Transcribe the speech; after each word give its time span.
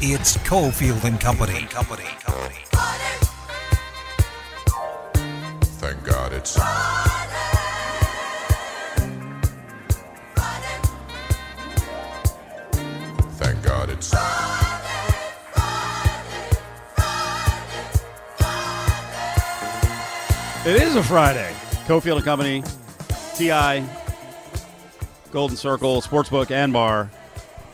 It's 0.00 0.36
Cofield 0.38 1.02
and 1.02 1.18
Company. 1.18 1.62
Company. 1.66 2.04
Company. 2.20 2.54
Thank 5.80 6.04
God 6.04 6.32
it's. 6.32 6.54
Thank 13.38 13.60
God 13.64 13.90
it's. 13.90 14.14
It 20.64 20.80
is 20.80 20.94
a 20.94 21.02
Friday. 21.02 21.52
Cofield 21.88 22.16
and 22.16 22.24
Company, 22.24 22.62
TI, 23.34 23.84
Golden 25.32 25.56
Circle, 25.56 26.02
Sportsbook, 26.02 26.52
and 26.52 26.72
Bar. 26.72 27.10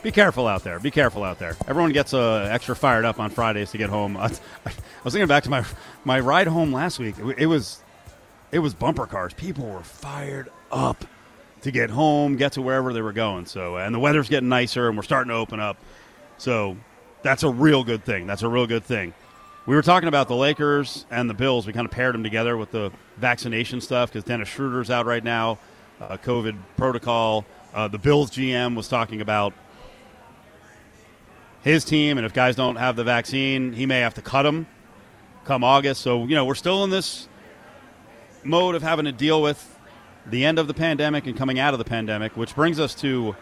Be 0.04 0.12
careful 0.12 0.46
out 0.46 0.62
there. 0.64 0.78
Be 0.78 0.90
careful 0.90 1.24
out 1.24 1.38
there. 1.38 1.56
Everyone 1.66 1.90
gets 1.90 2.12
uh, 2.12 2.46
extra 2.52 2.76
fired 2.76 3.06
up 3.06 3.18
on 3.18 3.30
Fridays 3.30 3.70
to 3.70 3.78
get 3.78 3.88
home. 3.88 4.18
I, 4.18 4.26
I 4.66 4.72
was 5.02 5.14
thinking 5.14 5.28
back 5.28 5.44
to 5.44 5.50
my 5.50 5.64
my 6.04 6.20
ride 6.20 6.46
home 6.46 6.74
last 6.74 6.98
week. 6.98 7.18
It, 7.18 7.38
it 7.38 7.46
was 7.46 7.82
it 8.52 8.58
was 8.58 8.74
bumper 8.74 9.06
cars. 9.06 9.32
People 9.32 9.66
were 9.66 9.82
fired 9.82 10.50
up 10.70 11.06
to 11.62 11.70
get 11.70 11.88
home, 11.88 12.36
get 12.36 12.52
to 12.52 12.60
wherever 12.60 12.92
they 12.92 13.00
were 13.00 13.14
going. 13.14 13.46
So, 13.46 13.78
and 13.78 13.94
the 13.94 13.98
weather's 13.98 14.28
getting 14.28 14.50
nicer, 14.50 14.88
and 14.88 14.96
we're 14.98 15.04
starting 15.04 15.30
to 15.30 15.36
open 15.36 15.58
up. 15.58 15.78
So, 16.36 16.76
that's 17.22 17.42
a 17.42 17.48
real 17.48 17.82
good 17.82 18.04
thing. 18.04 18.26
That's 18.26 18.42
a 18.42 18.48
real 18.48 18.66
good 18.66 18.84
thing. 18.84 19.14
We 19.64 19.74
were 19.74 19.80
talking 19.80 20.08
about 20.08 20.28
the 20.28 20.36
Lakers 20.36 21.06
and 21.10 21.30
the 21.30 21.34
Bills. 21.34 21.66
We 21.66 21.72
kind 21.72 21.86
of 21.86 21.90
paired 21.90 22.12
them 22.12 22.22
together 22.22 22.58
with 22.58 22.72
the 22.72 22.92
vaccination 23.16 23.80
stuff 23.80 24.12
because 24.12 24.24
Dennis 24.24 24.50
Schroeder's 24.50 24.90
out 24.90 25.06
right 25.06 25.24
now, 25.24 25.58
uh, 25.98 26.18
COVID 26.18 26.58
protocol. 26.76 27.46
Uh, 27.72 27.88
the 27.88 27.96
Bills 27.96 28.30
GM 28.30 28.76
was 28.76 28.86
talking 28.86 29.22
about 29.22 29.54
his 31.64 31.84
team, 31.84 32.18
and 32.18 32.24
if 32.24 32.32
guys 32.32 32.54
don't 32.54 32.76
have 32.76 32.94
the 32.94 33.02
vaccine, 33.02 33.72
he 33.72 33.86
may 33.86 34.00
have 34.00 34.14
to 34.14 34.22
cut 34.22 34.44
them 34.44 34.68
come 35.44 35.64
August. 35.64 36.00
So, 36.00 36.24
you 36.26 36.34
know, 36.34 36.44
we're 36.44 36.54
still 36.54 36.84
in 36.84 36.90
this 36.90 37.28
mode 38.42 38.74
of 38.74 38.82
having 38.82 39.04
to 39.06 39.12
deal 39.12 39.42
with 39.42 39.78
the 40.26 40.44
end 40.44 40.58
of 40.58 40.66
the 40.66 40.74
pandemic 40.74 41.26
and 41.26 41.36
coming 41.36 41.58
out 41.58 41.74
of 41.74 41.78
the 41.78 41.84
pandemic, 41.84 42.36
which 42.36 42.54
brings 42.54 42.78
us 42.78 42.94
to 42.96 43.34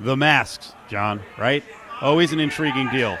the 0.00 0.16
masks, 0.16 0.72
John, 0.88 1.20
right? 1.38 1.62
Always 2.00 2.32
an 2.32 2.40
intriguing 2.40 2.88
deal. 2.90 3.18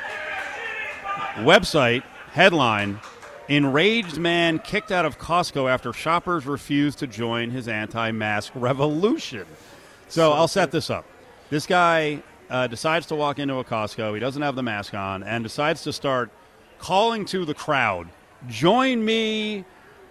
Website 1.36 2.02
headline 2.32 3.00
Enraged 3.48 4.18
man 4.18 4.58
kicked 4.58 4.90
out 4.90 5.04
of 5.04 5.18
Costco 5.18 5.70
after 5.70 5.92
shoppers 5.92 6.46
refused 6.46 6.98
to 7.00 7.06
join 7.06 7.50
his 7.50 7.68
anti 7.68 8.10
mask 8.10 8.52
revolution. 8.54 9.44
So 10.08 10.32
I'll 10.32 10.48
set 10.48 10.70
this 10.70 10.88
up. 10.88 11.04
This 11.50 11.66
guy 11.66 12.22
uh, 12.50 12.66
decides 12.66 13.06
to 13.06 13.14
walk 13.14 13.38
into 13.38 13.56
a 13.56 13.64
Costco. 13.64 14.14
He 14.14 14.20
doesn't 14.20 14.42
have 14.42 14.56
the 14.56 14.62
mask 14.62 14.94
on 14.94 15.22
and 15.22 15.42
decides 15.42 15.82
to 15.84 15.92
start 15.92 16.30
calling 16.78 17.24
to 17.26 17.44
the 17.44 17.54
crowd 17.54 18.08
join 18.48 19.04
me, 19.04 19.64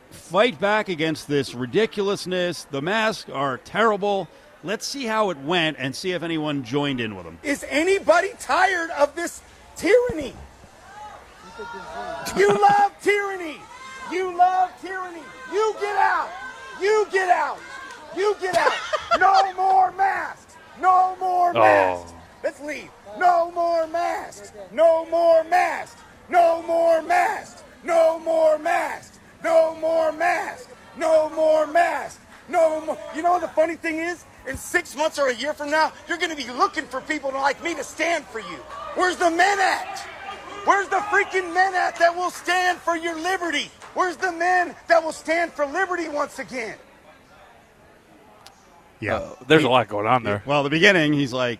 fight 0.10 0.60
back 0.60 0.90
against 0.90 1.28
this 1.28 1.54
ridiculousness. 1.54 2.66
The 2.66 2.82
masks 2.82 3.30
are 3.30 3.58
terrible. 3.60 4.28
Let's 4.64 4.88
see 4.88 5.06
how 5.06 5.30
it 5.30 5.38
went 5.40 5.78
and 5.80 5.96
see 5.96 6.12
if 6.12 6.24
anyone 6.24 6.64
joined 6.64 7.02
in 7.02 7.16
with 7.16 7.26
him. 7.26 7.38
Is 7.44 7.66
anybody 7.70 8.32
tired 8.40 8.92
of 8.92 9.16
this 9.16 9.42
tyranny? 9.76 10.34
You 12.38 12.50
love 12.50 12.94
tyranny. 13.02 13.58
You 14.12 14.36
love 14.38 14.72
tyranny. 14.82 15.22
You 15.52 15.76
get 15.80 15.96
out. 15.98 16.30
You 16.82 17.08
get 17.12 17.30
out. 17.30 17.60
You 18.16 18.36
get 18.42 18.58
out. 18.58 18.74
No 19.20 19.54
more 19.54 19.92
masks. 19.92 20.56
No 20.82 21.16
more 21.20 21.54
masks. 21.54 22.14
Let's 22.44 22.60
leave. 22.60 22.90
No 23.18 23.52
more 23.52 23.88
masks. 23.88 24.52
No 24.72 25.06
more 25.06 25.44
masks. 25.46 26.02
No 26.30 26.62
more 26.64 27.02
masks. 27.02 27.64
No 27.84 28.20
more 28.20 28.58
masks. 28.58 29.20
No 29.44 29.76
more 29.76 30.12
masks. 30.12 30.68
No 30.98 31.30
more 31.30 31.66
masks. 31.68 32.20
No 32.50 32.82
more. 32.86 32.98
You 33.16 33.24
know 33.24 33.32
what 33.32 33.42
the 33.42 33.48
funny 33.48 33.76
thing 33.76 33.98
is? 33.98 34.26
In 34.48 34.58
six 34.58 34.96
months 34.96 35.18
or 35.18 35.30
a 35.30 35.36
year 35.36 35.54
from 35.54 35.72
now, 35.72 35.94
you're 36.08 36.18
going 36.18 36.30
to 36.30 36.36
be 36.36 36.52
looking 36.52 36.84
for 36.86 37.00
people 37.00 37.32
like 37.32 37.64
me 37.64 37.74
to 37.76 37.84
stand 37.84 38.26
for 38.26 38.40
you. 38.40 38.58
Where's 38.96 39.16
the 39.16 39.32
men 39.32 39.60
at? 39.60 40.00
Where's 40.66 40.88
the 40.90 40.98
freaking 40.98 41.54
men 41.54 41.74
at 41.76 41.98
that 42.00 42.14
will 42.16 42.30
stand 42.30 42.78
for 42.80 42.96
your 42.98 43.16
liberty? 43.20 43.70
Where's 43.94 44.18
the 44.18 44.32
men 44.32 44.76
that 44.88 45.02
will 45.02 45.12
stand 45.12 45.54
for 45.54 45.66
liberty 45.66 46.10
once 46.10 46.40
again? 46.40 46.78
Yeah. 49.00 49.16
Uh, 49.16 49.36
there's 49.48 49.64
a 49.64 49.70
lot 49.70 49.88
going 49.88 50.08
on 50.08 50.24
there. 50.24 50.44
Well, 50.46 50.64
the 50.64 50.70
beginning, 50.70 51.14
he's 51.14 51.34
like, 51.34 51.60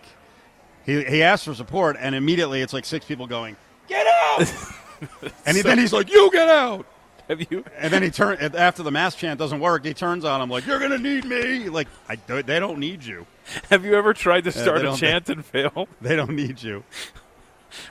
he, 0.86 1.04
he 1.04 1.22
asked 1.22 1.44
for 1.44 1.54
support, 1.54 1.96
and 1.98 2.14
immediately 2.14 2.60
it's 2.60 2.72
like 2.72 2.84
six 2.84 3.04
people 3.04 3.26
going, 3.26 3.56
get 3.88 4.06
out! 4.06 4.40
and 5.46 5.56
he, 5.56 5.62
then 5.62 5.78
he's 5.78 5.92
like, 5.92 6.10
you 6.10 6.30
get 6.32 6.48
out! 6.48 6.86
Have 7.28 7.40
you? 7.50 7.64
And 7.78 7.90
then 7.90 8.02
he 8.02 8.10
turn 8.10 8.36
after 8.54 8.82
the 8.82 8.90
mass 8.90 9.14
chant 9.14 9.38
doesn't 9.38 9.60
work. 9.60 9.84
He 9.86 9.94
turns 9.94 10.26
on 10.26 10.42
him 10.42 10.50
like, 10.50 10.66
"You're 10.66 10.78
gonna 10.78 10.98
need 10.98 11.24
me." 11.24 11.70
Like, 11.70 11.88
I, 12.06 12.16
they 12.16 12.60
don't 12.60 12.78
need 12.78 13.02
you. 13.02 13.26
Have 13.70 13.82
you 13.82 13.94
ever 13.94 14.12
tried 14.12 14.44
to 14.44 14.50
they 14.50 14.60
start 14.60 14.84
a 14.84 14.94
chant 14.94 15.30
and 15.30 15.42
fail, 15.42 15.88
They 16.02 16.16
don't 16.16 16.32
need 16.36 16.62
you. 16.62 16.84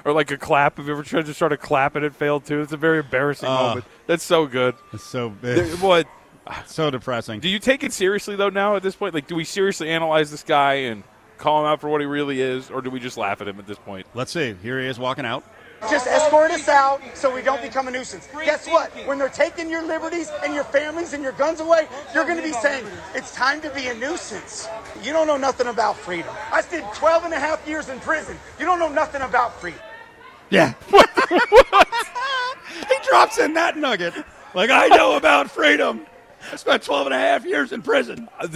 or 0.06 0.14
like 0.14 0.30
a 0.30 0.38
clap? 0.38 0.78
Have 0.78 0.86
you 0.86 0.94
ever 0.94 1.02
tried 1.02 1.26
to 1.26 1.34
start 1.34 1.52
a 1.52 1.58
clap 1.58 1.96
and 1.96 2.06
it 2.06 2.14
failed 2.14 2.46
too? 2.46 2.62
It's 2.62 2.74
a 2.74 2.78
very 2.78 3.00
embarrassing 3.00 3.50
Uh, 3.50 3.54
moment. 3.70 3.86
That's 4.06 4.24
so 4.24 4.46
good. 4.46 4.76
It's 4.94 5.04
so 5.04 5.34
There- 5.42 5.66
What? 5.78 6.06
so 6.68 6.92
depressing. 6.92 7.40
Do 7.40 7.50
you 7.50 7.58
take 7.58 7.84
it 7.84 7.92
seriously 7.92 8.36
though? 8.36 8.50
Now 8.50 8.76
at 8.76 8.84
this 8.84 8.96
point, 8.96 9.16
like, 9.16 9.26
do 9.26 9.34
we 9.36 9.46
seriously 9.46 9.90
analyze 9.90 10.30
this 10.30 10.44
guy 10.44 10.74
and 10.76 11.04
call 11.44 11.60
him 11.60 11.68
out 11.68 11.82
for 11.82 11.90
what 11.90 12.00
he 12.00 12.08
really 12.08 12.40
is, 12.40 12.72
or 12.72 12.82
do 12.82 12.90
we 12.90 13.02
just 13.02 13.18
laugh 13.18 13.42
at 13.42 13.50
him 13.50 13.60
at 13.60 13.68
this 13.68 13.78
point? 13.78 14.08
Let's 14.14 14.32
see. 14.32 14.56
Here 14.64 14.80
he 14.80 14.88
is 14.88 14.98
walking 14.98 15.26
out. 15.26 15.44
Just 15.90 16.08
escort 16.08 16.52
us 16.52 16.70
out 16.70 17.02
so 17.14 17.36
we 17.36 17.42
don't 17.42 17.62
become 17.62 17.90
a 17.90 17.92
nuisance. 17.92 18.30
Guess 18.46 18.70
what? 18.70 18.90
When 19.06 19.20
they're 19.20 19.28
taking 19.28 19.70
your 19.70 19.86
liberties 19.86 20.32
and 20.46 20.54
your 20.54 20.64
families 20.64 21.12
and 21.12 21.22
your 21.22 21.34
guns 21.34 21.60
away, 21.60 21.90
you're 22.16 22.24
going 22.24 22.38
to 22.38 22.44
be 22.44 22.54
saying, 22.54 22.86
it's 23.14 23.36
time 23.36 23.60
to 23.60 23.70
be 23.72 23.88
a 23.88 23.94
nuisance. 23.94 24.70
You 25.04 25.12
don't 25.12 25.28
know 25.28 25.36
nothing 25.36 25.68
about 25.68 25.98
freedom. 25.98 26.34
I 26.54 26.62
spent 26.62 26.86
12 26.94 27.26
and 27.26 27.34
a 27.34 27.40
half 27.40 27.68
years 27.68 27.90
in 27.90 28.00
prison. 28.00 28.38
You 28.58 28.66
don't 28.66 28.80
know 28.80 28.88
nothing 28.88 29.22
about 29.22 29.60
freedom. 29.60 29.82
Yeah. 30.50 30.76
he 30.90 31.02
drops 33.10 33.40
in 33.40 33.56
that 33.56 33.76
nugget. 33.76 34.14
Like, 34.54 34.70
I 34.70 34.88
know 34.88 35.18
about 35.18 35.52
freedom. 35.52 36.06
I 36.50 36.56
spent 36.56 36.84
12 36.84 37.08
and 37.08 37.14
a 37.14 37.20
half 37.20 37.44
years 37.44 37.74
in 37.74 37.82
prison. 37.82 38.30
Uh, 38.40 38.48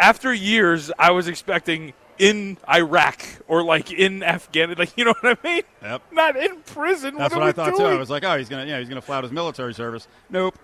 After 0.00 0.32
years, 0.32 0.90
I 0.98 1.10
was 1.10 1.28
expecting 1.28 1.92
in 2.20 2.58
Iraq 2.68 3.24
or 3.48 3.64
like 3.64 3.90
in 3.90 4.22
Afghanistan, 4.22 4.78
like 4.78 4.96
you 4.96 5.06
know 5.06 5.14
what 5.20 5.38
I 5.42 5.48
mean? 5.48 5.62
Yep. 5.82 6.02
Not 6.12 6.36
in 6.36 6.60
prison. 6.60 7.16
That's 7.16 7.34
what, 7.34 7.40
what, 7.40 7.58
I 7.58 7.64
we 7.64 7.72
thought 7.72 7.78
too. 7.78 7.84
I 7.84 7.96
was 7.96 8.10
like, 8.10 8.22
oh, 8.24 8.36
he's 8.36 8.48
gonna, 8.48 8.66
yeah, 8.66 8.78
he's 8.78 8.88
gonna 8.88 9.00
flout 9.00 9.24
his 9.24 9.32
military 9.32 9.72
service. 9.72 10.06
Nope. 10.28 10.56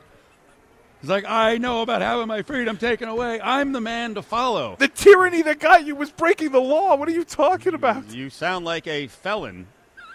He's 1.00 1.10
like, 1.10 1.24
I 1.26 1.56
know 1.58 1.82
about 1.82 2.02
having 2.02 2.28
my 2.28 2.42
freedom 2.42 2.76
taken 2.76 3.08
away. 3.08 3.40
I'm 3.40 3.72
the 3.72 3.80
man 3.80 4.14
to 4.14 4.22
follow. 4.22 4.76
the 4.78 4.88
tyranny 4.88 5.42
that 5.42 5.58
got 5.58 5.86
you 5.86 5.94
was 5.94 6.10
breaking 6.10 6.52
the 6.52 6.60
law. 6.60 6.96
What 6.96 7.08
are 7.08 7.12
you 7.12 7.24
talking 7.24 7.74
about? 7.74 8.10
You 8.10 8.30
sound 8.30 8.64
like 8.64 8.86
a 8.86 9.06
felon. 9.06 9.66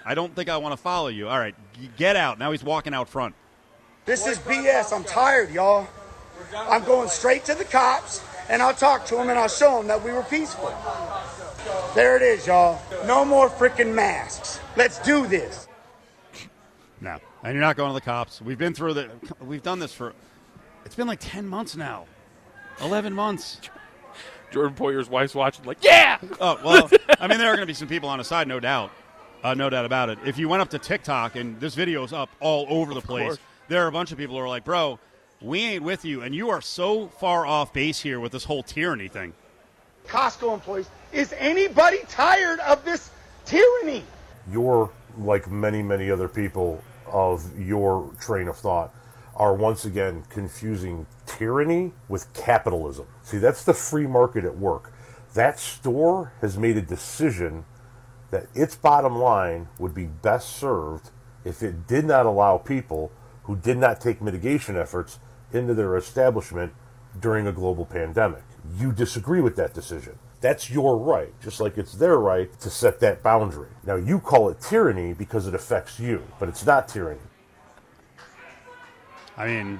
I 0.06 0.16
don't 0.16 0.36
think 0.36 0.50
I 0.50 0.58
want 0.58 0.74
to 0.74 0.78
follow 0.78 1.08
you. 1.08 1.28
All 1.28 1.40
right, 1.40 1.56
get 1.98 2.16
out. 2.16 2.40
Now 2.40 2.52
he's 2.52 2.64
walking 2.64 2.94
out 2.94 3.10
front. 3.10 3.36
This 4.06 4.28
is 4.28 4.38
BS. 4.40 4.96
I'm 4.96 5.04
tired, 5.04 5.52
y'all. 5.52 5.88
I'm 6.56 6.84
going 6.84 7.10
straight 7.10 7.46
to 7.46 7.56
the 7.56 7.66
cops 7.66 8.22
and 8.52 8.62
I'll 8.62 8.74
talk 8.74 9.06
to 9.06 9.16
them 9.16 9.30
and 9.30 9.40
I'll 9.40 9.48
show 9.48 9.78
them 9.78 9.88
that 9.88 10.04
we 10.04 10.12
were 10.12 10.24
peaceful. 10.24 10.76
There 11.96 12.18
it 12.18 12.22
is, 12.22 12.46
y'all. 12.46 12.82
No 13.06 13.24
more 13.24 13.50
freaking 13.50 13.96
masks. 13.96 14.60
Let's 14.76 15.00
do 15.00 15.26
this. 15.26 15.68
No, 17.00 17.18
and 17.44 17.54
you're 17.54 17.62
not 17.62 17.78
going 17.78 17.90
to 17.90 17.94
the 17.94 18.02
cops. 18.02 18.42
We've 18.42 18.58
been 18.58 18.74
through 18.74 18.94
the. 18.94 19.10
We've 19.40 19.64
done 19.64 19.80
this 19.80 19.94
for. 19.94 20.14
It's 20.86 20.96
been 20.96 21.08
like 21.08 21.20
ten 21.22 21.48
months 21.48 21.76
now. 21.76 22.06
Eleven 22.82 23.14
months. 23.14 23.62
Jordan 24.52 24.76
Poyer's 24.76 25.10
wife's 25.10 25.34
watching, 25.34 25.64
like, 25.64 25.78
yeah. 25.82 26.18
Oh 26.42 26.60
well, 26.64 26.90
I 27.20 27.28
mean, 27.28 27.38
there 27.40 27.48
are 27.48 27.56
going 27.56 27.62
to 27.62 27.66
be 27.66 27.74
some 27.74 27.88
people 27.88 28.10
on 28.10 28.18
the 28.18 28.24
side, 28.24 28.50
no 28.50 28.60
doubt, 28.60 28.92
uh, 29.46 29.54
no 29.54 29.70
doubt 29.70 29.86
about 29.86 30.10
it. 30.10 30.20
If 30.26 30.38
you 30.38 30.50
went 30.50 30.62
up 30.62 30.70
to 30.72 30.80
TikTok 30.80 31.38
and 31.38 31.58
this 31.62 31.74
video 31.74 32.04
is 32.04 32.12
up 32.12 32.30
all 32.42 32.66
over 32.68 32.94
the 32.94 33.02
place, 33.02 33.28
course. 33.28 33.40
there 33.70 33.86
are 33.86 33.88
a 33.88 33.92
bunch 33.94 34.12
of 34.12 34.18
people 34.18 34.36
who 34.36 34.42
are 34.42 34.50
like, 34.50 34.66
"Bro, 34.66 35.00
we 35.42 35.62
ain't 35.62 35.84
with 35.84 36.06
you," 36.06 36.22
and 36.22 36.34
you 36.34 36.50
are 36.50 36.62
so 36.62 37.08
far 37.08 37.46
off 37.46 37.74
base 37.74 38.00
here 38.00 38.20
with 38.20 38.32
this 38.32 38.44
whole 38.44 38.64
tyranny 38.64 39.08
thing. 39.08 39.34
Costco 40.08 40.54
employees, 40.54 40.90
is 41.12 41.34
anybody 41.38 42.00
tired 42.08 42.60
of 42.62 42.84
this 42.84 43.12
tyranny? 43.46 44.04
you're 44.50 44.90
like 45.18 45.50
many, 45.50 45.82
many 45.82 46.10
other 46.10 46.28
people 46.28 46.84
of 47.06 47.60
your 47.60 48.12
train 48.20 48.48
of 48.48 48.58
thought 48.58 48.94
are 49.36 49.54
once 49.54 49.86
again 49.86 50.24
confusing 50.30 51.06
tyranny 51.26 51.92
with 52.08 52.32
capitalism. 52.34 53.06
See, 53.24 53.38
that's 53.38 53.64
the 53.64 53.74
free 53.74 54.08
market 54.08 54.46
at 54.46 54.58
work. 54.58 54.94
That 55.34 55.60
store 55.60 56.34
has 56.42 56.58
made 56.58 56.78
a 56.78 56.82
decision 56.82 57.66
that 58.30 58.48
its 58.54 58.76
bottom 58.76 59.18
line 59.18 59.68
would 59.80 59.94
be 59.94 60.06
best 60.06 60.56
served 60.56 61.10
if 61.44 61.64
it 61.64 61.88
did 61.88 62.06
not 62.06 62.26
allow 62.26 62.58
people 62.58 63.12
who 63.44 63.56
did 63.56 63.78
not 63.78 64.00
take 64.00 64.22
mitigation 64.22 64.78
efforts 64.78 65.20
into 65.54 65.74
their 65.74 65.96
establishment 65.98 66.74
during 67.20 67.48
a 67.48 67.52
global 67.52 67.86
pandemic. 67.86 68.44
You 68.78 68.92
disagree 68.92 69.42
with 69.42 69.56
that 69.58 69.74
decision. 69.74 70.18
That's 70.40 70.72
your 70.72 70.98
right, 70.98 71.34
just 71.42 71.60
like 71.60 71.78
it's 71.78 71.94
their 71.94 72.18
right 72.18 72.52
to 72.62 72.70
set 72.70 73.00
that 73.02 73.22
boundary. 73.22 73.70
Now, 73.86 73.96
you 73.96 74.20
call 74.20 74.50
it 74.50 74.60
tyranny 74.60 75.14
because 75.14 75.48
it 75.48 75.54
affects 75.54 76.00
you, 76.00 76.24
but 76.40 76.50
it's 76.50 76.66
not 76.66 76.88
tyranny. 76.88 77.20
I 79.38 79.48
mean, 79.48 79.80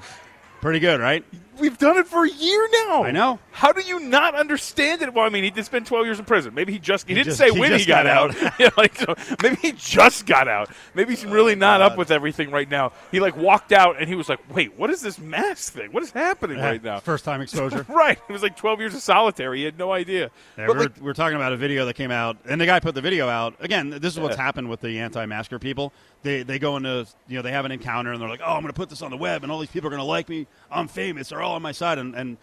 pretty 0.62 0.80
good, 0.80 1.00
right? 1.00 1.26
We've 1.62 1.78
done 1.78 1.98
it 1.98 2.08
for 2.08 2.26
a 2.26 2.30
year 2.30 2.68
now. 2.88 3.04
I 3.04 3.12
know. 3.12 3.40
How 3.52 3.72
do 3.72 3.82
you 3.82 4.00
not 4.00 4.34
understand 4.34 5.02
it? 5.04 5.14
Well, 5.14 5.26
I 5.26 5.30
mean, 5.30 5.44
he 5.44 5.52
did 5.52 5.64
spend 5.66 5.86
12 5.86 6.06
years 6.06 6.20
in 6.20 6.26
prison. 6.26 6.54
Maybe 6.56 6.74
he 6.74 6.80
just, 6.80 7.08
he, 7.08 7.14
He 7.14 7.16
didn't 7.16 7.28
just- 7.28 7.38
say 7.38 7.52
he 7.52 7.60
when 7.60 7.78
he 7.78 7.86
got, 7.86 8.06
got 8.06 8.36
out. 8.36 8.54
yeah, 8.60 8.70
like, 8.78 8.96
so 8.98 9.14
maybe 9.44 9.56
he 9.58 9.72
just 9.74 10.26
got 10.26 10.48
out. 10.48 10.70
Maybe 10.96 11.12
he's 11.16 11.24
oh, 11.26 11.30
really 11.30 11.54
not 11.56 11.80
up 11.82 11.98
with 11.98 12.10
everything 12.10 12.50
right 12.50 12.70
now. 12.70 12.94
He, 13.12 13.20
like, 13.20 13.38
walked 13.38 13.72
out 13.72 13.98
and 14.00 14.10
he 14.10 14.16
was 14.16 14.28
like, 14.28 14.40
wait, 14.54 14.78
what 14.78 14.90
is 14.90 15.02
this 15.02 15.20
mask 15.20 15.74
thing? 15.74 15.92
What 15.92 16.02
is 16.02 16.10
happening 16.12 16.60
uh, 16.60 16.64
right 16.64 16.84
now? 16.84 17.00
First 17.12 17.24
time 17.26 17.40
exposure. 17.42 17.86
Right. 18.02 18.18
It 18.28 18.34
was 18.34 18.42
like 18.42 18.58
12 18.58 18.80
years 18.80 18.96
of 18.96 19.02
solitary. 19.02 19.60
He 19.60 19.64
had 19.66 19.78
no 19.78 19.92
idea. 19.92 20.32
Yeah, 20.58 20.68
we're, 20.68 20.80
like, 20.80 20.98
we're 21.00 21.14
talking 21.14 21.36
about 21.36 21.54
a 21.54 21.58
video 21.58 21.86
that 21.86 21.94
came 21.94 22.10
out, 22.10 22.38
and 22.46 22.60
the 22.60 22.66
guy 22.66 22.80
put 22.80 22.96
the 22.96 23.02
video 23.02 23.28
out. 23.30 23.54
Again, 23.60 23.92
this 23.92 24.14
is 24.14 24.20
what's 24.20 24.38
Yeah. 24.38 24.42
happened 24.44 24.70
with 24.70 24.82
the 24.82 24.98
anti-masker 25.00 25.60
people. 25.60 25.94
They 26.24 26.44
they 26.44 26.60
go 26.60 26.78
into 26.78 27.08
you 27.28 27.36
know 27.38 27.42
they 27.42 27.52
have 27.52 27.66
an 27.66 27.72
encounter 27.72 28.12
and 28.12 28.22
they're 28.22 28.30
like, 28.30 28.42
oh, 28.44 28.54
I'm 28.54 28.62
going 28.62 28.68
to 28.72 28.78
put 28.78 28.90
this 28.90 29.02
on 29.02 29.10
the 29.12 29.18
web, 29.18 29.44
and 29.44 29.52
all 29.52 29.60
these 29.60 29.70
people 29.72 29.88
are 29.88 29.90
going 29.90 30.02
to 30.02 30.06
like 30.06 30.30
me. 30.30 30.48
I'm 30.72 30.88
famous. 30.88 31.30
They're 31.30 31.42
all 31.42 31.51
on 31.56 31.62
my 31.62 31.72
side, 31.72 31.98
and 31.98 32.16
and 32.16 32.38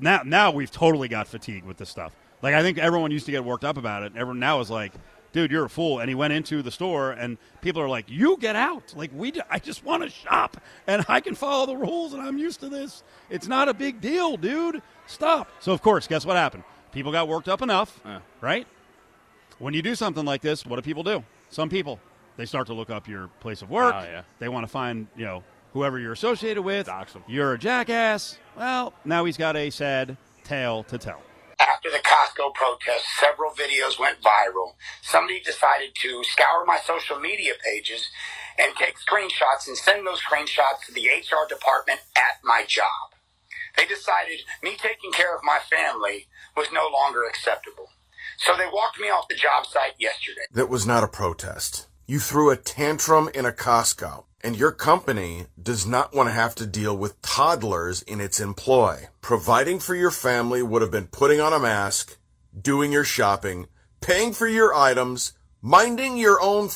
now 0.00 0.22
now 0.24 0.50
we've 0.50 0.70
totally 0.70 1.08
got 1.08 1.28
fatigued 1.28 1.66
with 1.66 1.76
this 1.76 1.90
stuff. 1.90 2.12
Like 2.42 2.54
I 2.54 2.62
think 2.62 2.78
everyone 2.78 3.10
used 3.10 3.26
to 3.26 3.32
get 3.32 3.44
worked 3.44 3.64
up 3.64 3.76
about 3.76 4.02
it. 4.02 4.12
Everyone 4.14 4.38
now 4.38 4.60
is 4.60 4.70
like. 4.70 4.92
Dude, 5.32 5.50
you're 5.50 5.64
a 5.64 5.68
fool. 5.68 5.98
And 5.98 6.08
he 6.08 6.14
went 6.14 6.32
into 6.32 6.62
the 6.62 6.70
store, 6.70 7.10
and 7.10 7.38
people 7.60 7.82
are 7.82 7.88
like, 7.88 8.04
"You 8.08 8.36
get 8.36 8.54
out! 8.54 8.94
Like 8.96 9.10
we, 9.12 9.32
I 9.50 9.58
just 9.58 9.84
want 9.84 10.04
to 10.04 10.08
shop, 10.08 10.58
and 10.86 11.04
I 11.08 11.18
can 11.18 11.34
follow 11.34 11.66
the 11.66 11.76
rules, 11.76 12.12
and 12.12 12.22
I'm 12.22 12.38
used 12.38 12.60
to 12.60 12.68
this. 12.68 13.02
It's 13.30 13.48
not 13.48 13.68
a 13.68 13.74
big 13.74 14.00
deal, 14.00 14.36
dude. 14.36 14.80
Stop." 15.08 15.50
So 15.58 15.72
of 15.72 15.82
course, 15.82 16.06
guess 16.06 16.24
what 16.24 16.36
happened? 16.36 16.62
People 16.92 17.10
got 17.10 17.26
worked 17.26 17.48
up 17.48 17.62
enough, 17.62 18.00
right? 18.40 18.64
When 19.58 19.74
you 19.74 19.82
do 19.82 19.96
something 19.96 20.24
like 20.24 20.40
this, 20.40 20.64
what 20.64 20.76
do 20.76 20.82
people 20.82 21.02
do? 21.02 21.24
Some 21.50 21.68
people 21.68 21.98
they 22.36 22.46
start 22.46 22.68
to 22.68 22.74
look 22.74 22.90
up 22.90 23.08
your 23.08 23.26
place 23.40 23.60
of 23.60 23.70
work. 23.70 23.94
Oh, 23.96 24.04
yeah. 24.04 24.22
They 24.38 24.48
want 24.48 24.64
to 24.64 24.70
find 24.70 25.08
you 25.16 25.24
know 25.24 25.42
whoever 25.74 25.98
you're 25.98 26.12
associated 26.12 26.62
with. 26.62 26.88
You're 27.26 27.52
a 27.52 27.58
jackass. 27.58 28.38
Well, 28.56 28.94
now 29.04 29.26
he's 29.26 29.36
got 29.36 29.56
a 29.56 29.68
sad 29.68 30.16
tale 30.44 30.84
to 30.84 30.96
tell. 30.96 31.20
After 31.60 31.90
the 31.90 31.98
Costco 31.98 32.54
protest, 32.54 33.04
several 33.18 33.50
videos 33.52 33.98
went 33.98 34.22
viral. 34.22 34.74
Somebody 35.02 35.40
decided 35.40 35.90
to 35.96 36.24
scour 36.24 36.64
my 36.64 36.78
social 36.78 37.20
media 37.20 37.52
pages 37.62 38.08
and 38.58 38.74
take 38.76 38.94
screenshots 38.98 39.66
and 39.66 39.76
send 39.76 40.06
those 40.06 40.20
screenshots 40.22 40.86
to 40.86 40.92
the 40.94 41.08
HR 41.08 41.46
department 41.48 42.00
at 42.16 42.38
my 42.42 42.64
job. 42.66 43.14
They 43.76 43.86
decided 43.86 44.40
me 44.62 44.76
taking 44.76 45.12
care 45.12 45.34
of 45.34 45.42
my 45.42 45.58
family 45.68 46.28
was 46.56 46.68
no 46.72 46.88
longer 46.92 47.24
acceptable. 47.24 47.88
So 48.38 48.56
they 48.56 48.66
walked 48.72 49.00
me 49.00 49.08
off 49.08 49.28
the 49.28 49.34
job 49.34 49.66
site 49.66 49.94
yesterday. 49.98 50.46
That 50.52 50.68
was 50.68 50.86
not 50.86 51.04
a 51.04 51.08
protest. 51.08 51.88
You 52.06 52.18
threw 52.20 52.50
a 52.50 52.56
tantrum 52.56 53.28
in 53.34 53.46
a 53.46 53.52
Costco, 53.52 54.24
and 54.44 54.56
your 54.56 54.72
company 54.72 55.46
does 55.60 55.86
not 55.86 56.14
want 56.14 56.28
to 56.28 56.32
have 56.34 56.54
to 56.54 56.66
deal 56.66 56.94
with 56.94 57.20
toddlers 57.22 58.02
in 58.02 58.20
its 58.20 58.38
employ. 58.38 59.08
Providing 59.22 59.80
for 59.80 59.94
your 59.94 60.10
family 60.10 60.62
would 60.62 60.82
have 60.82 60.90
been 60.90 61.06
putting 61.06 61.40
on 61.40 61.54
a 61.54 61.58
mask, 61.58 62.18
doing 62.60 62.92
your 62.92 63.04
shopping, 63.04 63.66
paying 64.02 64.34
for 64.34 64.46
your 64.46 64.74
items, 64.74 65.32
minding 65.62 66.18
your 66.18 66.38
own 66.42 66.68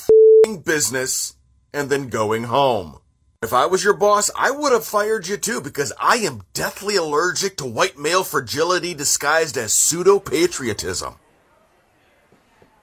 business, 0.64 1.34
and 1.74 1.90
then 1.90 2.08
going 2.08 2.44
home. 2.44 3.00
If 3.42 3.52
I 3.52 3.66
was 3.66 3.84
your 3.84 3.92
boss, 3.92 4.30
I 4.34 4.50
would 4.50 4.72
have 4.72 4.86
fired 4.86 5.28
you 5.28 5.36
too 5.36 5.60
because 5.60 5.92
I 6.00 6.16
am 6.16 6.44
deathly 6.54 6.96
allergic 6.96 7.58
to 7.58 7.66
white 7.66 7.98
male 7.98 8.24
fragility 8.24 8.94
disguised 8.94 9.58
as 9.58 9.74
pseudo 9.74 10.18
patriotism. 10.18 11.16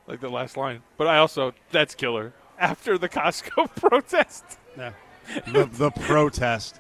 like 0.05 0.21
the 0.21 0.29
last 0.29 0.55
line. 0.55 0.83
But 0.95 1.07
I 1.07 1.17
also, 1.17 1.53
that's 1.71 1.95
killer. 1.95 2.33
After 2.59 2.99
the 2.99 3.09
Costco 3.09 3.75
protest. 3.89 4.59
Yeah. 4.77 4.91
the, 5.51 5.65
the 5.65 5.91
protest, 5.91 6.79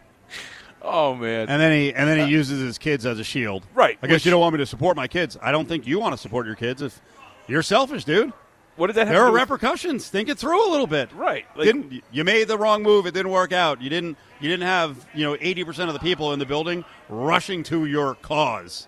Oh, 0.81 1.15
man. 1.15 1.49
and 1.49 1.59
then 1.61 1.71
he 1.71 1.93
and 1.93 2.07
then 2.07 2.17
he 2.17 2.23
uh, 2.23 2.27
uses 2.27 2.59
his 2.61 2.77
kids 2.77 3.05
as 3.05 3.19
a 3.19 3.23
shield. 3.23 3.63
Right, 3.73 3.97
I 4.01 4.07
guess 4.07 4.15
which- 4.17 4.25
you 4.25 4.31
don't 4.31 4.41
want 4.41 4.53
me 4.53 4.59
to 4.59 4.65
support 4.65 4.95
my 4.95 5.07
kids. 5.07 5.37
I 5.41 5.51
don't 5.51 5.67
think 5.67 5.87
you 5.87 5.99
want 5.99 6.13
to 6.13 6.17
support 6.17 6.45
your 6.45 6.55
kids 6.55 6.81
if 6.81 7.01
you're 7.47 7.63
selfish, 7.63 8.03
dude. 8.05 8.33
what 8.75 8.87
did 8.87 8.97
that 8.97 9.07
have 9.07 9.13
There 9.15 9.23
to 9.23 9.29
are 9.29 9.31
with- 9.31 9.41
repercussions. 9.41 10.07
Think 10.09 10.29
it 10.29 10.37
through 10.37 10.67
a 10.67 10.69
little 10.69 10.85
bit. 10.87 11.11
Right. 11.13 11.45
Like, 11.55 11.65
didn't 11.65 12.03
you 12.11 12.23
made 12.23 12.47
the 12.47 12.57
wrong 12.57 12.83
move? 12.83 13.05
It 13.07 13.13
didn't 13.15 13.31
work 13.31 13.51
out. 13.51 13.81
You 13.81 13.89
didn't. 13.89 14.17
You 14.41 14.49
didn't 14.49 14.67
have 14.67 15.07
you 15.15 15.23
know 15.25 15.35
eighty 15.41 15.63
percent 15.63 15.89
of 15.89 15.93
the 15.93 15.99
people 16.01 16.33
in 16.33 16.39
the 16.39 16.45
building 16.45 16.83
rushing 17.09 17.63
to 17.63 17.85
your 17.85 18.15
cause. 18.15 18.87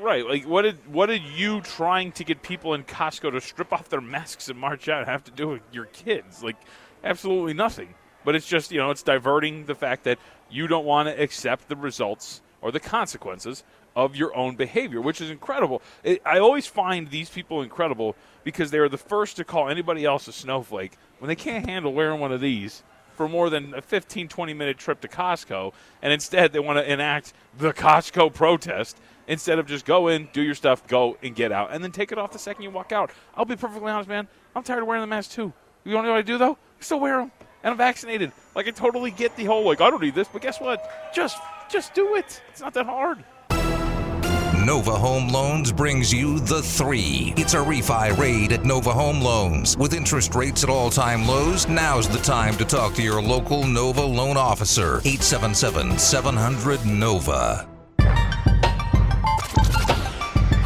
Right. 0.00 0.26
Like, 0.26 0.46
what 0.48 0.62
did 0.62 0.78
what 0.90 1.06
did 1.06 1.24
you 1.24 1.60
trying 1.60 2.12
to 2.12 2.24
get 2.24 2.40
people 2.42 2.72
in 2.72 2.84
Costco 2.84 3.32
to 3.32 3.40
strip 3.42 3.70
off 3.70 3.90
their 3.90 4.00
masks 4.00 4.48
and 4.48 4.58
march 4.58 4.88
out 4.88 5.06
have 5.06 5.24
to 5.24 5.30
do 5.30 5.48
with 5.48 5.62
your 5.72 5.84
kids? 5.86 6.42
Like, 6.42 6.56
absolutely 7.02 7.52
nothing. 7.52 7.92
But 8.24 8.34
it's 8.34 8.46
just 8.46 8.72
you 8.72 8.78
know 8.78 8.90
it's 8.90 9.02
diverting 9.02 9.66
the 9.66 9.74
fact 9.74 10.04
that 10.04 10.18
you 10.50 10.66
don't 10.66 10.84
want 10.84 11.08
to 11.08 11.22
accept 11.22 11.68
the 11.68 11.76
results 11.76 12.40
or 12.62 12.72
the 12.72 12.80
consequences 12.80 13.64
of 13.96 14.16
your 14.16 14.34
own 14.36 14.56
behavior, 14.56 15.00
which 15.00 15.20
is 15.20 15.30
incredible. 15.30 15.82
It, 16.02 16.20
I 16.24 16.38
always 16.38 16.66
find 16.66 17.10
these 17.10 17.30
people 17.30 17.62
incredible 17.62 18.16
because 18.42 18.70
they 18.70 18.78
are 18.78 18.88
the 18.88 18.98
first 18.98 19.36
to 19.36 19.44
call 19.44 19.68
anybody 19.68 20.04
else 20.04 20.26
a 20.28 20.32
snowflake 20.32 20.96
when 21.18 21.28
they 21.28 21.36
can't 21.36 21.66
handle 21.66 21.92
wearing 21.92 22.20
one 22.20 22.32
of 22.32 22.40
these 22.40 22.82
for 23.16 23.28
more 23.28 23.48
than 23.48 23.74
a 23.74 23.80
15, 23.80 24.28
20 24.28 24.54
minute 24.54 24.78
trip 24.78 25.00
to 25.00 25.08
Costco, 25.08 25.72
and 26.02 26.12
instead 26.12 26.52
they 26.52 26.58
want 26.58 26.78
to 26.78 26.92
enact 26.92 27.32
the 27.58 27.72
Costco 27.72 28.34
protest 28.34 28.98
instead 29.26 29.58
of 29.58 29.66
just 29.66 29.84
go 29.84 30.08
in, 30.08 30.28
do 30.32 30.42
your 30.42 30.54
stuff, 30.54 30.86
go 30.86 31.16
and 31.22 31.34
get 31.34 31.52
out, 31.52 31.70
and 31.72 31.82
then 31.82 31.92
take 31.92 32.12
it 32.12 32.18
off 32.18 32.32
the 32.32 32.38
second 32.38 32.62
you 32.62 32.70
walk 32.70 32.92
out. 32.92 33.10
I'll 33.36 33.44
be 33.44 33.56
perfectly 33.56 33.90
honest, 33.90 34.08
man. 34.08 34.28
I'm 34.54 34.62
tired 34.62 34.80
of 34.80 34.88
wearing 34.88 35.00
the 35.00 35.06
mask 35.06 35.30
too. 35.30 35.52
You 35.84 35.92
know 35.92 36.02
what 36.02 36.10
I 36.10 36.22
do 36.22 36.38
though? 36.38 36.52
I 36.52 36.82
still 36.82 37.00
wear 37.00 37.18
them, 37.18 37.32
and 37.64 37.72
I'm 37.72 37.78
vaccinated. 37.78 38.30
Like 38.54 38.68
I 38.68 38.70
totally 38.70 39.10
get 39.10 39.34
the 39.36 39.46
whole 39.46 39.64
like 39.64 39.80
I 39.80 39.90
don't 39.90 40.02
need 40.02 40.14
this, 40.14 40.28
but 40.28 40.42
guess 40.42 40.60
what? 40.60 40.88
Just 41.12 41.38
just 41.68 41.94
do 41.94 42.14
it. 42.14 42.40
It's 42.50 42.60
not 42.60 42.74
that 42.74 42.86
hard. 42.86 43.24
Nova 44.64 44.92
Home 44.92 45.28
Loans 45.28 45.72
brings 45.72 46.12
you 46.12 46.38
the 46.40 46.62
three. 46.62 47.34
It's 47.36 47.52
a 47.54 47.58
refi 47.58 48.16
raid 48.16 48.52
at 48.52 48.64
Nova 48.64 48.92
Home 48.92 49.20
Loans. 49.20 49.76
With 49.76 49.92
interest 49.92 50.34
rates 50.34 50.62
at 50.62 50.70
all 50.70 50.90
time 50.90 51.26
lows, 51.26 51.68
now's 51.68 52.08
the 52.08 52.18
time 52.18 52.54
to 52.56 52.64
talk 52.64 52.94
to 52.94 53.02
your 53.02 53.20
local 53.20 53.66
Nova 53.66 54.02
loan 54.02 54.36
officer. 54.36 55.00
877 55.04 55.98
700 55.98 56.86
Nova. 56.86 57.68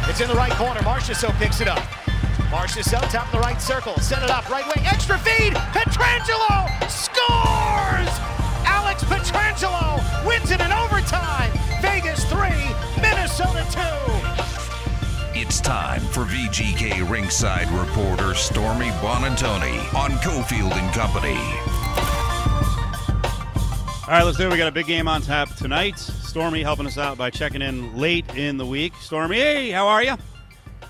It's 0.07 0.21
in 0.21 0.27
the 0.27 0.35
right 0.35 0.51
corner. 0.53 0.81
Marchessault 0.81 1.37
picks 1.37 1.61
it 1.61 1.67
up. 1.67 1.98
Marchessault 2.49 3.11
top 3.11 3.27
of 3.27 3.31
the 3.31 3.39
right 3.39 3.61
circle. 3.61 3.95
Set 3.99 4.23
it 4.23 4.31
up. 4.31 4.49
Right 4.49 4.65
wing. 4.65 4.83
Extra 4.87 5.19
feed. 5.19 5.53
Pietrangelo 5.53 6.65
scores! 6.89 8.09
Alex 8.65 9.03
Pietrangelo 9.03 10.01
wins 10.25 10.49
it 10.49 10.59
in 10.59 10.71
overtime. 10.71 11.51
Vegas 11.79 12.25
3, 12.25 12.49
Minnesota 13.01 13.63
2. 13.71 15.39
It's 15.39 15.61
time 15.61 16.01
for 16.01 16.25
VGK 16.25 17.07
ringside 17.07 17.69
reporter 17.69 18.33
Stormy 18.33 18.89
Buonantony 18.99 19.77
on 19.93 20.09
Cofield 20.23 20.73
and 20.73 20.91
Company. 20.93 21.37
All 24.07 24.15
right, 24.15 24.23
let's 24.23 24.39
do 24.39 24.47
it. 24.47 24.51
We 24.51 24.57
got 24.57 24.67
a 24.67 24.71
big 24.71 24.87
game 24.87 25.07
on 25.07 25.21
tap 25.21 25.55
tonight. 25.55 25.99
Stormy 25.99 26.63
helping 26.63 26.87
us 26.87 26.97
out 26.97 27.15
by 27.15 27.29
checking 27.29 27.61
in 27.61 27.95
late 27.95 28.25
in 28.35 28.57
the 28.57 28.65
week. 28.65 28.95
Stormy, 28.99 29.37
hey, 29.37 29.69
how 29.69 29.87
are 29.87 30.03
you? 30.03 30.15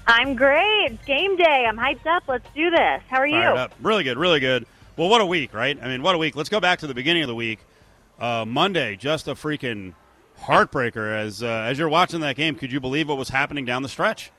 I'm 0.09 0.35
great. 0.35 0.91
It's 0.91 1.05
game 1.05 1.37
day. 1.37 1.65
I'm 1.69 1.77
hyped 1.77 2.07
up. 2.07 2.23
Let's 2.27 2.47
do 2.55 2.71
this. 2.71 3.01
How 3.09 3.17
are 3.17 3.27
you? 3.27 3.35
Fired 3.35 3.57
up. 3.57 3.73
Really 3.79 4.03
good, 4.03 4.17
really 4.17 4.39
good. 4.39 4.65
Well, 4.97 5.07
what 5.07 5.21
a 5.21 5.25
week, 5.25 5.53
right? 5.53 5.77
I 5.79 5.87
mean, 5.87 6.01
what 6.01 6.15
a 6.15 6.17
week. 6.17 6.35
Let's 6.35 6.49
go 6.49 6.59
back 6.59 6.79
to 6.79 6.87
the 6.87 6.95
beginning 6.95 7.21
of 7.21 7.27
the 7.27 7.35
week. 7.35 7.59
Uh, 8.19 8.43
Monday, 8.43 8.95
just 8.95 9.27
a 9.27 9.35
freaking 9.35 9.93
heartbreaker. 10.41 11.15
As 11.15 11.43
uh, 11.43 11.47
as 11.47 11.77
you're 11.77 11.89
watching 11.89 12.21
that 12.21 12.35
game, 12.35 12.55
could 12.55 12.71
you 12.71 12.79
believe 12.79 13.07
what 13.07 13.19
was 13.19 13.29
happening 13.29 13.65
down 13.65 13.83
the 13.83 13.87
stretch? 13.87 14.31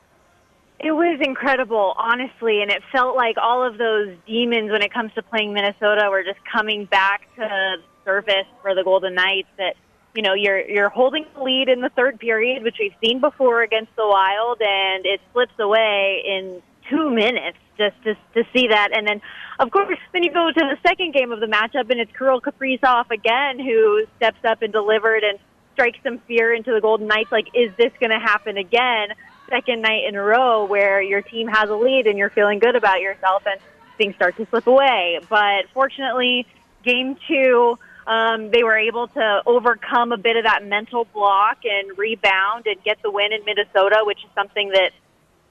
It 0.81 0.91
was 0.91 1.21
incredible, 1.23 1.95
honestly, 1.97 2.63
and 2.63 2.71
it 2.71 2.83
felt 2.91 3.15
like 3.15 3.37
all 3.41 3.63
of 3.63 3.79
those 3.79 4.17
demons 4.27 4.73
when 4.73 4.83
it 4.83 4.93
comes 4.93 5.13
to 5.15 5.23
playing 5.23 5.53
Minnesota 5.53 6.09
were 6.11 6.25
just 6.25 6.41
coming 6.51 6.87
back 6.87 7.33
to 7.37 7.43
the 7.43 7.77
surface 8.05 8.47
for 8.61 8.75
the 8.75 8.83
Golden 8.83 9.15
Knights. 9.15 9.49
That 9.57 9.77
you 10.15 10.23
know 10.23 10.35
you're 10.35 10.61
you're 10.69 10.89
holding 10.89 11.25
the 11.35 11.43
lead 11.43 11.69
in 11.69 11.81
the 11.81 11.91
third 11.91 12.19
period, 12.19 12.63
which 12.63 12.77
we've 12.79 12.95
seen 13.03 13.21
before 13.21 13.63
against 13.63 13.95
the 13.97 14.07
Wild, 14.07 14.61
and 14.61 15.07
it 15.07 15.21
slips 15.33 15.59
away 15.59 16.23
in 16.27 16.63
two 16.89 17.11
minutes 17.11 17.59
just 17.79 17.97
to 18.05 18.15
to 18.35 18.45
see 18.53 18.69
that, 18.69 18.91
and 18.97 19.07
then 19.07 19.21
of 19.59 19.71
course 19.71 19.99
then 20.13 20.23
you 20.23 20.33
go 20.33 20.51
to 20.51 20.61
the 20.61 20.79
second 20.87 21.15
game 21.15 21.33
of 21.33 21.41
the 21.41 21.47
matchup, 21.47 21.91
and 21.91 22.01
it's 22.01 22.13
Kirill 22.17 22.41
Kaprizov 22.41 23.11
again 23.11 23.59
who 23.59 24.05
steps 24.17 24.45
up 24.45 24.63
and 24.63 24.73
delivered 24.73 25.23
and 25.23 25.39
strikes 25.75 25.99
some 26.03 26.19
fear 26.27 26.53
into 26.53 26.73
the 26.73 26.81
Golden 26.81 27.07
Knights. 27.07 27.33
Like, 27.33 27.49
is 27.55 27.73
this 27.79 27.93
going 28.01 28.11
to 28.11 28.19
happen 28.19 28.57
again? 28.57 29.09
Second 29.49 29.83
night 29.83 30.05
in 30.07 30.15
a 30.15 30.23
row 30.23 30.65
where 30.67 31.03
your 31.03 31.23
team 31.23 31.49
has 31.49 31.71
a 31.71 31.75
lead 31.75 32.07
and 32.07 32.19
you're 32.19 32.31
feeling 32.31 32.59
good 32.59 32.77
about 32.77 33.01
yourself, 33.01 33.43
and 33.47 33.61
things 33.97 34.15
start 34.15 34.37
to 34.37 34.47
slip 34.47 34.67
away. 34.67 35.21
But 35.29 35.67
fortunately, 35.73 36.47
game 36.85 37.17
two, 37.27 37.79
um, 38.07 38.51
they 38.51 38.63
were 38.63 38.79
able 38.79 39.09
to 39.09 39.43
overcome 39.47 40.13
a 40.13 40.17
bit 40.17 40.37
of 40.37 40.45
that 40.45 40.65
mental 40.65 41.07
block 41.13 41.59
and 41.65 41.97
rebound 41.99 42.67
and 42.67 42.83
get 42.83 42.99
the 43.03 43.11
win 43.11 43.33
in 43.33 43.45
Minnesota, 43.45 44.03
which 44.05 44.19
is 44.25 44.31
something 44.35 44.71
that 44.71 44.93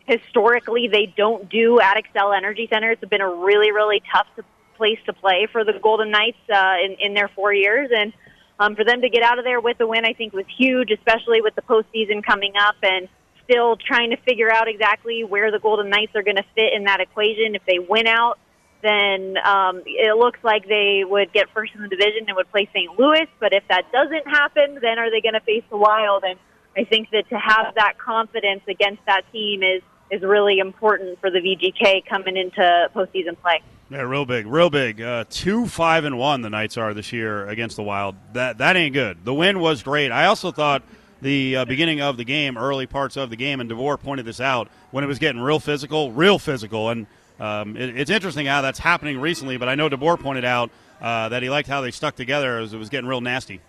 historically 0.06 0.88
they 0.88 1.06
don't 1.06 1.50
do 1.50 1.80
at 1.80 1.96
Xcel 2.04 2.36
Energy 2.36 2.68
Center. 2.72 2.92
It's 2.92 3.06
been 3.06 3.22
a 3.22 3.30
really, 3.30 3.72
really 3.72 4.02
tough 4.12 4.28
to, 4.36 4.44
place 4.76 5.00
to 5.06 5.14
play 5.14 5.48
for 5.52 5.64
the 5.64 5.74
Golden 5.74 6.10
Knights 6.10 6.38
uh, 6.52 6.76
in, 6.84 6.96
in 7.00 7.14
their 7.14 7.28
four 7.30 7.54
years. 7.54 7.92
And 7.96 8.14
um, 8.60 8.76
for 8.76 8.84
them 8.84 9.02
to 9.02 9.10
get 9.10 9.24
out 9.24 9.38
of 9.38 9.46
there 9.46 9.62
with 9.62 9.80
a 9.82 9.88
win, 9.88 10.06
I 10.06 10.14
think 10.14 10.34
was 10.34 10.46
huge, 10.58 10.90
especially 10.92 11.42
with 11.42 11.56
the 11.56 11.62
postseason 11.62 12.24
coming 12.24 12.54
up 12.58 12.76
and 12.82 13.08
still 13.44 13.78
trying 13.78 14.10
to 14.12 14.18
figure 14.18 14.52
out 14.52 14.68
exactly 14.68 15.24
where 15.24 15.52
the 15.52 15.60
Golden 15.60 15.90
Knights 15.90 16.16
are 16.16 16.24
going 16.24 16.38
to 16.38 16.46
fit 16.56 16.74
in 16.74 16.86
that 16.86 17.00
equation. 17.00 17.56
If 17.56 17.66
they 17.66 17.80
win 17.80 18.08
out, 18.08 18.40
then 18.82 19.36
um, 19.46 19.82
it 19.86 20.18
looks 20.18 20.40
like 20.44 20.68
they 20.68 21.04
would 21.06 21.34
get 21.34 21.50
first 21.54 21.74
in 21.76 21.82
the 21.82 21.88
division 21.88 22.26
and 22.28 22.36
would 22.36 22.50
play 22.52 22.70
St. 22.74 22.98
Louis. 22.98 23.28
But 23.40 23.54
if 23.54 23.64
that 23.70 23.92
doesn't 23.92 24.28
happen, 24.28 24.80
then 24.82 25.00
are 25.00 25.12
they 25.12 25.22
going 25.22 25.34
to 25.34 25.42
face 25.42 25.64
the 25.70 25.78
Wild? 25.78 26.24
And 26.24 26.40
I 26.78 26.86
think 26.86 27.10
that 27.12 27.28
to 27.30 27.38
have 27.38 27.76
that 27.76 27.98
confidence 27.98 28.62
against 28.68 29.06
that 29.06 29.24
team 29.32 29.64
is 29.64 29.82
is 30.12 30.24
really 30.24 30.58
important 30.58 31.20
for 31.20 31.30
the 31.30 31.38
VGK 31.40 32.04
coming 32.08 32.36
into 32.36 32.90
postseason 32.96 33.40
play. 33.42 33.62
Yeah, 33.92 34.02
real 34.02 34.26
big, 34.26 34.48
real 34.48 34.70
big. 34.70 35.02
Uh, 35.02 35.26
two 35.30 35.68
five 35.68 36.04
and 36.06 36.18
one 36.18 36.42
the 36.42 36.50
Knights 36.50 36.78
are 36.78 36.94
this 36.94 37.12
year 37.12 37.48
against 37.48 37.76
the 37.76 37.84
Wild. 37.84 38.16
That 38.34 38.60
that 38.60 38.76
ain't 38.76 38.94
good. 38.94 39.26
The 39.26 39.34
win 39.34 39.60
was 39.60 39.84
great. 39.84 40.12
I 40.12 40.26
also 40.26 40.52
thought 40.52 40.84
the 41.22 41.58
uh, 41.58 41.66
beginning 41.66 42.02
of 42.02 42.18
the 42.18 42.24
game, 42.24 42.58
early 42.58 42.88
parts 42.88 43.18
of 43.18 43.30
the 43.30 43.36
game, 43.36 43.60
and 43.60 43.70
DeBoer 43.70 44.00
pointed 44.00 44.26
this 44.26 44.40
out 44.40 44.70
when 44.92 45.04
it 45.04 45.08
was 45.08 45.20
getting 45.20 45.42
real 45.42 45.60
physical, 45.60 46.12
real 46.12 46.40
physical, 46.40 46.90
and 46.90 47.08
um, 47.40 47.78
it, 47.78 47.98
it's 48.00 48.12
interesting 48.12 48.46
how 48.46 48.62
that's 48.62 48.80
happening 48.80 49.20
recently. 49.20 49.58
But 49.58 49.70
I 49.70 49.76
know 49.76 49.90
DeBoer 49.90 50.20
pointed 50.20 50.46
out 50.46 50.70
uh, 51.02 51.30
that 51.30 51.42
he 51.44 51.50
liked 51.50 51.68
how 51.68 51.82
they 51.82 51.92
stuck 51.92 52.16
together 52.16 52.58
as 52.60 52.74
it 52.74 52.78
was 52.78 52.90
getting 52.90 53.08
real 53.08 53.22
nasty. 53.22 53.62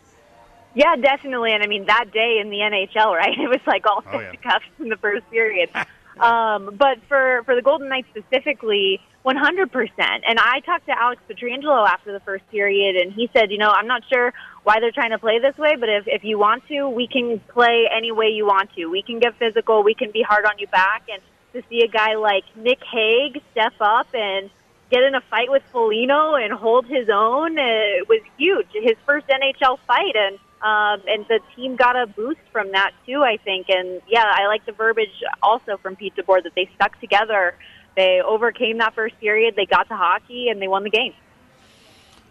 Yeah, 0.75 0.97
definitely. 0.97 1.53
And 1.53 1.63
I 1.63 1.67
mean, 1.67 1.87
that 1.87 2.13
day 2.13 2.39
in 2.41 2.51
the 2.51 2.59
NHL, 2.59 3.13
right? 3.17 3.39
It 3.39 3.49
was 3.49 3.61
like 3.67 3.87
all 3.87 4.03
Oh, 4.07 4.19
yeah. 4.21 4.35
cuffs 4.37 4.65
in 4.79 4.89
the 4.89 4.97
first 4.97 5.29
period. 5.31 5.71
um, 6.21 6.75
but 6.77 6.99
for, 7.09 7.43
for 7.45 7.55
the 7.55 7.63
Golden 7.63 7.89
Knights 7.89 8.09
specifically, 8.11 9.01
100%. 9.25 9.91
And 9.99 10.39
I 10.39 10.61
talked 10.61 10.87
to 10.87 10.99
Alex 10.99 11.21
Pietrangelo 11.29 11.87
after 11.87 12.13
the 12.13 12.21
first 12.21 12.49
period, 12.51 12.97
and 12.97 13.13
he 13.13 13.29
said, 13.35 13.51
you 13.51 13.59
know, 13.59 13.69
I'm 13.69 13.87
not 13.87 14.03
sure 14.11 14.33
why 14.63 14.81
they're 14.81 14.93
trying 14.93 15.11
to 15.11 15.19
play 15.19 15.39
this 15.39 15.57
way, 15.59 15.77
but 15.79 15.89
if, 15.89 16.05
if 16.07 16.25
you 16.25 16.39
want 16.39 16.67
to, 16.69 16.89
we 16.89 17.07
can 17.07 17.39
play 17.49 17.85
any 17.95 18.13
way 18.13 18.27
you 18.29 18.47
want 18.47 18.73
to. 18.77 18.87
We 18.87 19.03
can 19.03 19.19
get 19.19 19.37
physical. 19.39 19.83
We 19.83 19.95
can 19.95 20.11
be 20.11 20.23
hard 20.23 20.45
on 20.47 20.59
you 20.59 20.67
back. 20.69 21.03
And 21.13 21.21
to 21.53 21.63
see 21.69 21.83
a 21.83 21.89
guy 21.89 22.15
like 22.15 22.45
Nick 22.57 22.83
Hague 22.85 23.43
step 23.53 23.75
up 23.81 24.09
and 24.15 24.51
get 24.91 25.03
in 25.03 25.15
a 25.15 25.21
fight 25.23 25.51
with 25.51 25.63
Foligno 25.73 26.35
and 26.35 26.53
hold 26.53 26.87
his 26.87 27.09
own 27.13 27.59
uh, 27.59 27.63
was 28.09 28.21
huge. 28.37 28.69
His 28.73 28.97
first 29.07 29.27
NHL 29.29 29.79
fight, 29.87 30.15
and 30.17 30.39
um, 30.63 31.07
and 31.09 31.27
the 31.29 31.41
team 31.57 31.77
got 31.77 31.97
a 31.97 32.07
boost 32.07 32.41
from 32.53 32.73
that 32.73 32.93
too. 33.07 33.23
I 33.23 33.39
think, 33.39 33.69
and 33.69 34.03
yeah, 34.09 34.25
I 34.27 34.47
like 34.47 34.67
the 34.67 34.73
verbiage 34.73 35.23
also 35.43 35.77
from 35.79 35.97
Pete 35.97 36.15
DeBoer 36.17 36.43
that 36.43 36.55
they 36.55 36.69
stuck 36.75 37.01
together. 37.01 37.55
They 37.97 38.21
overcame 38.21 38.79
that 38.79 38.95
first 38.95 39.19
period. 39.21 39.55
They 39.57 39.67
got 39.67 39.89
to 39.89 39.97
hockey 39.97 40.49
and 40.49 40.61
they 40.61 40.69
won 40.69 40.85
the 40.85 40.91
game. 40.91 41.15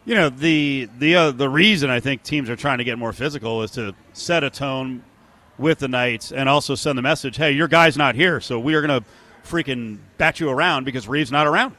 You 0.05 0.15
know 0.15 0.29
the 0.29 0.89
the 0.97 1.15
uh, 1.15 1.31
the 1.31 1.49
reason 1.49 1.89
I 1.89 1.99
think 1.99 2.23
teams 2.23 2.49
are 2.49 2.55
trying 2.55 2.79
to 2.79 2.83
get 2.83 2.97
more 2.97 3.13
physical 3.13 3.61
is 3.63 3.71
to 3.71 3.93
set 4.13 4.43
a 4.43 4.49
tone 4.49 5.03
with 5.59 5.79
the 5.79 5.87
Knights 5.87 6.31
and 6.31 6.47
also 6.47 6.75
send 6.75 6.97
the 6.97 7.01
message, 7.01 7.37
hey, 7.37 7.51
your 7.51 7.67
guy's 7.67 7.97
not 7.97 8.15
here, 8.15 8.39
so 8.39 8.59
we 8.59 8.73
are 8.73 8.81
going 8.81 9.01
to 9.01 9.07
freaking 9.43 9.97
bat 10.17 10.39
you 10.39 10.49
around 10.49 10.85
because 10.85 11.07
Reaves 11.07 11.31
not 11.31 11.47
around. 11.47 11.75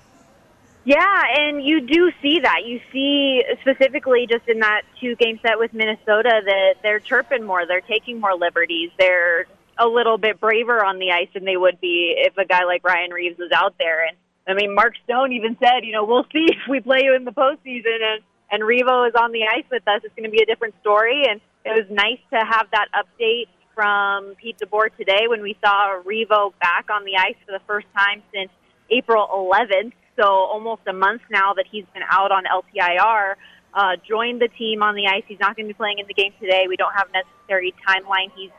Yeah, 0.84 1.22
and 1.37 1.62
you 1.62 1.80
do 1.80 2.10
see 2.22 2.40
that. 2.40 2.64
You 2.64 2.80
see 2.92 3.44
specifically 3.60 4.26
just 4.26 4.49
in 4.49 4.60
that 4.60 4.82
two 5.00 5.14
game 5.16 5.38
set 5.42 5.58
with 5.58 5.75
Minnesota 5.75 6.40
that 6.44 6.75
they're 6.82 7.00
chirping 7.00 7.44
more, 7.44 7.66
they're 7.66 7.82
taking 7.82 8.18
more 8.18 8.34
liberties, 8.34 8.90
they're 8.99 9.46
a 9.78 9.87
little 9.87 10.18
bit 10.18 10.40
braver 10.40 10.84
on 10.84 10.99
the 10.99 11.10
ice 11.10 11.28
than 11.34 11.44
they 11.44 11.56
would 11.56 11.80
be 11.80 12.14
if 12.16 12.37
a 12.38 12.44
guy 12.44 12.64
like 12.64 12.82
Ryan 12.84 13.10
Reaves 13.10 13.38
was 13.38 13.50
out 13.52 13.75
there. 13.78 14.06
And 14.06 14.16
I 14.49 14.54
mean, 14.54 14.75
Mark 14.75 14.94
Stone 15.04 15.32
even 15.32 15.56
said, 15.58 15.84
you 15.84 15.92
know, 15.92 16.04
we'll 16.04 16.26
see 16.32 16.46
if 16.49 16.68
we 16.68 16.80
play 16.80 17.02
you 17.04 17.14
in 17.14 17.25
the 17.25 17.32
postseason 17.32 18.00
and 18.02 18.22
and 18.50 18.62
Revo 18.62 19.08
is 19.08 19.14
on 19.14 19.32
the 19.32 19.44
ice 19.44 19.64
with 19.70 19.87
us. 19.87 20.00
It's 20.04 20.14
going 20.14 20.28
to 20.28 20.30
be 20.30 20.42
a 20.42 20.46
different 20.46 20.75
story. 20.80 21.25
And 21.28 21.40
it 21.64 21.70
was 21.70 21.87
nice 21.90 22.18
to 22.30 22.38
have 22.38 22.66
that 22.72 22.88
update 22.94 23.46
from 23.75 24.35
Pete 24.37 24.59
DeBoer 24.59 24.97
today 24.97 25.27
when 25.29 25.43
we 25.43 25.57
saw 25.65 26.00
Revo 26.05 26.53
back 26.61 26.87
on 26.91 27.05
the 27.05 27.17
ice 27.17 27.37
for 27.47 27.53
the 27.53 27.61
first 27.67 27.87
time 27.97 28.23
since 28.33 28.50
April 28.91 29.27
11th. 29.33 29.93
So 30.17 30.25
almost 30.25 30.83
a 30.87 30.93
month 30.93 31.23
now 31.31 31.55
that 31.55 31.65
he's 31.71 31.85
been 31.95 32.03
out 32.09 32.33
on 32.33 32.45
LTIR. 32.45 33.35
Uh, 33.73 33.97
joined 34.07 34.41
the 34.41 34.49
team 34.49 34.83
on 34.83 34.95
the 34.95 35.07
ice. 35.07 35.23
He's 35.29 35.39
not 35.39 35.57
going 35.57 35.67
to 35.67 35.73
be 35.73 35.77
playing 35.77 35.99
in 35.99 36.07
the 36.07 36.15
game 36.15 36.33
today. 36.41 36.67
We 36.69 36.77
don't 36.77 36.93
have 36.95 37.09
necessary 37.12 37.73
timeline. 37.87 38.33
He's 38.37 38.50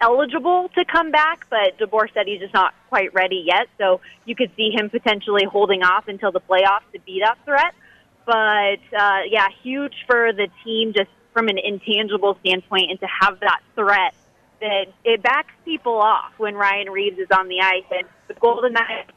eligible 0.00 0.70
to 0.74 0.84
come 0.84 1.10
back, 1.10 1.46
but 1.50 1.78
DeBoer 1.78 2.12
said 2.12 2.26
he's 2.26 2.40
just 2.40 2.54
not 2.54 2.74
quite 2.88 3.12
ready 3.14 3.44
yet. 3.46 3.68
So 3.78 4.00
you 4.24 4.34
could 4.34 4.50
see 4.56 4.70
him 4.70 4.90
potentially 4.90 5.44
holding 5.44 5.82
off 5.82 6.08
until 6.08 6.32
the 6.32 6.40
playoffs 6.40 6.90
to 6.92 7.00
be 7.00 7.20
that 7.20 7.38
threat. 7.44 7.74
But 8.24 8.98
uh, 8.98 9.20
yeah, 9.28 9.48
huge 9.62 9.94
for 10.06 10.32
the 10.32 10.48
team 10.64 10.92
just 10.94 11.10
from 11.32 11.48
an 11.48 11.58
intangible 11.58 12.36
standpoint, 12.40 12.90
and 12.90 13.00
to 13.00 13.06
have 13.20 13.40
that 13.40 13.60
threat 13.74 14.14
that 14.60 14.86
it 15.04 15.22
backs 15.22 15.52
people 15.64 15.96
off 15.96 16.32
when 16.38 16.54
Ryan 16.54 16.90
Reaves 16.90 17.18
is 17.18 17.28
on 17.36 17.48
the 17.48 17.60
ice, 17.60 17.84
and 17.90 18.08
the 18.28 18.34
Golden 18.34 18.72
Knights 18.72 19.12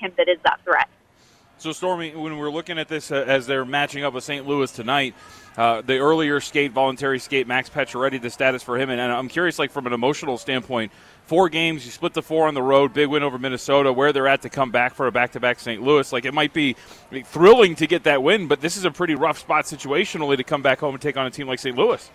him 0.00 0.12
that 0.16 0.28
is 0.28 0.38
that 0.44 0.60
threat. 0.64 0.88
So, 1.58 1.72
Stormy, 1.72 2.16
when 2.16 2.38
we're 2.38 2.50
looking 2.50 2.78
at 2.78 2.88
this 2.88 3.12
uh, 3.12 3.16
as 3.26 3.46
they're 3.46 3.66
matching 3.66 4.02
up 4.02 4.14
with 4.14 4.24
St. 4.24 4.48
Louis 4.48 4.72
tonight, 4.72 5.14
uh, 5.58 5.82
the 5.82 5.98
earlier 5.98 6.40
skate, 6.40 6.72
voluntary 6.72 7.18
skate, 7.18 7.46
Max 7.46 7.68
Pacioretty, 7.68 8.20
the 8.20 8.30
status 8.30 8.62
for 8.62 8.78
him, 8.78 8.88
and, 8.88 8.98
and 8.98 9.12
I'm 9.12 9.28
curious, 9.28 9.58
like 9.58 9.70
from 9.70 9.86
an 9.86 9.92
emotional 9.92 10.38
standpoint, 10.38 10.90
four 11.26 11.50
games, 11.50 11.84
you 11.84 11.90
split 11.92 12.14
the 12.14 12.22
four 12.22 12.48
on 12.48 12.54
the 12.54 12.62
road, 12.62 12.94
big 12.94 13.08
win 13.08 13.22
over 13.22 13.38
Minnesota, 13.38 13.92
where 13.92 14.10
they're 14.10 14.26
at 14.26 14.40
to 14.42 14.48
come 14.48 14.70
back 14.70 14.94
for 14.94 15.06
a 15.06 15.12
back-to-back 15.12 15.60
St. 15.60 15.82
Louis. 15.82 16.10
Like 16.10 16.24
it 16.24 16.32
might 16.32 16.54
be 16.54 16.76
thrilling 17.24 17.74
to 17.74 17.86
get 17.86 18.04
that 18.04 18.22
win, 18.22 18.48
but 18.48 18.62
this 18.62 18.78
is 18.78 18.86
a 18.86 18.90
pretty 18.90 19.14
rough 19.14 19.38
spot 19.38 19.66
situationally 19.66 20.38
to 20.38 20.44
come 20.44 20.62
back 20.62 20.78
home 20.80 20.94
and 20.94 21.02
take 21.02 21.18
on 21.18 21.26
a 21.26 21.30
team 21.30 21.46
like 21.46 21.58
St. 21.58 21.76
Louis. 21.76 22.10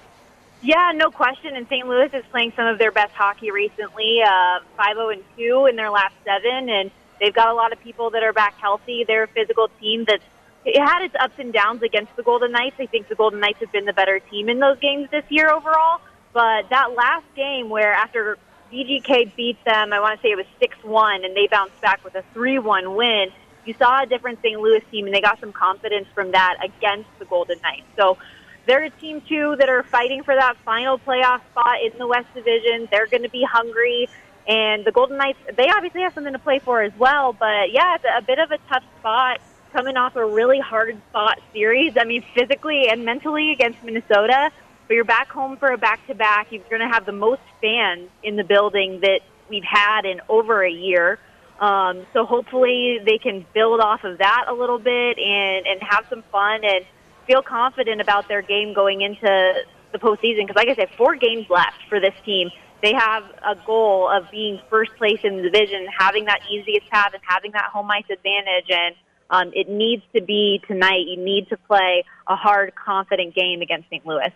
Yeah, 0.61 0.91
no 0.95 1.11
question. 1.11 1.55
And 1.55 1.67
St. 1.67 1.87
Louis 1.87 2.09
is 2.13 2.23
playing 2.31 2.53
some 2.55 2.65
of 2.65 2.77
their 2.77 2.91
best 2.91 3.13
hockey 3.13 3.51
recently, 3.51 4.21
uh, 4.25 4.59
5-0 4.77 5.13
and 5.13 5.23
2 5.37 5.67
in 5.67 5.75
their 5.75 5.89
last 5.89 6.15
seven, 6.23 6.69
and 6.69 6.91
they've 7.19 7.33
got 7.33 7.49
a 7.49 7.53
lot 7.53 7.71
of 7.71 7.79
people 7.81 8.09
that 8.11 8.23
are 8.23 8.33
back 8.33 8.55
healthy. 8.57 9.03
They're 9.03 9.23
a 9.23 9.27
physical 9.27 9.69
team 9.79 10.05
that's 10.05 10.23
it 10.65 10.79
had 10.79 11.03
its 11.03 11.13
ups 11.19 11.35
and 11.37 11.53
downs 11.53 11.83
against 11.83 12.15
the 12.15 12.23
Golden 12.23 12.51
Knights. 12.51 12.77
I 12.79 12.87
think 12.87 13.07
the 13.07 13.13
Golden 13.13 13.39
Knights 13.39 13.59
have 13.59 13.71
been 13.71 13.85
the 13.85 13.93
better 13.93 14.19
team 14.19 14.49
in 14.49 14.57
those 14.59 14.79
games 14.79 15.09
this 15.11 15.23
year 15.29 15.51
overall. 15.51 16.01
But 16.33 16.69
that 16.69 16.95
last 16.95 17.25
game 17.35 17.69
where 17.69 17.93
after 17.93 18.39
VGK 18.73 19.35
beat 19.35 19.63
them, 19.63 19.93
I 19.93 19.99
want 19.99 20.19
to 20.19 20.27
say 20.27 20.31
it 20.31 20.35
was 20.35 20.47
6-1, 20.59 21.23
and 21.23 21.35
they 21.35 21.47
bounced 21.47 21.79
back 21.81 22.03
with 22.03 22.15
a 22.15 22.23
3-1 22.33 22.95
win, 22.95 23.31
you 23.65 23.73
saw 23.75 24.03
a 24.03 24.05
different 24.05 24.39
St. 24.41 24.59
Louis 24.59 24.83
team, 24.91 25.05
and 25.05 25.13
they 25.13 25.21
got 25.21 25.39
some 25.39 25.51
confidence 25.51 26.07
from 26.13 26.31
that 26.31 26.57
against 26.63 27.09
the 27.19 27.25
Golden 27.25 27.59
Knights. 27.61 27.87
So 27.95 28.17
they're 28.65 28.83
a 28.83 28.89
team, 28.89 29.21
too, 29.21 29.55
that 29.59 29.69
are 29.69 29.83
fighting 29.83 30.23
for 30.23 30.35
that 30.35 30.57
final 30.65 30.97
playoff 30.99 31.41
spot 31.51 31.77
in 31.83 31.97
the 31.97 32.07
West 32.07 32.27
Division. 32.33 32.87
They're 32.91 33.07
going 33.07 33.23
to 33.23 33.29
be 33.29 33.43
hungry. 33.43 34.09
And 34.47 34.85
the 34.85 34.91
Golden 34.91 35.17
Knights, 35.17 35.39
they 35.55 35.69
obviously 35.69 36.01
have 36.01 36.13
something 36.13 36.33
to 36.33 36.39
play 36.39 36.59
for 36.59 36.81
as 36.81 36.93
well. 36.97 37.33
But 37.33 37.71
yeah, 37.71 37.95
it's 37.95 38.05
a 38.05 38.21
bit 38.21 38.39
of 38.39 38.51
a 38.51 38.57
tough 38.69 38.83
spot 38.99 39.41
coming 39.73 39.97
off 39.97 40.15
a 40.15 40.25
really 40.25 40.59
hard 40.59 41.01
fought 41.11 41.39
series. 41.51 41.97
I 41.97 42.05
mean, 42.05 42.23
physically 42.33 42.87
and 42.89 43.03
mentally 43.03 43.51
against 43.51 43.83
Minnesota. 43.83 44.51
But 44.87 44.93
you're 44.93 45.03
back 45.03 45.29
home 45.29 45.57
for 45.57 45.71
a 45.71 45.77
back 45.77 46.05
to 46.07 46.15
back. 46.15 46.51
You're 46.51 46.63
going 46.69 46.81
to 46.81 46.93
have 46.93 47.05
the 47.05 47.11
most 47.11 47.41
fans 47.59 48.09
in 48.23 48.35
the 48.35 48.43
building 48.43 48.99
that 49.01 49.21
we've 49.49 49.63
had 49.63 50.05
in 50.05 50.21
over 50.29 50.63
a 50.63 50.71
year. 50.71 51.19
Um, 51.59 52.05
so 52.13 52.25
hopefully 52.25 52.99
they 53.03 53.17
can 53.17 53.45
build 53.53 53.79
off 53.79 54.03
of 54.03 54.19
that 54.19 54.45
a 54.47 54.53
little 54.53 54.77
bit 54.77 55.17
and, 55.17 55.65
and 55.65 55.81
have 55.81 56.05
some 56.09 56.23
fun 56.31 56.63
and 56.63 56.85
feel 57.25 57.41
confident 57.41 58.01
about 58.01 58.27
their 58.27 58.41
game 58.41 58.73
going 58.73 59.01
into 59.01 59.53
the 59.91 59.99
postseason. 59.99 60.47
Because, 60.47 60.55
like 60.55 60.69
I 60.69 60.75
said, 60.75 60.89
four 60.97 61.15
games 61.15 61.49
left 61.49 61.77
for 61.89 61.99
this 61.99 62.13
team. 62.25 62.49
They 62.81 62.93
have 62.93 63.23
a 63.43 63.55
goal 63.65 64.09
of 64.09 64.29
being 64.29 64.59
first 64.69 64.95
place 64.97 65.19
in 65.23 65.37
the 65.37 65.43
division, 65.43 65.87
having 65.97 66.25
that 66.25 66.41
easiest 66.51 66.87
path, 66.89 67.11
and 67.13 67.23
having 67.25 67.51
that 67.53 67.65
home 67.65 67.89
ice 67.89 68.05
advantage. 68.11 68.69
And 68.69 68.95
um, 69.29 69.51
it 69.55 69.69
needs 69.69 70.03
to 70.15 70.21
be 70.21 70.61
tonight. 70.67 71.07
You 71.07 71.17
need 71.17 71.49
to 71.49 71.57
play 71.57 72.03
a 72.27 72.35
hard, 72.35 72.73
confident 72.75 73.33
game 73.33 73.61
against 73.61 73.89
St. 73.89 74.05
Louis. 74.05 74.31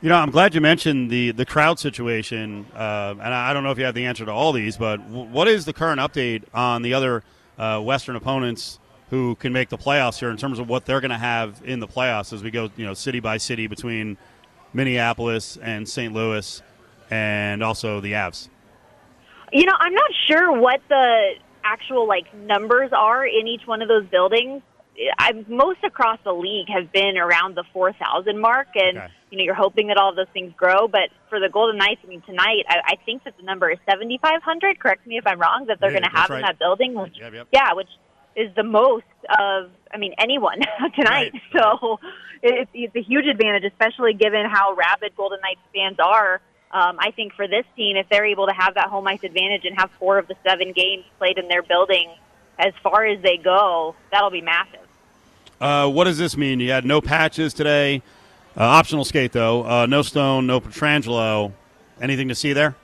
You 0.00 0.08
know, 0.10 0.16
I'm 0.16 0.30
glad 0.30 0.54
you 0.54 0.60
mentioned 0.60 1.10
the 1.10 1.30
the 1.30 1.46
crowd 1.46 1.78
situation, 1.78 2.66
uh, 2.74 3.14
and 3.18 3.32
I 3.34 3.54
don't 3.54 3.64
know 3.64 3.70
if 3.70 3.78
you 3.78 3.84
have 3.84 3.94
the 3.94 4.04
answer 4.04 4.24
to 4.26 4.32
all 4.32 4.52
these, 4.52 4.76
but 4.76 4.98
w- 4.98 5.30
what 5.30 5.48
is 5.48 5.64
the 5.64 5.72
current 5.72 5.98
update 5.98 6.42
on 6.52 6.82
the 6.82 6.92
other 6.92 7.22
uh, 7.58 7.80
Western 7.80 8.14
opponents 8.14 8.78
who 9.14 9.36
can 9.36 9.52
make 9.52 9.68
the 9.68 9.78
playoffs 9.78 10.18
here 10.18 10.28
in 10.28 10.36
terms 10.36 10.58
of 10.58 10.68
what 10.68 10.84
they're 10.86 11.00
going 11.00 11.12
to 11.12 11.16
have 11.16 11.62
in 11.64 11.78
the 11.78 11.86
playoffs 11.86 12.32
as 12.32 12.42
we 12.42 12.50
go, 12.50 12.68
you 12.76 12.84
know, 12.84 12.94
city 12.94 13.20
by 13.20 13.36
city 13.36 13.68
between 13.68 14.16
Minneapolis 14.72 15.56
and 15.62 15.88
St. 15.88 16.12
Louis, 16.12 16.60
and 17.12 17.62
also 17.62 18.00
the 18.00 18.10
Avs. 18.14 18.48
You 19.52 19.66
know, 19.66 19.74
I'm 19.78 19.94
not 19.94 20.10
sure 20.26 20.58
what 20.60 20.80
the 20.88 21.34
actual 21.62 22.08
like 22.08 22.26
numbers 22.34 22.90
are 22.92 23.24
in 23.24 23.46
each 23.46 23.62
one 23.66 23.82
of 23.82 23.88
those 23.88 24.04
buildings. 24.08 24.62
I, 25.18 25.32
most 25.48 25.78
across 25.84 26.18
the 26.24 26.32
league 26.32 26.68
have 26.68 26.92
been 26.92 27.16
around 27.16 27.56
the 27.56 27.64
4,000 27.72 28.36
mark, 28.40 28.66
and 28.74 28.98
Okay. 28.98 29.06
you 29.30 29.38
know 29.38 29.44
you're 29.44 29.54
hoping 29.54 29.86
that 29.88 29.96
all 29.96 30.10
of 30.10 30.16
those 30.16 30.26
things 30.32 30.52
grow. 30.56 30.88
But 30.88 31.10
for 31.28 31.38
the 31.38 31.48
Golden 31.48 31.78
Knights, 31.78 32.00
I 32.04 32.08
mean 32.08 32.22
tonight, 32.22 32.64
I, 32.68 32.78
I 32.84 32.96
think 33.06 33.22
that 33.24 33.36
the 33.36 33.44
number 33.44 33.70
is 33.70 33.78
7,500. 33.88 34.80
Correct 34.80 35.06
me 35.06 35.18
if 35.18 35.26
I'm 35.26 35.38
wrong. 35.40 35.66
That 35.68 35.78
they're 35.80 35.92
Yeah, 35.92 36.00
going 36.00 36.10
to 36.10 36.16
have 36.18 36.30
in 36.32 36.40
that 36.42 36.58
building, 36.58 36.94
which 36.94 37.14
Yep, 37.20 37.32
yep. 37.32 37.46
yeah, 37.52 37.72
which 37.74 37.88
is 38.36 38.54
the 38.54 38.62
most 38.62 39.04
of 39.38 39.70
I 39.92 39.96
mean 39.98 40.14
anyone 40.18 40.60
tonight. 40.94 41.32
Right. 41.32 41.42
So 41.52 42.00
it, 42.42 42.68
it's 42.74 42.96
a 42.96 43.02
huge 43.02 43.26
advantage, 43.26 43.64
especially 43.64 44.14
given 44.14 44.46
how 44.46 44.74
rabid 44.74 45.16
Golden 45.16 45.40
Knights 45.40 45.60
fans 45.74 45.98
are. 45.98 46.40
Um, 46.70 46.96
I 46.98 47.12
think 47.12 47.34
for 47.34 47.46
this 47.46 47.64
team, 47.76 47.96
if 47.96 48.08
they're 48.08 48.26
able 48.26 48.46
to 48.46 48.52
have 48.52 48.74
that 48.74 48.88
home 48.88 49.06
ice 49.06 49.22
advantage 49.22 49.64
and 49.64 49.78
have 49.78 49.90
four 49.92 50.18
of 50.18 50.26
the 50.26 50.34
seven 50.44 50.72
games 50.72 51.04
played 51.18 51.38
in 51.38 51.46
their 51.46 51.62
building 51.62 52.10
as 52.58 52.72
far 52.82 53.04
as 53.06 53.22
they 53.22 53.36
go, 53.36 53.94
that'll 54.10 54.30
be 54.30 54.40
massive. 54.40 54.80
Uh, 55.60 55.88
what 55.88 56.04
does 56.04 56.18
this 56.18 56.36
mean? 56.36 56.60
You 56.60 56.70
had 56.72 56.84
no 56.84 57.00
patches 57.00 57.54
today. 57.54 58.02
Uh, 58.56 58.62
optional 58.62 59.04
skate 59.04 59.32
though. 59.32 59.64
Uh, 59.64 59.86
no 59.86 60.02
Stone, 60.02 60.46
no 60.46 60.60
Pietrangelo. 60.60 61.52
Anything 62.00 62.28
to 62.28 62.34
see 62.34 62.52
there? 62.52 62.74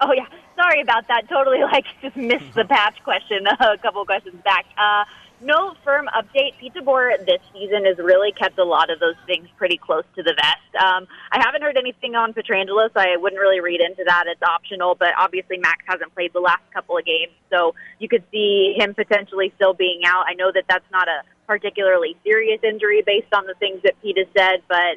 Oh 0.00 0.12
yeah, 0.12 0.26
sorry 0.74 0.82
about 0.82 1.08
that. 1.08 1.28
Totally 1.28 1.60
like 1.72 1.84
just 2.02 2.16
missed 2.16 2.54
the 2.54 2.64
patch 2.64 3.02
question 3.04 3.46
a 3.60 3.78
couple 3.78 4.04
questions 4.04 4.40
back. 4.44 4.66
Uh, 4.76 5.04
no 5.40 5.74
firm 5.84 6.08
update. 6.16 6.56
Pete 6.58 6.72
DeBoer 6.74 7.18
this 7.26 7.40
season 7.52 7.84
has 7.84 7.98
really 7.98 8.32
kept 8.32 8.58
a 8.58 8.64
lot 8.64 8.88
of 8.88 8.98
those 9.00 9.16
things 9.26 9.46
pretty 9.56 9.76
close 9.76 10.04
to 10.16 10.22
the 10.22 10.32
vest. 10.32 10.82
Um, 10.82 11.06
I 11.32 11.42
haven't 11.44 11.60
heard 11.60 11.76
anything 11.76 12.14
on 12.14 12.32
Pietrangelo, 12.32 12.88
so 12.94 13.00
I 13.00 13.16
wouldn't 13.18 13.40
really 13.40 13.60
read 13.60 13.80
into 13.80 14.04
that. 14.06 14.24
It's 14.26 14.42
optional, 14.42 14.94
but 14.94 15.08
obviously 15.18 15.58
Max 15.58 15.84
hasn't 15.86 16.14
played 16.14 16.32
the 16.32 16.40
last 16.40 16.62
couple 16.72 16.96
of 16.96 17.04
games, 17.04 17.32
so 17.50 17.74
you 17.98 18.08
could 18.08 18.22
see 18.30 18.74
him 18.78 18.94
potentially 18.94 19.52
still 19.56 19.74
being 19.74 20.02
out. 20.06 20.24
I 20.26 20.34
know 20.34 20.50
that 20.52 20.64
that's 20.68 20.90
not 20.90 21.08
a 21.08 21.22
particularly 21.46 22.16
serious 22.24 22.60
injury 22.62 23.02
based 23.04 23.34
on 23.34 23.46
the 23.46 23.54
things 23.54 23.82
that 23.82 24.00
Pete 24.00 24.16
has 24.16 24.28
said, 24.34 24.62
but 24.66 24.96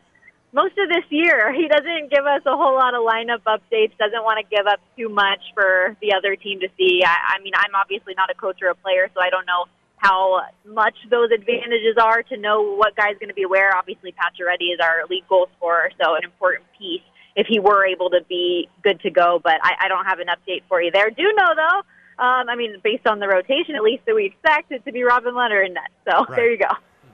most 0.53 0.77
of 0.77 0.89
this 0.89 1.05
year, 1.09 1.53
he 1.59 1.67
doesn't 1.67 2.11
give 2.11 2.25
us 2.25 2.41
a 2.45 2.55
whole 2.55 2.75
lot 2.75 2.93
of 2.93 3.01
lineup 3.01 3.41
updates, 3.47 3.97
doesn't 3.97 4.23
want 4.23 4.39
to 4.43 4.55
give 4.55 4.65
up 4.67 4.79
too 4.97 5.09
much 5.09 5.41
for 5.53 5.95
the 6.01 6.13
other 6.13 6.35
team 6.35 6.59
to 6.61 6.67
see. 6.77 7.03
I, 7.05 7.37
I 7.37 7.43
mean, 7.43 7.53
I'm 7.55 7.75
obviously 7.75 8.13
not 8.15 8.29
a 8.29 8.35
coach 8.35 8.59
or 8.61 8.69
a 8.69 8.75
player, 8.75 9.09
so 9.13 9.21
I 9.21 9.29
don't 9.29 9.45
know 9.45 9.65
how 9.97 10.41
much 10.65 10.95
those 11.09 11.31
advantages 11.31 11.97
are 11.99 12.21
to 12.23 12.37
know 12.37 12.75
what 12.75 12.95
guy's 12.95 13.17
going 13.19 13.29
to 13.29 13.33
be 13.33 13.45
where. 13.45 13.75
Obviously, 13.75 14.11
Pacioretty 14.13 14.73
is 14.73 14.79
our 14.81 15.05
lead 15.09 15.23
goal 15.27 15.47
scorer, 15.57 15.89
so 16.01 16.15
an 16.15 16.23
important 16.23 16.65
piece 16.77 17.01
if 17.35 17.45
he 17.47 17.59
were 17.59 17.85
able 17.85 18.09
to 18.11 18.19
be 18.29 18.67
good 18.83 18.99
to 19.01 19.09
go. 19.09 19.39
But 19.43 19.55
I, 19.63 19.85
I 19.85 19.87
don't 19.87 20.05
have 20.05 20.19
an 20.19 20.27
update 20.27 20.63
for 20.69 20.81
you 20.81 20.91
there. 20.91 21.09
Do 21.09 21.23
know, 21.23 21.49
though, 21.55 22.23
um, 22.23 22.49
I 22.49 22.55
mean, 22.55 22.77
based 22.83 23.07
on 23.07 23.19
the 23.19 23.27
rotation, 23.27 23.75
at 23.75 23.83
least 23.83 24.05
that 24.05 24.15
we 24.15 24.25
expect 24.25 24.71
it 24.71 24.85
to 24.85 24.91
be 24.91 25.03
Robin 25.03 25.33
Lehner 25.33 25.65
in 25.65 25.73
net. 25.73 25.89
So 26.09 26.25
Right. 26.25 26.35
there 26.35 26.51
you 26.51 26.57
go. 26.57 26.69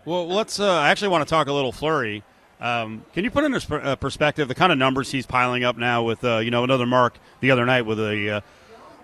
Well, 0.05 0.27
let's. 0.27 0.59
Uh, 0.59 0.71
I 0.73 0.89
actually 0.89 1.07
want 1.09 1.25
to 1.27 1.29
talk 1.29 1.47
a 1.47 1.53
little 1.53 1.71
Fleury. 1.71 2.23
Um, 2.61 3.05
can 3.13 3.23
you 3.23 3.31
put 3.31 3.43
in 3.43 3.59
sp- 3.59 3.83
uh, 3.83 3.95
perspective 3.97 4.47
the 4.47 4.55
kind 4.55 4.71
of 4.71 4.77
numbers 4.77 5.11
he's 5.11 5.25
piling 5.25 5.63
up 5.63 5.77
now 5.77 6.03
with, 6.03 6.23
uh, 6.23 6.37
you 6.37 6.51
know, 6.51 6.63
another 6.63 6.85
mark 6.85 7.17
the 7.41 7.51
other 7.51 7.65
night 7.65 7.81
with 7.81 7.99
a 7.99 8.29
uh, 8.29 8.41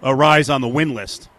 a 0.01 0.15
rise 0.15 0.49
on 0.49 0.61
the 0.61 0.67
win 0.67 0.93
list? 0.93 1.29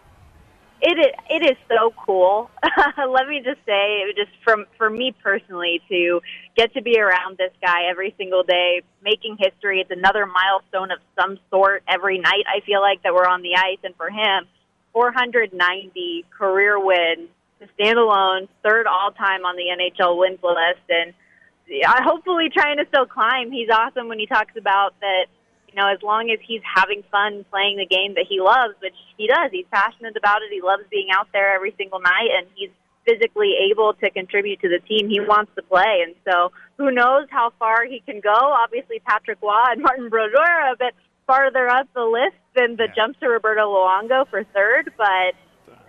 It 0.82 0.98
is, 0.98 1.12
it 1.28 1.50
is 1.50 1.58
so 1.68 1.92
cool. 2.06 2.50
Let 2.96 3.28
me 3.28 3.42
just 3.44 3.60
say, 3.66 4.02
just 4.16 4.30
from 4.42 4.64
for 4.78 4.88
me 4.88 5.14
personally, 5.22 5.82
to 5.90 6.20
get 6.56 6.72
to 6.72 6.82
be 6.82 6.98
around 6.98 7.36
this 7.36 7.52
guy 7.60 7.84
every 7.90 8.14
single 8.16 8.42
day, 8.42 8.82
making 9.02 9.36
history. 9.38 9.80
It's 9.80 9.90
another 9.90 10.24
milestone 10.24 10.90
of 10.90 10.98
some 11.20 11.38
sort 11.50 11.82
every 11.86 12.18
night. 12.18 12.44
I 12.48 12.64
feel 12.64 12.80
like 12.80 13.02
that 13.02 13.12
we're 13.12 13.26
on 13.26 13.42
the 13.42 13.56
ice, 13.56 13.78
and 13.84 13.94
for 13.96 14.08
him, 14.08 14.46
490 14.94 16.24
career 16.30 16.82
wins 16.82 17.28
to 17.60 17.68
stand 17.74 17.98
alone, 17.98 18.48
third 18.62 18.86
all 18.86 19.10
time 19.10 19.44
on 19.44 19.56
the 19.56 19.64
NHL 19.64 20.18
wins 20.18 20.38
list, 20.42 20.88
and 20.88 21.12
Hopefully 21.84 22.48
trying 22.52 22.78
to 22.78 22.86
still 22.88 23.06
climb. 23.06 23.50
He's 23.52 23.68
awesome 23.70 24.08
when 24.08 24.18
he 24.18 24.26
talks 24.26 24.56
about 24.56 24.94
that. 25.00 25.26
You 25.68 25.80
know, 25.80 25.86
as 25.86 26.02
long 26.02 26.30
as 26.34 26.40
he's 26.42 26.62
having 26.66 27.04
fun 27.12 27.44
playing 27.48 27.78
the 27.78 27.86
game 27.86 28.14
that 28.18 28.26
he 28.28 28.40
loves, 28.40 28.74
which 28.82 28.96
he 29.16 29.28
does, 29.28 29.52
he's 29.52 29.66
passionate 29.70 30.16
about 30.16 30.42
it. 30.42 30.50
He 30.50 30.60
loves 30.60 30.82
being 30.90 31.14
out 31.14 31.28
there 31.32 31.54
every 31.54 31.72
single 31.78 32.00
night, 32.00 32.26
and 32.36 32.48
he's 32.56 32.70
physically 33.06 33.54
able 33.70 33.94
to 33.94 34.10
contribute 34.10 34.60
to 34.62 34.68
the 34.68 34.80
team. 34.86 35.08
He 35.08 35.20
wants 35.20 35.52
to 35.54 35.62
play, 35.62 36.02
and 36.04 36.14
so 36.26 36.50
who 36.76 36.90
knows 36.90 37.26
how 37.30 37.52
far 37.58 37.84
he 37.84 38.00
can 38.00 38.20
go? 38.20 38.34
Obviously, 38.34 39.00
Patrick 39.06 39.38
Roy 39.40 39.70
and 39.70 39.82
Martin 39.86 40.08
Brodeur 40.08 40.40
are 40.40 40.72
a 40.72 40.76
bit 40.76 40.94
farther 41.26 41.68
up 41.68 41.86
the 41.94 42.02
list 42.02 42.36
than 42.56 42.74
the 42.74 42.88
jumps 42.96 43.20
to 43.20 43.28
Roberto 43.28 43.70
Luongo 43.70 44.28
for 44.28 44.42
third, 44.52 44.92
but 44.96 45.38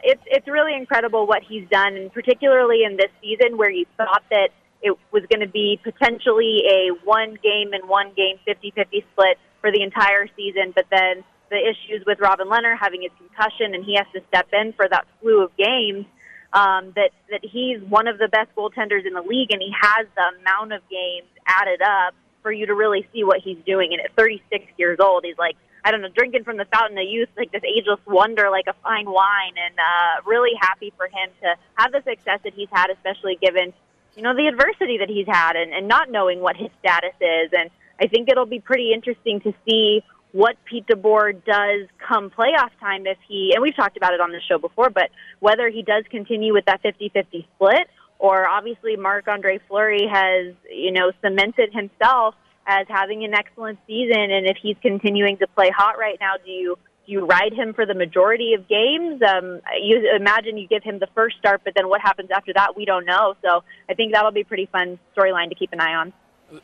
it's 0.04 0.22
it's 0.28 0.48
really 0.48 0.76
incredible 0.76 1.26
what 1.26 1.42
he's 1.42 1.68
done, 1.70 1.96
and 1.96 2.14
particularly 2.14 2.84
in 2.84 2.98
this 2.98 3.12
season 3.22 3.58
where 3.58 3.72
you 3.72 3.86
thought 3.98 4.24
that 4.30 4.50
it 4.82 4.98
was 5.12 5.24
going 5.30 5.42
to 5.42 5.52
be 5.52 5.80
potentially 5.84 6.64
a 6.70 6.90
one 7.06 7.38
game 7.44 7.74
and 7.74 7.88
one 7.88 8.12
game 8.16 8.38
50-50 8.48 9.04
split 9.12 9.38
for 9.62 9.72
the 9.72 9.82
entire 9.82 10.28
season, 10.36 10.74
but 10.76 10.86
then 10.90 11.24
the 11.50 11.58
issues 11.58 12.04
with 12.06 12.20
Robin 12.20 12.48
Lehner 12.48 12.76
having 12.80 13.02
his 13.04 13.12
concussion 13.18 13.76
and 13.76 13.84
he 13.84 13.96
has 13.96 14.08
to 14.14 14.22
step 14.30 14.48
in 14.54 14.74
for 14.74 14.88
that 14.90 15.06
slew 15.22 15.44
of 15.44 15.56
games. 15.58 16.06
Um, 16.54 16.92
that 16.98 17.12
that 17.30 17.40
he's 17.44 17.80
one 17.84 18.10
of 18.10 18.18
the 18.18 18.28
best 18.28 18.54
goaltenders 18.58 19.08
in 19.08 19.14
the 19.14 19.22
league, 19.22 19.52
and 19.52 19.62
he 19.62 19.72
has 19.72 20.06
the 20.18 20.38
amount 20.42 20.74
of 20.74 20.82
games 20.90 21.30
added 21.48 21.82
up 21.82 22.14
for 22.42 22.52
you 22.52 22.66
to 22.66 22.76
really 22.76 23.08
see 23.14 23.24
what 23.24 23.40
he's 23.40 23.58
doing. 23.66 23.94
And 23.94 24.02
at 24.02 24.14
36 24.18 24.66
years 24.76 25.00
old, 25.00 25.24
he's 25.24 25.38
like 25.38 25.56
I 25.84 25.92
don't 25.92 26.02
know, 26.02 26.10
drinking 26.14 26.44
from 26.44 26.58
the 26.58 26.66
fountain 26.66 26.98
of 26.98 27.06
youth, 27.08 27.30
like 27.36 27.52
this 27.52 27.64
ageless 27.64 28.00
wonder, 28.06 28.50
like 28.52 28.66
a 28.68 28.74
fine 28.84 29.10
wine, 29.10 29.56
and 29.58 29.76
uh, 29.80 30.30
really 30.30 30.52
happy 30.60 30.94
for 30.96 31.08
him 31.08 31.30
to 31.42 31.56
have 31.76 31.92
the 31.92 32.04
success 32.04 32.40
that 32.44 32.54
he's 32.54 32.70
had, 32.72 32.92
especially 32.92 33.38
given, 33.42 33.74
you 34.16 34.24
know, 34.24 34.36
the 34.36 34.48
adversity 34.48 34.98
that 35.00 35.10
he's 35.10 35.28
had 35.28 35.56
and, 35.56 35.74
and 35.74 35.88
not 35.88 36.12
knowing 36.12 36.40
what 36.40 36.56
his 36.58 36.70
status 36.80 37.14
is. 37.20 37.52
And 37.58 37.70
I 38.00 38.08
think 38.08 38.30
it'll 38.30 38.46
be 38.46 38.60
pretty 38.60 38.92
interesting 38.94 39.42
to 39.42 39.54
see 39.68 40.04
what 40.32 40.56
Pete 40.66 40.88
DeBoer 40.88 41.44
does 41.44 41.88
come 42.08 42.30
playoff 42.30 42.72
time 42.80 43.06
if 43.06 43.18
he, 43.28 43.52
and 43.54 43.62
we've 43.62 43.76
talked 43.76 43.98
about 43.98 44.14
it 44.14 44.22
on 44.22 44.32
the 44.32 44.40
show 44.48 44.58
before, 44.58 44.90
but 44.90 45.10
whether 45.40 45.70
he 45.70 45.82
does 45.82 46.06
continue 46.10 46.54
with 46.54 46.66
that 46.66 46.82
50-50 46.84 47.46
split 47.56 47.88
or 48.18 48.48
obviously 48.48 48.96
Marc 48.96 49.28
Andre 49.28 49.60
Fleury 49.68 50.08
has, 50.08 50.54
you 50.70 50.92
know, 50.92 51.12
cemented 51.22 51.74
himself 51.74 52.36
as 52.68 52.86
having 52.88 53.26
an 53.26 53.34
excellent 53.34 53.80
season, 53.88 54.32
and 54.32 54.46
if 54.46 54.58
he's 54.62 54.78
continuing 54.82 55.38
to 55.38 55.48
play 55.48 55.72
hot 55.76 55.98
right 55.98 56.18
now, 56.22 56.34
do 56.46 56.52
you 56.52 56.78
you 57.06 57.26
ride 57.26 57.54
him 57.54 57.74
for 57.74 57.86
the 57.86 57.94
majority 57.94 58.54
of 58.54 58.68
games? 58.68 59.22
Um, 59.22 59.60
you 59.82 60.10
imagine 60.16 60.58
you 60.58 60.68
give 60.68 60.84
him 60.84 61.00
the 61.00 61.08
first 61.16 61.38
start, 61.38 61.62
but 61.64 61.74
then 61.76 61.90
what 61.90 62.02
happens 62.02 62.30
after 62.32 62.54
that, 62.54 62.76
we 62.76 62.86
don't 62.86 63.06
know. 63.06 63.36
So 63.42 63.64
I 63.90 63.94
think 63.94 64.14
that'll 64.14 64.32
be 64.32 64.42
a 64.42 64.46
pretty 64.46 64.68
fun 64.72 65.00
storyline 65.18 65.50
to 65.50 65.56
keep 65.56 65.74
an 65.74 65.80
eye 65.80 65.96
on. 65.96 66.14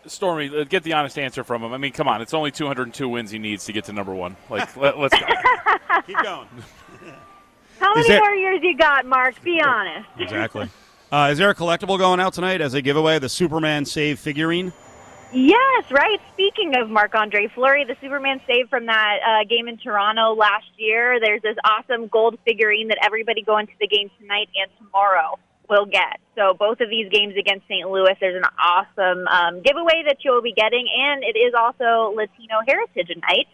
Stormy, 0.05 0.49
uh, 0.55 0.63
get 0.65 0.83
the 0.83 0.93
honest 0.93 1.17
answer 1.17 1.43
from 1.43 1.63
him. 1.63 1.73
I 1.73 1.77
mean, 1.77 1.93
come 1.93 2.07
on, 2.07 2.21
it's 2.21 2.33
only 2.33 2.51
202 2.51 3.07
wins 3.07 3.31
he 3.31 3.39
needs 3.39 3.65
to 3.65 3.73
get 3.73 3.85
to 3.85 3.93
number 3.93 4.13
one. 4.13 4.35
Like, 4.49 4.75
let, 4.75 4.97
let's 4.97 5.17
go. 5.17 5.25
Keep 6.07 6.23
going. 6.23 6.47
How 7.79 7.93
many 7.95 8.07
there- 8.07 8.19
more 8.19 8.33
years 8.33 8.59
you 8.63 8.77
got, 8.77 9.05
Mark? 9.05 9.41
Be 9.43 9.61
honest. 9.61 10.07
Exactly. 10.19 10.69
Uh, 11.11 11.29
is 11.31 11.37
there 11.37 11.49
a 11.49 11.55
collectible 11.55 11.97
going 11.97 12.19
out 12.19 12.33
tonight 12.33 12.59
as 12.59 12.73
a 12.73 12.81
giveaway? 12.81 13.17
The 13.17 13.29
Superman 13.29 13.85
save 13.85 14.19
figurine. 14.19 14.73
Yes, 15.33 15.91
right. 15.91 16.19
Speaking 16.33 16.75
of 16.77 16.89
Marc 16.89 17.13
Andre 17.13 17.47
Fleury, 17.53 17.83
the 17.83 17.97
Superman 18.01 18.39
save 18.47 18.69
from 18.69 18.85
that 18.85 19.17
uh, 19.19 19.47
game 19.47 19.67
in 19.67 19.77
Toronto 19.77 20.33
last 20.33 20.67
year, 20.77 21.19
there's 21.19 21.41
this 21.41 21.57
awesome 21.65 22.07
gold 22.07 22.39
figurine 22.45 22.87
that 22.87 22.99
everybody 23.03 23.41
going 23.43 23.67
to 23.67 23.73
the 23.79 23.87
game 23.87 24.09
tonight 24.19 24.47
and 24.55 24.71
tomorrow 24.77 25.37
will 25.69 25.85
get. 25.85 26.19
So 26.35 26.53
both 26.53 26.79
of 26.79 26.89
these 26.89 27.09
games 27.11 27.35
against 27.37 27.67
St. 27.67 27.89
Louis, 27.89 28.15
there's 28.21 28.41
an 28.41 28.49
awesome 28.57 29.27
um, 29.27 29.61
giveaway 29.61 30.03
that 30.07 30.23
you'll 30.23 30.41
be 30.41 30.53
getting, 30.53 30.87
and 30.87 31.23
it 31.23 31.37
is 31.37 31.53
also 31.53 32.15
Latino 32.15 32.63
Heritage 32.65 33.11
Night. 33.21 33.47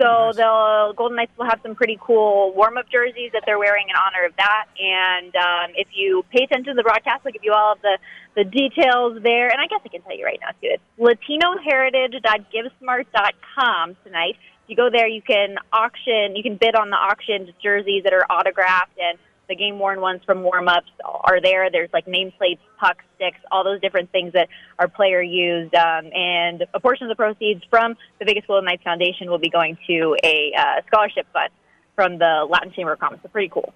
So 0.00 0.32
the 0.34 0.94
Golden 0.96 1.16
Knights 1.16 1.36
will 1.36 1.44
have 1.44 1.60
some 1.62 1.74
pretty 1.74 1.98
cool 2.00 2.54
warm-up 2.56 2.88
jerseys 2.90 3.32
that 3.34 3.42
they're 3.44 3.58
wearing 3.58 3.90
in 3.90 3.96
honor 3.96 4.24
of 4.24 4.34
that. 4.36 4.64
And 4.80 5.36
um, 5.36 5.72
if 5.76 5.88
you 5.92 6.24
pay 6.32 6.44
attention 6.44 6.74
to 6.74 6.74
the 6.74 6.82
broadcast, 6.82 7.22
we'll 7.22 7.32
give 7.32 7.44
you 7.44 7.52
all 7.52 7.74
of 7.74 7.82
the, 7.82 7.98
the 8.34 8.44
details 8.44 9.22
there. 9.22 9.48
And 9.48 9.60
I 9.60 9.66
guess 9.66 9.80
I 9.84 9.88
can 9.88 10.00
tell 10.00 10.16
you 10.16 10.24
right 10.24 10.40
now, 10.40 10.52
too. 10.56 10.70
It's 10.72 10.82
latinoheritage.givesmart.com 10.98 13.96
tonight. 14.02 14.38
If 14.64 14.68
you 14.68 14.76
go 14.76 14.88
there, 14.90 15.06
you 15.06 15.20
can 15.20 15.58
auction, 15.70 16.34
you 16.34 16.42
can 16.42 16.56
bid 16.56 16.74
on 16.74 16.88
the 16.88 16.96
auctioned 16.96 17.52
jerseys 17.62 18.04
that 18.04 18.14
are 18.14 18.24
autographed 18.32 18.96
and 18.96 19.18
the 19.50 19.56
game 19.56 19.78
worn 19.78 20.00
ones 20.00 20.22
from 20.24 20.42
warm 20.42 20.68
ups 20.68 20.90
are 21.04 21.40
there. 21.42 21.70
There's 21.70 21.90
like 21.92 22.06
nameplates, 22.06 22.60
pucks, 22.78 23.04
sticks, 23.16 23.38
all 23.50 23.64
those 23.64 23.80
different 23.80 24.10
things 24.12 24.32
that 24.32 24.48
our 24.78 24.88
player 24.88 25.20
used. 25.20 25.74
Um, 25.74 26.06
and 26.14 26.64
a 26.72 26.80
portion 26.80 27.06
of 27.06 27.10
the 27.10 27.16
proceeds 27.16 27.62
from 27.68 27.96
the 28.18 28.24
Vegas 28.24 28.44
Golden 28.46 28.64
Knights 28.64 28.84
Foundation 28.84 29.28
will 29.28 29.38
be 29.38 29.50
going 29.50 29.76
to 29.88 30.16
a 30.24 30.52
uh, 30.56 30.80
scholarship 30.86 31.26
fund 31.32 31.50
from 31.96 32.18
the 32.18 32.46
Latin 32.48 32.72
Chamber 32.72 32.92
of 32.92 33.00
Commerce. 33.00 33.20
So 33.22 33.28
pretty 33.28 33.48
cool. 33.48 33.74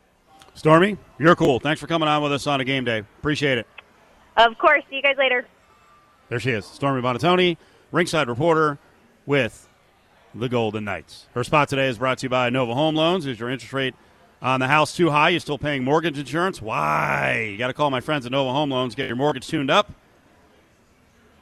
Stormy, 0.55 0.97
you're 1.19 1.37
cool. 1.37 1.59
Thanks 1.59 1.81
for 1.81 1.89
coming 1.89 2.09
on 2.09 2.23
with 2.23 2.33
us 2.33 2.47
on 2.47 2.61
a 2.61 2.65
game 2.65 2.85
day. 2.85 3.01
Appreciate 3.01 3.59
it. 3.59 3.67
Of 4.37 4.57
course. 4.59 4.85
See 4.89 4.97
you 4.97 5.03
guys 5.03 5.17
later. 5.19 5.47
There 6.29 6.41
she 6.41 6.53
is, 6.53 6.65
Stormy 6.65 7.03
Buonantony, 7.03 7.59
ringside 7.93 8.29
reporter 8.29 8.79
with 9.27 9.69
the 10.35 10.49
Golden 10.49 10.85
Knights. 10.85 11.27
Her 11.35 11.45
spot 11.45 11.69
today 11.69 11.89
is 11.89 11.99
brought 11.99 12.19
to 12.19 12.27
you 12.27 12.31
by 12.31 12.49
Nova 12.49 12.75
Home 12.75 12.95
Loans. 12.95 13.27
Is 13.27 13.39
your 13.39 13.51
interest 13.51 13.73
rate 13.73 13.95
On 14.45 14.61
the 14.61 14.69
house 14.69 14.95
too 14.95 15.11
high, 15.11 15.31
you're 15.31 15.41
still 15.41 15.57
paying 15.57 15.83
mortgage 15.83 16.19
insurance. 16.19 16.61
Why? 16.61 17.49
You 17.51 17.57
got 17.57 17.69
to 17.69 17.73
call 17.73 17.91
my 17.91 18.03
friends 18.03 18.27
at 18.27 18.33
Nova 18.33 18.53
Home 18.53 18.71
Loans, 18.71 18.95
get 18.95 19.07
your 19.07 19.17
mortgage 19.17 19.49
tuned 19.49 19.71
up. 19.71 19.91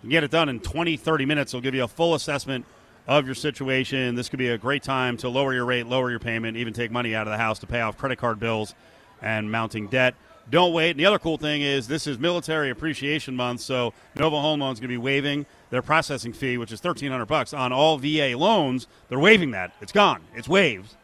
Get 0.09 0.23
it 0.23 0.31
done 0.31 0.49
in 0.49 0.61
20, 0.61 0.97
30 0.97 1.27
minutes. 1.27 1.51
They'll 1.51 1.61
give 1.61 1.75
you 1.75 1.83
a 1.83 1.88
full 1.88 2.15
assessment 2.15 2.65
of 3.09 3.27
your 3.27 3.35
situation. 3.35 4.15
This 4.15 4.29
could 4.29 4.38
be 4.38 4.51
a 4.51 4.59
great 4.59 4.85
time 4.85 5.17
to 5.17 5.29
lower 5.29 5.53
your 5.53 5.65
rate, 5.65 5.88
lower 5.88 6.11
your 6.11 6.21
payment, 6.21 6.57
even 6.57 6.73
take 6.73 6.93
money 6.93 7.12
out 7.12 7.27
of 7.27 7.33
the 7.33 7.38
house 7.38 7.59
to 7.61 7.67
pay 7.67 7.81
off 7.81 7.99
credit 7.99 8.19
card 8.19 8.38
bills 8.38 8.73
and 9.21 9.51
mounting 9.51 9.88
debt. 9.88 10.15
Don't 10.49 10.73
wait. 10.73 10.93
And 10.93 11.01
the 11.01 11.07
other 11.07 11.19
cool 11.19 11.38
thing 11.38 11.62
is 11.62 11.88
this 11.88 12.07
is 12.07 12.21
Military 12.21 12.71
Appreciation 12.71 13.35
Month, 13.35 13.62
so 13.62 13.95
Nova 14.15 14.41
Home 14.41 14.61
Loans 14.61 14.79
going 14.79 14.88
to 14.88 14.93
be 14.93 14.97
waiving 14.97 15.45
their 15.71 15.83
processing 15.83 16.33
fee, 16.33 16.57
which 16.57 16.71
is 16.71 16.79
thirteen 16.79 17.11
hundred 17.11 17.27
bucks 17.27 17.53
on 17.53 17.73
all 17.73 17.99
VA 17.99 18.37
loans. 18.37 18.87
They're 19.09 19.19
waiving 19.19 19.51
that. 19.53 19.75
It's 19.81 19.93
gone. 19.93 20.23
It's 20.37 20.49
waived. 20.49 20.95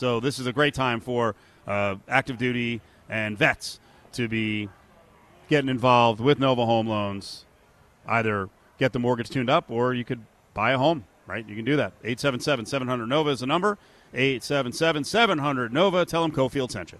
So 0.00 0.18
this 0.18 0.38
is 0.38 0.46
a 0.46 0.52
great 0.54 0.72
time 0.72 0.98
for 0.98 1.34
uh, 1.66 1.96
active 2.08 2.38
duty 2.38 2.80
and 3.10 3.36
vets 3.36 3.78
to 4.12 4.28
be 4.28 4.70
getting 5.50 5.68
involved 5.68 6.20
with 6.22 6.38
Nova 6.38 6.64
Home 6.64 6.86
Loans. 6.86 7.44
Either 8.06 8.48
get 8.78 8.94
the 8.94 8.98
mortgage 8.98 9.28
tuned 9.28 9.50
up, 9.50 9.70
or 9.70 9.92
you 9.92 10.06
could 10.06 10.24
buy 10.54 10.72
a 10.72 10.78
home. 10.78 11.04
Right? 11.26 11.46
You 11.46 11.54
can 11.54 11.66
do 11.66 11.76
that. 11.76 12.02
877-700 12.02 13.08
Nova 13.08 13.28
is 13.28 13.40
the 13.40 13.46
number. 13.46 13.76
877-700 14.14 15.70
Nova. 15.70 16.06
Tell 16.06 16.22
them 16.22 16.32
Cofield 16.32 16.70
sent 16.70 16.92
you. 16.92 16.98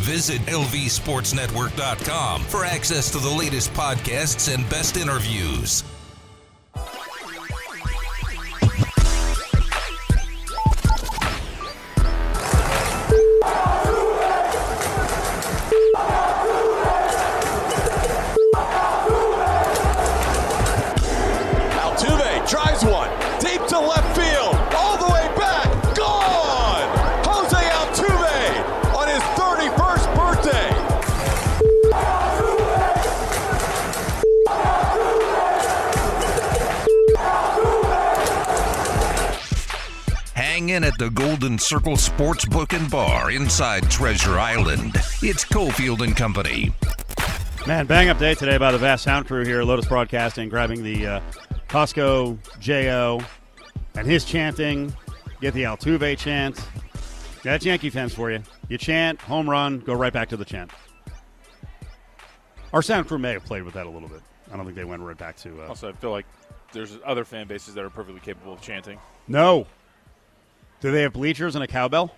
Visit 0.00 0.40
LVSportsNetwork.com 0.46 2.44
for 2.44 2.64
access 2.64 3.10
to 3.12 3.18
the 3.18 3.28
latest 3.28 3.74
podcasts 3.74 4.52
and 4.52 4.66
best 4.70 4.96
interviews. 4.96 5.84
To 23.70 23.78
left 23.78 24.16
field, 24.16 24.56
all 24.74 24.98
the 24.98 25.06
way 25.14 25.28
back, 25.38 25.64
gone. 25.96 26.88
Jose 27.24 27.56
Altuve 27.78 28.96
on 28.96 29.06
his 29.06 29.22
31st 29.38 30.06
birthday. 30.16 30.70
Hang 40.34 40.70
in 40.70 40.82
at 40.82 40.98
the 40.98 41.10
Golden 41.10 41.56
Circle 41.56 41.94
Sportsbook 41.94 42.76
and 42.76 42.90
Bar 42.90 43.30
inside 43.30 43.88
Treasure 43.88 44.40
Island. 44.40 44.96
It's 45.22 45.44
Cofield 45.44 46.00
and 46.00 46.16
Company. 46.16 46.72
Man, 47.68 47.86
bang 47.86 48.08
up 48.08 48.18
day 48.18 48.34
today 48.34 48.58
by 48.58 48.72
the 48.72 48.78
vast 48.78 49.04
sound 49.04 49.28
crew 49.28 49.44
here, 49.44 49.60
at 49.60 49.66
Lotus 49.66 49.86
Broadcasting, 49.86 50.48
grabbing 50.48 50.82
the 50.82 51.06
uh, 51.06 51.20
Costco 51.68 52.36
Jo 52.58 53.20
and 54.00 54.08
his 54.08 54.24
chanting. 54.24 54.94
Get 55.42 55.52
the 55.54 55.64
Altuve 55.64 56.16
chant. 56.18 56.58
That's 57.42 57.64
Yankee 57.64 57.90
fans 57.90 58.14
for 58.14 58.30
you. 58.30 58.42
You 58.68 58.78
chant, 58.78 59.20
home 59.20 59.48
run, 59.48 59.80
go 59.80 59.92
right 59.94 60.12
back 60.12 60.28
to 60.30 60.36
the 60.36 60.44
chant. 60.44 60.70
Our 62.72 62.82
sound 62.82 63.08
crew 63.08 63.18
may 63.18 63.32
have 63.32 63.44
played 63.44 63.62
with 63.62 63.74
that 63.74 63.86
a 63.86 63.90
little 63.90 64.08
bit. 64.08 64.20
I 64.52 64.56
don't 64.56 64.64
think 64.64 64.76
they 64.76 64.84
went 64.84 65.02
right 65.02 65.16
back 65.16 65.36
to. 65.38 65.62
Uh, 65.62 65.68
Also, 65.68 65.88
I 65.88 65.92
feel 65.92 66.10
like 66.10 66.26
there's 66.72 66.98
other 67.04 67.24
fan 67.24 67.46
bases 67.46 67.74
that 67.74 67.84
are 67.84 67.90
perfectly 67.90 68.20
capable 68.20 68.52
of 68.52 68.60
chanting. 68.60 68.98
no. 69.28 69.66
Do 70.80 70.90
they 70.90 71.02
have 71.02 71.12
bleachers 71.12 71.56
and 71.56 71.62
a 71.62 71.66
cowbell? 71.66 72.14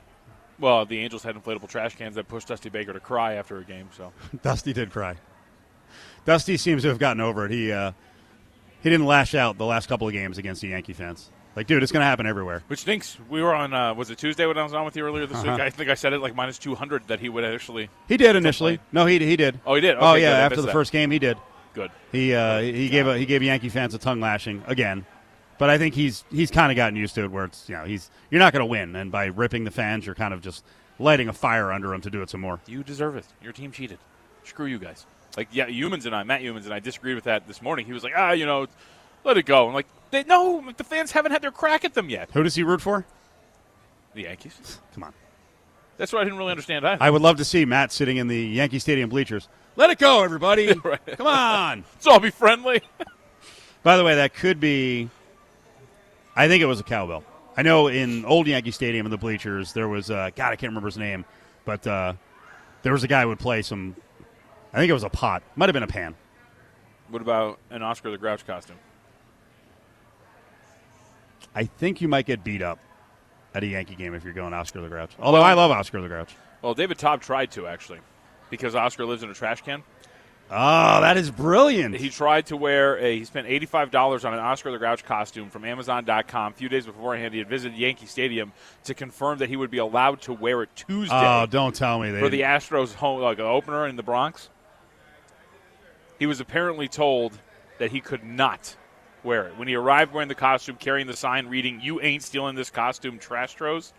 Well, 0.60 0.86
the 0.86 0.96
Angels 1.00 1.24
had 1.24 1.34
inflatable 1.34 1.68
trash 1.68 1.96
cans 1.96 2.14
that 2.14 2.28
pushed 2.28 2.46
Dusty 2.46 2.68
Baker 2.68 2.92
to 2.92 3.00
cry 3.00 3.34
after 3.34 3.58
a 3.58 3.64
game. 3.64 3.88
So 3.96 4.12
Dusty 4.42 4.72
did 4.72 4.92
cry. 4.92 5.16
Dusty 6.26 6.56
seems 6.56 6.82
to 6.82 6.88
have 6.88 7.00
gotten 7.00 7.20
over 7.20 7.44
it. 7.46 7.50
He 7.50 7.72
uh, 7.72 7.90
he 8.80 8.88
didn't 8.88 9.06
lash 9.06 9.34
out 9.34 9.58
the 9.58 9.64
last 9.66 9.88
couple 9.88 10.06
of 10.06 10.12
games 10.12 10.38
against 10.38 10.62
the 10.62 10.68
Yankee 10.68 10.92
fans. 10.92 11.32
Like, 11.54 11.66
dude, 11.66 11.82
it's 11.82 11.92
going 11.92 12.00
to 12.00 12.06
happen 12.06 12.26
everywhere. 12.26 12.62
Which 12.68 12.80
stinks. 12.80 13.18
We 13.28 13.42
were 13.42 13.54
on, 13.54 13.74
uh, 13.74 13.92
was 13.94 14.10
it 14.10 14.16
Tuesday 14.18 14.46
when 14.46 14.56
I 14.56 14.62
was 14.62 14.72
on 14.72 14.84
with 14.86 14.96
you 14.96 15.04
earlier 15.04 15.26
this 15.26 15.36
Uh-huh. 15.38 15.52
week? 15.52 15.60
I 15.60 15.68
think 15.70 15.90
I 15.90 15.94
said 15.94 16.12
it 16.14 16.20
like 16.20 16.34
minus 16.34 16.58
200 16.58 17.08
that 17.08 17.20
he 17.20 17.28
would 17.28 17.44
actually. 17.44 17.90
He 18.08 18.16
did 18.16 18.36
initially. 18.36 18.80
No, 18.90 19.04
he 19.06 19.18
he 19.18 19.36
did. 19.36 19.60
Oh, 19.66 19.74
he 19.74 19.80
did? 19.82 19.96
oh 20.00 20.14
yeah, 20.14 20.30
good. 20.30 20.40
After 20.44 20.56
the 20.62 20.66
that. 20.68 20.72
first 20.72 20.92
game, 20.92 21.10
he 21.10 21.18
did. 21.18 21.36
Good. 21.74 21.90
He 22.10 22.34
uh, 22.34 22.60
he 22.60 22.88
gave 22.88 23.06
a, 23.06 23.16
he 23.18 23.24
gave 23.26 23.42
Yankee 23.42 23.68
fans 23.70 23.94
a 23.94 23.98
tongue 23.98 24.20
lashing 24.20 24.62
again, 24.66 25.04
but 25.58 25.70
I 25.70 25.78
think 25.78 25.94
he's 25.94 26.24
he's 26.30 26.50
kind 26.50 26.70
of 26.72 26.76
gotten 26.76 26.96
used 26.96 27.14
to 27.16 27.24
it. 27.24 27.30
Where 27.30 27.44
it's 27.46 27.68
you 27.68 27.76
know 27.76 27.84
he's 27.84 28.10
you're 28.30 28.38
not 28.40 28.52
going 28.52 28.60
to 28.60 28.66
win, 28.66 28.94
and 28.96 29.10
by 29.12 29.26
ripping 29.26 29.64
the 29.64 29.70
fans, 29.70 30.04
you're 30.06 30.14
kind 30.14 30.34
of 30.34 30.40
just 30.42 30.64
lighting 30.98 31.28
a 31.28 31.32
fire 31.32 31.72
under 31.72 31.92
him 31.94 32.00
to 32.02 32.10
do 32.10 32.20
it 32.22 32.28
some 32.30 32.40
more. 32.42 32.60
You 32.66 32.82
deserve 32.82 33.16
it. 33.16 33.24
Your 33.42 33.52
team 33.52 33.72
cheated. 33.72 33.98
Screw 34.44 34.66
you 34.66 34.78
guys. 34.78 35.06
Like, 35.36 35.48
yeah, 35.50 35.66
Youmans 35.66 36.04
and 36.04 36.14
I, 36.14 36.22
Matt 36.24 36.42
Youmans 36.42 36.64
and 36.64 36.74
I 36.74 36.78
disagreed 36.78 37.14
with 37.14 37.24
that 37.24 37.46
this 37.48 37.62
morning. 37.62 37.86
He 37.86 37.94
was 37.94 38.04
like, 38.04 38.12
ah, 38.14 38.32
you 38.32 38.44
know, 38.44 38.66
let 39.24 39.36
it 39.38 39.46
go. 39.46 39.68
I'm 39.68 39.74
like, 39.74 39.86
they, 40.10 40.24
no, 40.24 40.64
the 40.76 40.84
fans 40.84 41.12
haven't 41.12 41.32
had 41.32 41.42
their 41.42 41.50
crack 41.50 41.84
at 41.84 41.94
them 41.94 42.10
yet. 42.10 42.30
Who 42.32 42.42
does 42.42 42.54
he 42.54 42.62
root 42.62 42.80
for? 42.80 43.06
The 44.14 44.22
Yankees. 44.22 44.80
Come 44.94 45.04
on. 45.04 45.14
That's 45.96 46.12
what 46.12 46.20
I 46.20 46.24
didn't 46.24 46.38
really 46.38 46.50
understand 46.50 46.86
either. 46.86 47.02
I 47.02 47.10
would 47.10 47.22
love 47.22 47.36
to 47.36 47.44
see 47.44 47.64
Matt 47.64 47.92
sitting 47.92 48.16
in 48.16 48.28
the 48.28 48.38
Yankee 48.38 48.78
Stadium 48.78 49.08
bleachers. 49.08 49.48
Let 49.76 49.90
it 49.90 49.98
go, 49.98 50.22
everybody! 50.22 50.74
Right. 50.84 51.00
Come 51.16 51.26
on. 51.26 51.84
Let's 51.94 52.06
all 52.06 52.20
be 52.20 52.30
friendly. 52.30 52.82
By 53.82 53.96
the 53.96 54.04
way, 54.04 54.16
that 54.16 54.34
could 54.34 54.60
be. 54.60 55.08
I 56.36 56.48
think 56.48 56.62
it 56.62 56.66
was 56.66 56.80
a 56.80 56.84
cowbell. 56.84 57.24
I 57.56 57.62
know 57.62 57.88
in 57.88 58.24
old 58.24 58.46
Yankee 58.46 58.70
Stadium 58.70 59.06
in 59.06 59.10
the 59.10 59.18
bleachers 59.18 59.72
there 59.72 59.88
was 59.88 60.10
uh, 60.10 60.30
God 60.34 60.52
I 60.52 60.56
can't 60.56 60.70
remember 60.70 60.88
his 60.88 60.98
name, 60.98 61.24
but 61.64 61.86
uh, 61.86 62.14
there 62.82 62.92
was 62.92 63.04
a 63.04 63.08
guy 63.08 63.22
who 63.22 63.28
would 63.28 63.38
play 63.38 63.62
some. 63.62 63.96
I 64.72 64.78
think 64.78 64.90
it 64.90 64.94
was 64.94 65.04
a 65.04 65.10
pot. 65.10 65.42
Might 65.56 65.68
have 65.68 65.74
been 65.74 65.82
a 65.82 65.86
pan. 65.86 66.14
What 67.10 67.22
about 67.22 67.58
an 67.70 67.82
Oscar 67.82 68.10
the 68.10 68.18
Grouch 68.18 68.46
costume? 68.46 68.78
I 71.54 71.64
think 71.64 72.00
you 72.00 72.08
might 72.08 72.26
get 72.26 72.44
beat 72.44 72.62
up 72.62 72.78
at 73.54 73.62
a 73.62 73.66
Yankee 73.66 73.94
game 73.94 74.14
if 74.14 74.24
you're 74.24 74.32
going 74.32 74.54
Oscar 74.54 74.80
the 74.80 74.88
Grouch. 74.88 75.12
Although 75.18 75.42
I 75.42 75.54
love 75.54 75.70
Oscar 75.70 76.00
the 76.00 76.08
Grouch. 76.08 76.34
Well, 76.62 76.74
David 76.74 76.98
Taub 76.98 77.20
tried 77.20 77.50
to, 77.52 77.66
actually, 77.66 78.00
because 78.50 78.74
Oscar 78.74 79.04
lives 79.04 79.22
in 79.22 79.30
a 79.30 79.34
trash 79.34 79.62
can. 79.62 79.82
Oh, 80.54 81.00
that 81.00 81.16
is 81.16 81.30
brilliant. 81.30 81.96
He 81.96 82.10
tried 82.10 82.46
to 82.46 82.56
wear 82.58 82.98
a. 82.98 83.18
He 83.18 83.24
spent 83.24 83.46
eighty 83.46 83.64
five 83.64 83.90
dollars 83.90 84.24
on 84.26 84.34
an 84.34 84.38
Oscar 84.40 84.70
the 84.70 84.78
Grouch 84.78 85.02
costume 85.02 85.48
from 85.48 85.64
Amazon.com. 85.64 86.52
A 86.52 86.54
few 86.54 86.68
days 86.68 86.84
beforehand, 86.84 87.32
he 87.32 87.38
had 87.38 87.48
visited 87.48 87.78
Yankee 87.78 88.04
Stadium 88.04 88.52
to 88.84 88.92
confirm 88.92 89.38
that 89.38 89.48
he 89.48 89.56
would 89.56 89.70
be 89.70 89.78
allowed 89.78 90.20
to 90.22 90.34
wear 90.34 90.62
it 90.62 90.68
Tuesday 90.76 91.14
Oh, 91.14 91.46
don't 91.46 91.74
tell 91.74 91.98
me 92.00 92.10
they 92.10 92.20
for 92.20 92.28
the 92.28 92.42
Astros 92.42 92.92
home 92.94 93.22
like 93.22 93.38
opener 93.38 93.86
in 93.86 93.96
the 93.96 94.02
Bronx. 94.02 94.50
He 96.18 96.26
was 96.26 96.40
apparently 96.40 96.86
told 96.86 97.38
that 97.78 97.90
he 97.90 98.00
could 98.00 98.22
not 98.22 98.76
wear 99.24 99.46
it 99.48 99.56
when 99.58 99.68
he 99.68 99.74
arrived 99.74 100.12
wearing 100.12 100.28
the 100.28 100.34
costume, 100.34 100.76
carrying 100.76 101.06
the 101.06 101.16
sign 101.16 101.46
reading 101.48 101.80
"You 101.80 102.00
ain't 102.00 102.22
stealing 102.22 102.54
this 102.56 102.70
costume, 102.70 103.18
trash 103.18 103.56
Trastros." 103.56 103.92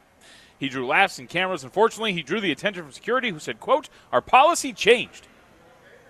He 0.59 0.69
drew 0.69 0.85
laughs 0.87 1.19
and 1.19 1.27
cameras. 1.27 1.63
Unfortunately, 1.63 2.13
he 2.13 2.21
drew 2.21 2.39
the 2.39 2.51
attention 2.51 2.83
from 2.83 2.91
security, 2.91 3.29
who 3.29 3.39
said, 3.39 3.59
"quote 3.59 3.89
Our 4.11 4.21
policy 4.21 4.71
changed." 4.73 5.27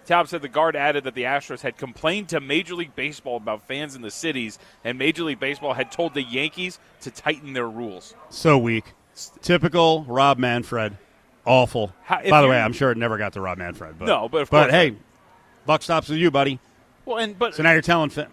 Taub 0.06 0.28
said 0.28 0.42
the 0.42 0.50
guard 0.50 0.76
added 0.76 1.06
that 1.06 1.16
the 1.16 1.24
Astros 1.24 1.62
had 1.62 1.78
complained 1.78 2.28
to 2.30 2.42
Major 2.42 2.76
League 2.76 2.94
Baseball 2.94 3.38
about 3.38 3.66
fans 3.68 3.96
in 3.96 4.02
the 4.02 4.12
cities, 4.12 4.60
and 4.84 4.98
Major 4.98 5.24
League 5.24 5.40
Baseball 5.40 5.74
had 5.74 5.92
told 5.94 6.14
the 6.14 6.22
Yankees 6.24 6.78
to 7.02 7.10
tighten 7.10 7.54
their 7.54 7.70
rules. 7.70 8.14
So 8.30 8.58
weak. 8.58 8.94
Typical 9.42 10.04
Rob 10.08 10.38
Manfred. 10.40 10.98
Awful. 11.46 11.94
How- 12.04 12.22
By 12.30 12.42
the 12.42 12.48
way, 12.50 12.60
I'm 12.60 12.74
sure 12.74 12.92
it 12.92 12.98
never 12.98 13.18
got 13.18 13.34
to 13.34 13.42
Rob 13.42 13.58
Manfred. 13.58 13.98
But, 13.98 14.06
No, 14.08 14.28
but 14.28 14.42
of 14.44 14.50
but 14.50 14.72
hey, 14.72 14.96
buck 15.66 15.82
stops 15.82 16.10
with 16.10 16.18
you, 16.18 16.32
buddy. 16.32 16.60
Well, 17.06 17.18
and 17.20 17.38
but 17.40 17.56
So 17.56 17.64
now 17.64 17.72
you're 17.72 17.82
telling 17.82 18.10
fa- 18.10 18.28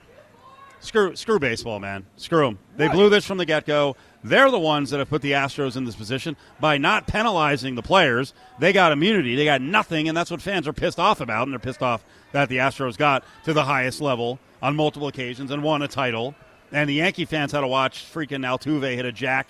screw 0.81 1.15
screw 1.17 1.39
baseball, 1.39 1.79
man. 1.79 2.05
Screw 2.17 2.45
them. 2.45 2.59
They 2.77 2.89
blew 2.89 3.09
this 3.09 3.25
from 3.25 3.39
the 3.39 3.45
get 3.45 3.67
go. 3.67 3.97
They're 4.23 4.51
the 4.51 4.59
ones 4.59 4.91
that 4.91 4.99
have 4.99 5.09
put 5.09 5.23
the 5.23 5.33
Astros 5.33 5.77
in 5.77 5.85
this 5.85 5.97
position 5.97 6.37
by 6.59 6.77
not 6.77 7.07
penalizing 7.07 7.75
the 7.75 7.83
players. 7.83 8.35
They 8.59 8.73
got 8.73 8.93
immunity. 8.93 9.35
They 9.35 9.47
got 9.47 9.63
nothing, 9.63 10.09
and 10.09 10.17
that's 10.17 10.31
what 10.31 10.43
fans 10.43 10.69
are 10.69 10.73
pissed 10.73 10.99
off 10.99 11.21
about. 11.21 11.45
And 11.45 11.53
they're 11.53 11.59
pissed 11.59 11.83
off 11.83 12.05
that 12.33 12.49
the 12.49 12.59
Astros 12.59 12.99
got 12.99 13.25
to 13.45 13.53
the 13.53 13.65
highest 13.65 14.01
level 14.01 14.39
on 14.61 14.77
multiple 14.77 15.09
occasions 15.09 15.51
and 15.51 15.63
won 15.63 15.83
a 15.83 15.89
title. 15.89 16.35
And 16.73 16.89
the 16.89 16.95
Yankee 16.95 17.25
fans 17.25 17.53
had 17.53 17.61
to 17.61 17.67
watch 17.67 18.05
freaking 18.13 18.45
Altuve 18.45 18.95
hit 18.95 19.05
a 19.05 19.13
jack 19.13 19.49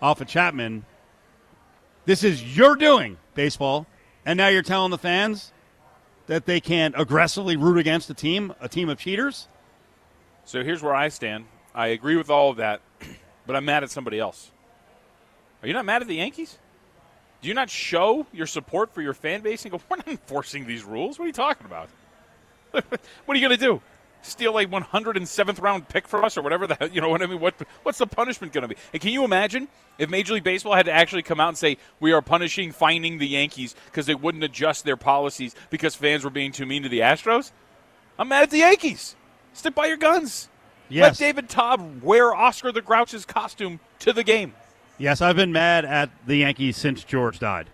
off 0.00 0.20
of 0.20 0.28
Chapman. 0.28 0.84
This 2.04 2.22
is 2.22 2.56
your 2.56 2.76
doing, 2.76 3.16
baseball. 3.34 3.86
And 4.24 4.36
now 4.36 4.48
you're 4.48 4.62
telling 4.62 4.90
the 4.90 4.98
fans 4.98 5.52
that 6.26 6.46
they 6.46 6.60
can't 6.60 6.94
aggressively 6.96 7.56
root 7.56 7.78
against 7.78 8.08
a 8.10 8.14
team, 8.14 8.54
a 8.60 8.68
team 8.68 8.88
of 8.88 8.98
cheaters? 8.98 9.48
So 10.44 10.62
here's 10.62 10.82
where 10.82 10.94
I 10.94 11.08
stand. 11.08 11.46
I 11.74 11.88
agree 11.88 12.16
with 12.16 12.30
all 12.30 12.50
of 12.50 12.56
that, 12.58 12.80
but 13.46 13.56
I'm 13.56 13.64
mad 13.64 13.82
at 13.82 13.90
somebody 13.90 14.18
else. 14.18 14.50
Are 15.62 15.68
you 15.68 15.74
not 15.74 15.84
mad 15.84 16.02
at 16.02 16.08
the 16.08 16.16
Yankees? 16.16 16.58
Do 17.40 17.48
you 17.48 17.54
not 17.54 17.70
show 17.70 18.26
your 18.32 18.46
support 18.46 18.94
for 18.94 19.02
your 19.02 19.14
fan 19.14 19.40
base 19.40 19.64
and 19.64 19.72
go, 19.72 19.80
we're 19.88 19.96
not 19.96 20.08
enforcing 20.08 20.66
these 20.66 20.84
rules? 20.84 21.18
What 21.18 21.24
are 21.24 21.28
you 21.28 21.32
talking 21.32 21.66
about? 21.66 21.88
what 22.70 22.84
are 23.28 23.34
you 23.34 23.46
going 23.46 23.58
to 23.58 23.64
do? 23.64 23.80
steal 24.24 24.58
a 24.58 24.66
107th 24.66 25.60
round 25.60 25.88
pick 25.88 26.08
from 26.08 26.24
us 26.24 26.36
or 26.36 26.42
whatever 26.42 26.66
the 26.66 26.90
you 26.92 27.00
know 27.00 27.08
what 27.08 27.22
I 27.22 27.26
mean? 27.26 27.40
What 27.40 27.54
what's 27.82 27.98
the 27.98 28.06
punishment 28.06 28.52
going 28.52 28.62
to 28.62 28.68
be? 28.68 28.76
And 28.92 29.00
can 29.00 29.12
you 29.12 29.24
imagine 29.24 29.68
if 29.98 30.10
Major 30.10 30.34
League 30.34 30.44
Baseball 30.44 30.74
had 30.74 30.86
to 30.86 30.92
actually 30.92 31.22
come 31.22 31.40
out 31.40 31.48
and 31.48 31.58
say 31.58 31.76
we 32.00 32.12
are 32.12 32.22
punishing 32.22 32.72
finding 32.72 33.18
the 33.18 33.28
Yankees 33.28 33.74
because 33.86 34.06
they 34.06 34.14
wouldn't 34.14 34.42
adjust 34.42 34.84
their 34.84 34.96
policies 34.96 35.54
because 35.70 35.94
fans 35.94 36.24
were 36.24 36.30
being 36.30 36.52
too 36.52 36.66
mean 36.66 36.82
to 36.82 36.88
the 36.88 37.00
Astros? 37.00 37.52
I'm 38.18 38.28
mad 38.28 38.44
at 38.44 38.50
the 38.50 38.58
Yankees. 38.58 39.16
Stick 39.54 39.74
by 39.74 39.86
your 39.86 39.96
guns. 39.96 40.48
Yes. 40.90 41.18
Let 41.20 41.26
David 41.26 41.48
Taub 41.48 42.02
wear 42.02 42.34
Oscar 42.34 42.70
the 42.70 42.82
Grouch's 42.82 43.24
costume 43.24 43.80
to 44.00 44.12
the 44.12 44.22
game. 44.22 44.54
Yes, 44.98 45.20
I've 45.22 45.36
been 45.36 45.52
mad 45.52 45.84
at 45.84 46.10
the 46.26 46.36
Yankees 46.36 46.76
since 46.76 47.02
George 47.02 47.38
died. 47.38 47.68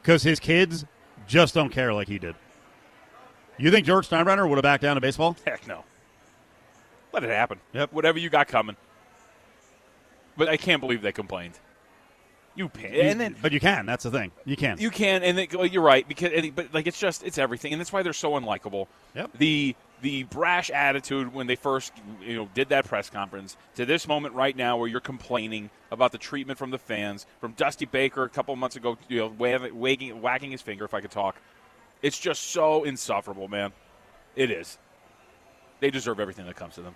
Because 0.00 0.22
his 0.22 0.40
kids 0.40 0.84
just 1.26 1.52
don't 1.54 1.70
care 1.70 1.92
like 1.92 2.08
he 2.08 2.18
did. 2.18 2.34
You 3.58 3.70
think 3.70 3.86
George 3.86 4.08
Steinbrenner 4.08 4.48
would 4.48 4.56
have 4.56 4.62
backed 4.62 4.82
down 4.82 4.94
to 4.96 5.00
baseball? 5.00 5.36
Heck 5.46 5.66
no. 5.66 5.84
Let 7.12 7.24
it 7.24 7.30
happen. 7.30 7.60
Yep. 7.72 7.92
Whatever 7.92 8.18
you 8.18 8.30
got 8.30 8.48
coming. 8.48 8.76
But 10.36 10.48
I 10.48 10.56
can't 10.56 10.80
believe 10.80 11.02
they 11.02 11.12
complained. 11.12 11.54
You 12.54 12.68
pay, 12.68 12.94
You- 12.96 13.02
and 13.10 13.20
then 13.20 13.36
but 13.42 13.52
you 13.52 13.60
can. 13.60 13.84
That's 13.86 14.04
the 14.04 14.10
thing. 14.10 14.32
You 14.46 14.56
can. 14.56 14.78
you 14.78 14.90
can, 14.90 15.22
and 15.22 15.52
well, 15.52 15.66
you're 15.66 15.82
right 15.82 16.06
because, 16.08 16.30
but 16.54 16.72
like 16.72 16.86
it's 16.86 16.98
just 16.98 17.22
it's 17.22 17.36
everything, 17.36 17.72
and 17.72 17.80
that's 17.80 17.92
why 17.92 18.02
they're 18.02 18.14
so 18.14 18.32
unlikable. 18.32 18.86
Yep. 19.14 19.32
The 19.38 19.76
the 20.02 20.24
brash 20.24 20.70
attitude 20.70 21.32
when 21.32 21.46
they 21.46 21.56
first 21.56 21.92
you 22.22 22.36
know 22.36 22.48
did 22.54 22.68
that 22.68 22.84
press 22.84 23.08
conference 23.08 23.56
to 23.76 23.86
this 23.86 24.06
moment 24.06 24.34
right 24.34 24.54
now 24.56 24.76
where 24.76 24.88
you're 24.88 25.00
complaining 25.00 25.70
about 25.90 26.12
the 26.12 26.18
treatment 26.18 26.58
from 26.58 26.70
the 26.70 26.78
fans 26.78 27.24
from 27.40 27.52
Dusty 27.52 27.86
Baker 27.86 28.24
a 28.24 28.28
couple 28.28 28.54
months 28.56 28.76
ago, 28.76 28.98
you 29.08 29.18
know, 29.18 29.28
wagging, 29.38 30.50
his 30.50 30.60
finger 30.62 30.84
if 30.84 30.92
I 30.94 31.00
could 31.00 31.10
talk. 31.10 31.36
It's 32.02 32.18
just 32.18 32.42
so 32.50 32.84
insufferable, 32.84 33.48
man. 33.48 33.72
It 34.34 34.50
is. 34.50 34.76
They 35.80 35.90
deserve 35.90 36.20
everything 36.20 36.44
that 36.46 36.56
comes 36.56 36.74
to 36.74 36.82
them. 36.82 36.94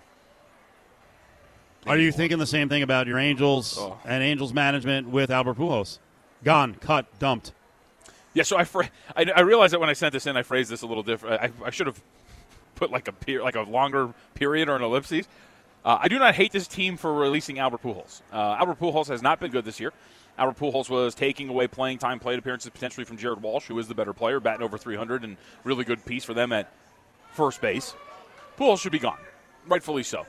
Are 1.87 1.97
you 1.97 2.11
thinking 2.11 2.37
the 2.37 2.45
same 2.45 2.69
thing 2.69 2.83
about 2.83 3.07
your 3.07 3.17
Angels 3.17 3.77
Oh. 3.79 3.97
and 4.05 4.21
Angels 4.23 4.53
management 4.53 5.09
with 5.09 5.31
Albert 5.31 5.57
Pujols? 5.57 5.97
Gone, 6.43 6.75
cut, 6.75 7.07
dumped. 7.17 7.53
Yeah, 8.33 8.43
so 8.43 8.55
I, 8.57 8.63
fra- 8.63 8.89
I 9.15 9.25
I 9.35 9.41
realized 9.41 9.73
that 9.73 9.79
when 9.79 9.89
I 9.89 9.93
sent 9.93 10.13
this 10.13 10.25
in, 10.27 10.37
I 10.37 10.43
phrased 10.43 10.69
this 10.71 10.83
a 10.83 10.85
little 10.87 11.03
different. 11.03 11.41
I, 11.41 11.51
I 11.65 11.69
should 11.71 11.87
have 11.87 12.01
put 12.81 12.91
like 12.91 13.07
a 13.07 13.37
like 13.37 13.55
a 13.55 13.61
longer 13.61 14.11
period 14.33 14.67
or 14.67 14.75
an 14.75 14.81
ellipses. 14.81 15.27
Uh, 15.85 15.99
I 16.01 16.07
do 16.07 16.17
not 16.17 16.33
hate 16.33 16.51
this 16.51 16.67
team 16.67 16.97
for 16.97 17.13
releasing 17.13 17.59
Albert 17.59 17.83
Pujols. 17.83 18.21
Uh, 18.33 18.55
Albert 18.59 18.79
Pujols 18.79 19.07
has 19.07 19.21
not 19.21 19.39
been 19.39 19.51
good 19.51 19.65
this 19.65 19.79
year. 19.79 19.93
Albert 20.37 20.57
Pujols 20.57 20.89
was 20.89 21.13
taking 21.13 21.49
away 21.49 21.67
playing 21.67 21.99
time, 21.99 22.19
plate 22.19 22.39
appearances 22.39 22.71
potentially 22.71 23.05
from 23.05 23.17
Jared 23.17 23.41
Walsh, 23.41 23.67
who 23.67 23.77
is 23.77 23.87
the 23.87 23.93
better 23.93 24.13
player, 24.13 24.39
batting 24.39 24.63
over 24.63 24.77
300, 24.77 25.23
and 25.23 25.37
really 25.63 25.83
good 25.83 26.03
piece 26.05 26.23
for 26.23 26.33
them 26.33 26.51
at 26.51 26.71
first 27.33 27.61
base. 27.61 27.93
Pujols 28.57 28.79
should 28.79 28.91
be 28.91 28.99
gone, 28.99 29.19
rightfully 29.67 30.03
so. 30.03 30.25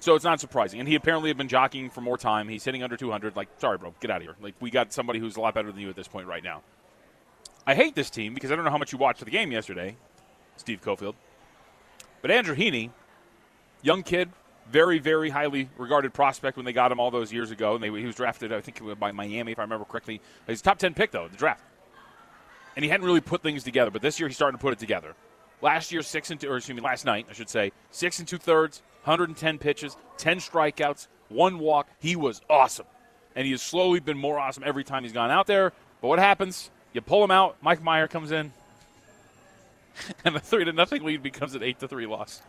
So 0.00 0.14
it's 0.14 0.24
not 0.24 0.38
surprising. 0.38 0.78
And 0.78 0.88
he 0.88 0.94
apparently 0.94 1.28
had 1.28 1.36
been 1.36 1.48
jockeying 1.48 1.90
for 1.90 2.00
more 2.02 2.18
time. 2.18 2.48
He's 2.48 2.64
hitting 2.64 2.84
under 2.84 2.96
200. 2.96 3.34
Like, 3.34 3.48
sorry, 3.58 3.78
bro, 3.78 3.94
get 4.00 4.12
out 4.12 4.18
of 4.18 4.22
here. 4.22 4.36
Like, 4.40 4.54
we 4.60 4.70
got 4.70 4.92
somebody 4.92 5.18
who's 5.18 5.36
a 5.36 5.40
lot 5.40 5.54
better 5.54 5.72
than 5.72 5.80
you 5.80 5.88
at 5.88 5.96
this 5.96 6.06
point 6.06 6.28
right 6.28 6.44
now. 6.44 6.62
I 7.66 7.74
hate 7.74 7.96
this 7.96 8.10
team 8.10 8.34
because 8.34 8.52
I 8.52 8.56
don't 8.56 8.64
know 8.64 8.70
how 8.70 8.78
much 8.78 8.92
you 8.92 8.98
watched 8.98 9.24
the 9.24 9.30
game 9.30 9.50
yesterday, 9.50 9.96
Steve 10.56 10.80
Cofield. 10.82 11.14
But 12.22 12.30
Andrew 12.30 12.56
Heaney, 12.56 12.90
young 13.82 14.02
kid, 14.02 14.30
very, 14.70 14.98
very 14.98 15.30
highly 15.30 15.68
regarded 15.78 16.12
prospect 16.12 16.56
when 16.56 16.66
they 16.66 16.72
got 16.72 16.92
him 16.92 17.00
all 17.00 17.10
those 17.10 17.32
years 17.32 17.50
ago. 17.50 17.74
And 17.74 17.82
they, 17.82 17.88
he 17.88 18.06
was 18.06 18.16
drafted, 18.16 18.52
I 18.52 18.60
think, 18.60 18.80
by 18.98 19.12
Miami, 19.12 19.52
if 19.52 19.58
I 19.58 19.62
remember 19.62 19.84
correctly. 19.84 20.20
He's 20.46 20.60
a 20.60 20.62
top 20.62 20.78
10 20.78 20.94
pick, 20.94 21.10
though, 21.10 21.24
in 21.24 21.32
the 21.32 21.38
draft. 21.38 21.64
And 22.76 22.84
he 22.84 22.90
hadn't 22.90 23.06
really 23.06 23.20
put 23.20 23.42
things 23.42 23.64
together, 23.64 23.90
but 23.90 24.02
this 24.02 24.20
year 24.20 24.28
he's 24.28 24.36
starting 24.36 24.58
to 24.58 24.62
put 24.62 24.72
it 24.72 24.78
together. 24.78 25.14
Last 25.60 25.90
year, 25.90 26.02
six 26.02 26.30
and 26.30 26.40
two, 26.40 26.48
or 26.48 26.56
excuse 26.56 26.76
me, 26.76 26.82
last 26.82 27.04
night, 27.04 27.26
I 27.28 27.32
should 27.32 27.48
say, 27.48 27.72
six 27.90 28.20
and 28.20 28.28
two 28.28 28.38
thirds, 28.38 28.82
110 29.02 29.58
pitches, 29.58 29.96
10 30.18 30.38
strikeouts, 30.38 31.08
one 31.28 31.58
walk. 31.58 31.88
He 31.98 32.14
was 32.14 32.40
awesome. 32.48 32.86
And 33.34 33.44
he 33.44 33.52
has 33.52 33.62
slowly 33.62 33.98
been 34.00 34.18
more 34.18 34.38
awesome 34.38 34.62
every 34.64 34.84
time 34.84 35.02
he's 35.02 35.12
gone 35.12 35.30
out 35.30 35.46
there. 35.46 35.72
But 36.00 36.08
what 36.08 36.18
happens? 36.20 36.70
You 36.92 37.00
pull 37.00 37.24
him 37.24 37.30
out, 37.30 37.56
Mike 37.60 37.82
Meyer 37.82 38.06
comes 38.06 38.30
in, 38.30 38.52
and 40.24 40.34
the 40.34 40.40
three 40.40 40.64
to 40.64 40.72
nothing 40.72 41.04
lead 41.04 41.22
becomes 41.22 41.54
an 41.54 41.62
eight 41.62 41.78
to 41.80 41.88
three 41.88 42.06
loss. 42.06 42.42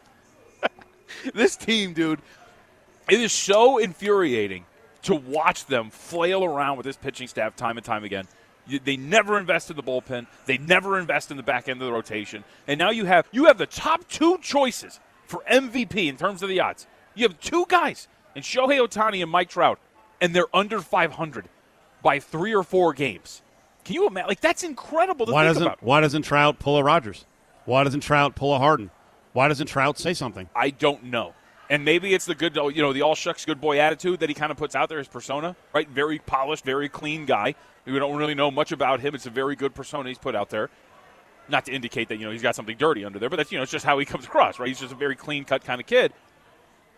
this 1.34 1.56
team, 1.56 1.94
dude, 1.94 2.20
it 3.10 3.20
is 3.20 3.32
so 3.32 3.78
infuriating 3.78 4.66
to 5.04 5.16
watch 5.16 5.66
them 5.66 5.90
flail 5.90 6.44
around 6.44 6.78
with 6.78 6.86
this 6.86 6.98
pitching 6.98 7.28
staff 7.28 7.56
time 7.56 7.78
and 7.78 7.86
time 7.86 8.04
again. 8.04 8.28
You, 8.68 8.80
they 8.80 8.98
never 8.98 9.40
invest 9.40 9.70
in 9.72 9.78
the 9.78 9.84
bullpen. 9.84 10.28
They 10.46 10.58
never 10.58 11.00
invest 11.00 11.32
in 11.32 11.38
the 11.38 11.44
back 11.44 11.68
end 11.68 11.82
of 11.82 11.88
the 11.88 11.94
rotation. 11.94 12.44
And 12.68 12.78
now 12.78 12.92
you 12.92 13.06
have 13.06 13.28
you 13.32 13.46
have 13.46 13.58
the 13.58 13.66
top 13.66 14.08
two 14.08 14.38
choices 14.40 15.00
for 15.26 15.44
MVP 15.50 16.08
in 16.08 16.18
terms 16.18 16.44
of 16.44 16.50
the 16.50 16.60
odds. 16.60 16.86
You 17.16 17.28
have 17.28 17.40
two 17.40 17.66
guys, 17.68 18.08
and 18.36 18.44
Shohei 18.44 18.80
Ohtani 18.80 19.22
and 19.22 19.32
Mike 19.32 19.50
Trout, 19.50 19.80
and 20.22 20.36
they're 20.36 20.54
under 20.56 20.80
500 20.80 21.50
by 22.04 22.20
three 22.20 22.54
or 22.54 22.64
four 22.64 22.94
games. 22.94 23.42
Can 23.84 23.96
you 23.96 24.08
imagine? 24.08 24.28
Like 24.28 24.42
that's 24.42 24.64
incredible 24.64 25.26
to 25.26 25.32
Why 25.32 25.44
doesn't 25.46 25.64
about. 25.64 25.82
Why 25.82 26.02
doesn't 26.02 26.22
Trout 26.22 26.60
pull 26.60 26.78
a 26.78 26.84
Rogers? 26.84 27.26
Why 27.70 27.84
doesn't 27.84 28.00
Trout 28.00 28.34
pull 28.34 28.56
a 28.56 28.58
Harden? 28.58 28.90
Why 29.34 29.48
doesn't 29.48 29.68
Trout 29.68 30.00
say 30.00 30.16
something? 30.16 30.50
I 30.56 30.72
don't 30.72 31.04
know. 31.04 31.36
And 31.70 31.86
maybe 31.86 32.16
it's 32.16 32.26
the 32.26 32.34
good, 32.34 32.56
you 32.56 32.82
know, 32.82 32.94
the 32.94 33.04
all 33.04 33.14
shucks 33.14 33.46
good 33.46 33.62
boy 33.62 33.80
attitude 33.80 34.22
that 34.22 34.30
he 34.30 34.34
kind 34.34 34.52
of 34.52 34.58
puts 34.58 34.74
out 34.74 34.90
there, 34.90 34.98
his 34.98 35.08
persona, 35.08 35.56
right? 35.72 35.88
Very 35.88 36.18
polished, 36.18 36.66
very 36.66 36.90
clean 36.90 37.28
guy. 37.28 37.54
We 37.86 38.00
don't 38.00 38.18
really 38.18 38.34
know 38.34 38.50
much 38.50 38.72
about 38.72 39.02
him. 39.02 39.14
It's 39.14 39.28
a 39.28 39.30
very 39.30 39.56
good 39.56 39.76
persona 39.76 40.10
he's 40.10 40.18
put 40.18 40.34
out 40.34 40.50
there. 40.50 40.72
Not 41.48 41.66
to 41.66 41.72
indicate 41.72 42.10
that, 42.10 42.18
you 42.18 42.26
know, 42.26 42.32
he's 42.32 42.42
got 42.42 42.56
something 42.56 42.76
dirty 42.76 43.06
under 43.06 43.20
there, 43.20 43.30
but 43.30 43.36
that's, 43.36 43.52
you 43.52 43.60
know, 43.60 43.62
it's 43.62 43.72
just 43.72 43.86
how 43.86 44.00
he 44.00 44.06
comes 44.06 44.26
across, 44.26 44.58
right? 44.58 44.68
He's 44.68 44.80
just 44.80 44.94
a 44.94 44.96
very 44.96 45.16
clean 45.16 45.44
cut 45.44 45.64
kind 45.64 45.80
of 45.80 45.86
kid. 45.86 46.12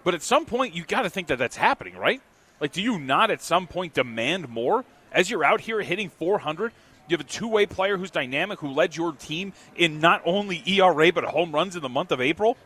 But 0.05 0.13
at 0.13 0.21
some 0.21 0.45
point, 0.45 0.73
you 0.73 0.85
got 0.85 1.01
to 1.01 1.09
think 1.09 1.27
that 1.27 1.37
that's 1.37 1.57
happening, 1.57 1.97
right? 1.97 2.21
Like, 2.61 2.71
do 2.71 2.81
you 2.81 2.97
not 2.97 3.29
at 3.29 3.41
some 3.41 3.67
point 3.67 3.93
demand 3.93 4.47
more? 4.47 4.85
As 5.11 5.29
you're 5.29 5.43
out 5.43 5.59
here 5.59 5.81
hitting 5.81 6.07
400, 6.07 6.71
you 7.11 7.17
have 7.17 7.25
a 7.25 7.29
two 7.29 7.47
way 7.47 7.65
player 7.65 7.97
who's 7.97 8.11
dynamic, 8.11 8.59
who 8.59 8.69
led 8.69 8.95
your 8.95 9.11
team 9.13 9.53
in 9.75 9.99
not 9.99 10.21
only 10.25 10.63
ERA, 10.65 11.11
but 11.11 11.23
home 11.25 11.51
runs 11.51 11.75
in 11.75 11.81
the 11.81 11.89
month 11.89 12.11
of 12.11 12.19
April 12.21 12.57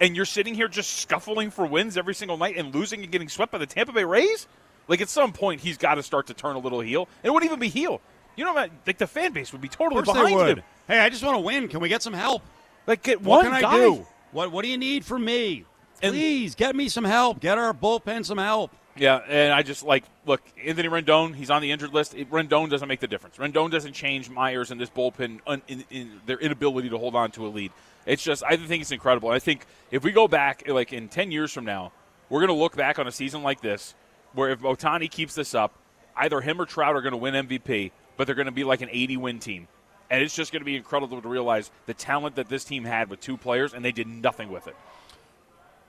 and 0.00 0.16
you're 0.16 0.24
sitting 0.24 0.54
here 0.54 0.68
just 0.68 0.98
scuffling 0.98 1.50
for 1.50 1.66
wins 1.66 1.96
every 1.96 2.14
single 2.14 2.36
night 2.36 2.56
and 2.56 2.74
losing 2.74 3.02
and 3.02 3.12
getting 3.12 3.28
swept 3.28 3.52
by 3.52 3.58
the 3.58 3.66
Tampa 3.66 3.92
Bay 3.92 4.04
Rays? 4.04 4.46
Like 4.88 5.00
at 5.00 5.08
some 5.08 5.32
point, 5.32 5.60
he's 5.60 5.78
got 5.78 5.94
to 5.94 6.02
start 6.02 6.26
to 6.26 6.34
turn 6.34 6.56
a 6.56 6.58
little 6.58 6.80
heel, 6.80 7.08
and 7.22 7.30
it 7.30 7.32
wouldn't 7.32 7.48
even 7.50 7.58
be 7.58 7.68
heel. 7.68 8.00
You 8.36 8.44
know, 8.44 8.52
what? 8.52 8.70
like 8.86 8.98
the 8.98 9.06
fan 9.06 9.32
base 9.32 9.52
would 9.52 9.62
be 9.62 9.68
totally 9.68 10.02
behind 10.02 10.58
him. 10.58 10.62
Hey, 10.88 10.98
I 10.98 11.08
just 11.08 11.22
want 11.24 11.36
to 11.36 11.40
win. 11.40 11.68
Can 11.68 11.80
we 11.80 11.88
get 11.88 12.02
some 12.02 12.12
help? 12.12 12.42
Like 12.86 13.02
get 13.02 13.22
What 13.22 13.44
one 13.44 13.52
can 13.52 13.62
guy. 13.62 13.72
I 13.72 13.76
do? 13.78 14.06
What 14.32 14.52
What 14.52 14.62
do 14.62 14.68
you 14.68 14.76
need 14.76 15.04
from 15.04 15.24
me? 15.24 15.64
And- 16.02 16.12
Please 16.12 16.54
get 16.54 16.76
me 16.76 16.88
some 16.88 17.04
help. 17.04 17.40
Get 17.40 17.56
our 17.56 17.72
bullpen 17.72 18.26
some 18.26 18.38
help. 18.38 18.72
Yeah, 18.96 19.16
and 19.28 19.52
I 19.52 19.62
just 19.62 19.82
like 19.82 20.04
look 20.24 20.40
Anthony 20.64 20.88
Rendon. 20.88 21.34
He's 21.34 21.50
on 21.50 21.62
the 21.62 21.72
injured 21.72 21.92
list. 21.92 22.14
It, 22.14 22.30
Rendon 22.30 22.70
doesn't 22.70 22.88
make 22.88 23.00
the 23.00 23.08
difference. 23.08 23.36
Rendon 23.36 23.70
doesn't 23.70 23.92
change 23.92 24.30
Mayers 24.30 24.70
and 24.70 24.80
this 24.80 24.90
bullpen 24.90 25.40
un, 25.46 25.62
in, 25.66 25.84
in 25.90 26.20
their 26.26 26.38
inability 26.38 26.90
to 26.90 26.98
hold 26.98 27.16
on 27.16 27.30
to 27.32 27.46
a 27.46 27.48
lead. 27.48 27.72
It's 28.06 28.22
just 28.22 28.44
I 28.44 28.56
think 28.56 28.82
it's 28.82 28.92
incredible. 28.92 29.30
I 29.30 29.40
think 29.40 29.66
if 29.90 30.04
we 30.04 30.12
go 30.12 30.28
back 30.28 30.68
like 30.68 30.92
in 30.92 31.08
ten 31.08 31.32
years 31.32 31.52
from 31.52 31.64
now, 31.64 31.92
we're 32.28 32.40
going 32.40 32.56
to 32.56 32.62
look 32.62 32.76
back 32.76 32.98
on 32.98 33.06
a 33.06 33.12
season 33.12 33.42
like 33.42 33.60
this, 33.60 33.94
where 34.32 34.50
if 34.50 34.60
Ohtani 34.60 35.10
keeps 35.10 35.34
this 35.34 35.54
up, 35.54 35.72
either 36.16 36.40
him 36.40 36.60
or 36.60 36.66
Trout 36.66 36.94
are 36.94 37.02
going 37.02 37.12
to 37.12 37.18
win 37.18 37.34
MVP, 37.34 37.90
but 38.16 38.26
they're 38.26 38.36
going 38.36 38.46
to 38.46 38.52
be 38.52 38.64
like 38.64 38.80
an 38.80 38.88
80 38.90 39.16
win 39.16 39.38
team. 39.40 39.68
And 40.10 40.22
it's 40.22 40.34
just 40.34 40.52
going 40.52 40.60
to 40.60 40.66
be 40.66 40.76
incredible 40.76 41.20
to 41.20 41.28
realize 41.28 41.70
the 41.86 41.94
talent 41.94 42.36
that 42.36 42.48
this 42.48 42.64
team 42.64 42.84
had 42.84 43.08
with 43.10 43.20
two 43.20 43.36
players, 43.36 43.74
and 43.74 43.84
they 43.84 43.92
did 43.92 44.06
nothing 44.06 44.50
with 44.50 44.68
it. 44.68 44.76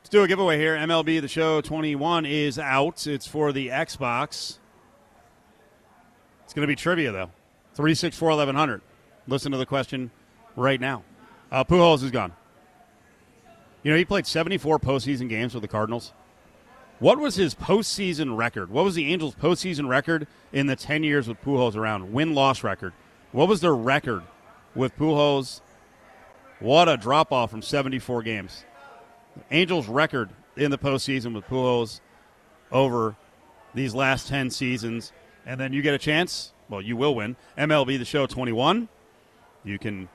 Let's 0.05 0.11
do 0.11 0.21
a 0.21 0.27
giveaway 0.27 0.59
here. 0.59 0.75
MLB 0.75 1.19
The 1.19 1.27
Show 1.27 1.61
21 1.61 2.27
is 2.27 2.59
out. 2.59 3.07
It's 3.07 3.25
for 3.25 3.51
the 3.51 3.69
Xbox. 3.69 4.59
It's 6.43 6.53
going 6.53 6.61
to 6.61 6.67
be 6.67 6.75
trivia, 6.75 7.11
though. 7.11 7.31
364 7.73 8.29
1100. 8.29 8.81
Listen 9.27 9.51
to 9.51 9.57
the 9.57 9.65
question 9.65 10.11
right 10.55 10.79
now. 10.79 11.01
Uh, 11.51 11.63
Pujols 11.63 12.03
is 12.03 12.11
gone. 12.11 12.33
You 13.81 13.89
know, 13.89 13.97
he 13.97 14.05
played 14.05 14.27
74 14.27 14.77
postseason 14.77 15.27
games 15.27 15.55
with 15.55 15.63
the 15.63 15.67
Cardinals. 15.67 16.13
What 16.99 17.17
was 17.17 17.33
his 17.33 17.55
postseason 17.55 18.37
record? 18.37 18.69
What 18.69 18.85
was 18.85 18.93
the 18.93 19.11
Angels' 19.11 19.33
postseason 19.33 19.89
record 19.89 20.27
in 20.53 20.67
the 20.67 20.75
10 20.75 21.03
years 21.03 21.27
with 21.27 21.41
Pujols 21.41 21.75
around? 21.75 22.13
Win 22.13 22.35
loss 22.35 22.63
record. 22.63 22.93
What 23.31 23.47
was 23.47 23.61
their 23.61 23.75
record 23.75 24.21
with 24.75 24.95
Pujols? 24.97 25.61
What 26.59 26.87
a 26.87 26.95
drop 26.95 27.31
off 27.31 27.49
from 27.49 27.63
74 27.63 28.21
games. 28.21 28.65
Angels' 29.51 29.87
record 29.87 30.29
in 30.55 30.71
the 30.71 30.77
postseason 30.77 31.33
with 31.33 31.45
Pujols 31.45 31.99
over 32.71 33.15
these 33.73 33.93
last 33.93 34.27
10 34.27 34.49
seasons. 34.49 35.11
And 35.45 35.59
then 35.59 35.73
you 35.73 35.81
get 35.81 35.93
a 35.93 35.99
chance. 35.99 36.53
Well, 36.69 36.81
you 36.81 36.97
will 36.97 37.13
win. 37.13 37.35
MLB 37.57 37.99
The 37.99 38.05
Show 38.05 38.25
21. 38.25 38.87
You 39.63 39.79
can 39.79 40.09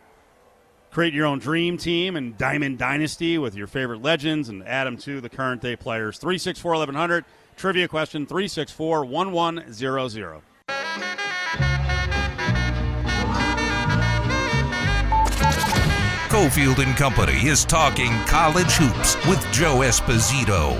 create 0.91 1.15
your 1.15 1.27
own 1.27 1.39
dream 1.39 1.77
team 1.77 2.17
and 2.17 2.37
Diamond 2.37 2.79
Dynasty 2.79 3.39
with 3.39 3.55
your 3.55 3.67
favorite 3.67 4.03
legends 4.03 4.49
and 4.49 4.67
add 4.67 4.87
them 4.87 4.97
to 4.99 5.21
the 5.21 5.29
current 5.29 5.63
day 5.63 5.77
players. 5.77 6.19
364 6.19 6.73
1100. 6.73 7.25
Trivia 7.57 7.89
question 7.89 8.27
364 8.27 9.05
1100. 9.05 10.43
Cofield 16.41 16.79
and 16.83 16.97
Company 16.97 17.47
is 17.47 17.67
talking 17.67 18.11
college 18.25 18.73
hoops 18.73 19.15
with 19.29 19.39
Joe 19.53 19.81
Esposito. 19.81 20.75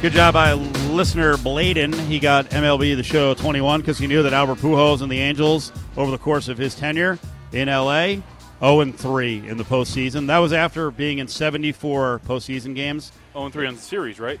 Good 0.00 0.12
job 0.12 0.32
by 0.32 0.54
listener 0.54 1.36
Bladen. 1.36 1.92
He 1.92 2.18
got 2.18 2.48
MLB 2.48 2.96
The 2.96 3.02
Show 3.02 3.34
21 3.34 3.82
because 3.82 3.98
he 3.98 4.06
knew 4.06 4.22
that 4.22 4.32
Albert 4.32 4.60
Pujols 4.60 5.02
and 5.02 5.12
the 5.12 5.18
Angels, 5.18 5.70
over 5.98 6.10
the 6.10 6.16
course 6.16 6.48
of 6.48 6.56
his 6.56 6.74
tenure 6.74 7.18
in 7.52 7.68
LA, 7.68 8.22
0 8.60 8.80
and 8.80 8.98
3 8.98 9.46
in 9.46 9.58
the 9.58 9.64
postseason. 9.64 10.26
That 10.28 10.38
was 10.38 10.54
after 10.54 10.90
being 10.90 11.18
in 11.18 11.28
74 11.28 12.22
postseason 12.26 12.74
games. 12.74 13.12
0 13.34 13.44
and 13.44 13.52
3 13.52 13.66
on 13.66 13.74
the 13.74 13.82
series, 13.82 14.18
right? 14.18 14.40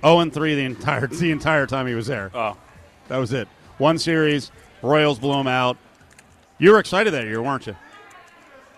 0 0.00 0.20
and 0.20 0.32
3 0.32 0.54
the 0.54 0.64
entire 0.64 1.06
the 1.06 1.30
entire 1.30 1.66
time 1.66 1.86
he 1.86 1.94
was 1.94 2.06
there. 2.06 2.30
Oh, 2.32 2.56
That 3.08 3.18
was 3.18 3.34
it. 3.34 3.46
One 3.76 3.98
series, 3.98 4.50
Royals 4.80 5.18
blew 5.18 5.34
him 5.34 5.48
out. 5.48 5.76
You 6.64 6.70
were 6.70 6.78
excited 6.78 7.10
that 7.12 7.24
year, 7.26 7.42
weren't 7.42 7.66
you? 7.66 7.76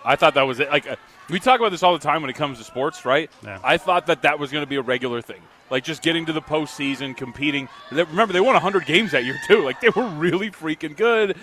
I 0.05 0.17
thought 0.17 0.35
that 0.35 0.43
was 0.43 0.59
it. 0.59 0.69
Like 0.71 0.91
uh, 0.91 0.97
we 1.31 1.39
talk 1.39 1.61
about 1.61 1.71
this 1.71 1.85
all 1.85 1.93
the 1.93 2.01
time 2.01 2.21
when 2.21 2.29
it 2.31 2.35
comes 2.35 2.59
to 2.59 2.65
sports, 2.65 3.05
right? 3.05 3.31
Yeah. 3.45 3.61
I 3.63 3.77
thought 3.77 4.07
that 4.07 4.23
that 4.23 4.41
was 4.41 4.51
going 4.51 4.63
to 4.65 4.69
be 4.69 4.75
a 4.75 4.83
regular 4.83 5.23
thing, 5.23 5.41
like 5.71 5.85
just 5.85 6.03
getting 6.03 6.27
to 6.27 6.33
the 6.33 6.43
postseason, 6.43 7.17
competing. 7.17 7.69
Remember, 7.93 8.33
they 8.33 8.41
won 8.41 8.55
100 8.55 8.87
games 8.87 9.13
that 9.13 9.25
year 9.25 9.39
too. 9.47 9.63
Like 9.65 9.81
they 9.81 9.91
were 9.91 10.03
really 10.09 10.51
freaking 10.51 10.97
good. 10.97 11.37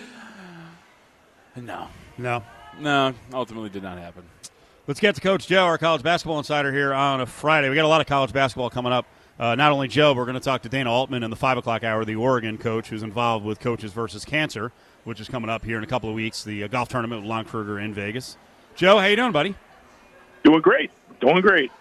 No, 1.56 1.88
No. 2.18 2.44
no, 2.78 3.14
ultimately 3.34 3.70
did 3.70 3.84
not 3.84 3.98
happen. 3.98 4.24
Let's 4.86 5.00
get 5.00 5.16
to 5.16 5.22
Coach 5.22 5.48
Joe, 5.48 5.64
our 5.64 5.78
college 5.78 6.04
basketball 6.04 6.40
insider 6.40 6.74
here 6.74 6.94
on 6.94 7.22
a 7.22 7.26
Friday. 7.26 7.70
We 7.70 7.76
got 7.78 7.86
a 7.86 7.88
lot 7.88 8.02
of 8.02 8.08
college 8.08 8.34
basketball 8.34 8.70
coming 8.70 8.92
up. 8.92 9.06
Uh, 9.40 9.56
not 9.56 9.72
only 9.72 9.88
Joe, 9.88 10.14
but 10.14 10.18
we're 10.18 10.26
going 10.26 10.34
to 10.36 10.42
talk 10.42 10.64
to 10.64 10.70
Dana 10.70 10.92
Altman 10.92 11.24
in 11.24 11.30
the 11.30 11.38
five 11.38 11.58
o'clock 11.58 11.86
hour, 11.86 12.04
the 12.04 12.16
Oregon 12.16 12.58
coach 12.58 12.90
who's 12.90 13.02
involved 13.02 13.46
with 13.46 13.62
Coaches 13.62 13.94
versus 13.94 14.26
Cancer, 14.26 14.74
which 15.04 15.20
is 15.20 15.28
coming 15.28 15.50
up 15.50 15.64
here 15.64 15.78
in 15.78 15.84
a 15.84 15.88
couple 15.88 16.10
of 16.10 16.16
weeks. 16.16 16.44
The 16.44 16.64
uh, 16.64 16.68
golf 16.68 16.90
tournament 16.90 17.22
with 17.22 17.30
Lon 17.30 17.46
Kruger 17.46 17.80
in 17.80 17.94
Vegas. 17.94 18.38
Joe, 18.76 18.98
how 19.00 19.06
you 19.06 19.16
doing, 19.16 19.32
buddy? 19.32 19.56
Doing 20.44 20.62
great. 20.62 20.92
Doing 21.20 21.42
great. 21.42 21.72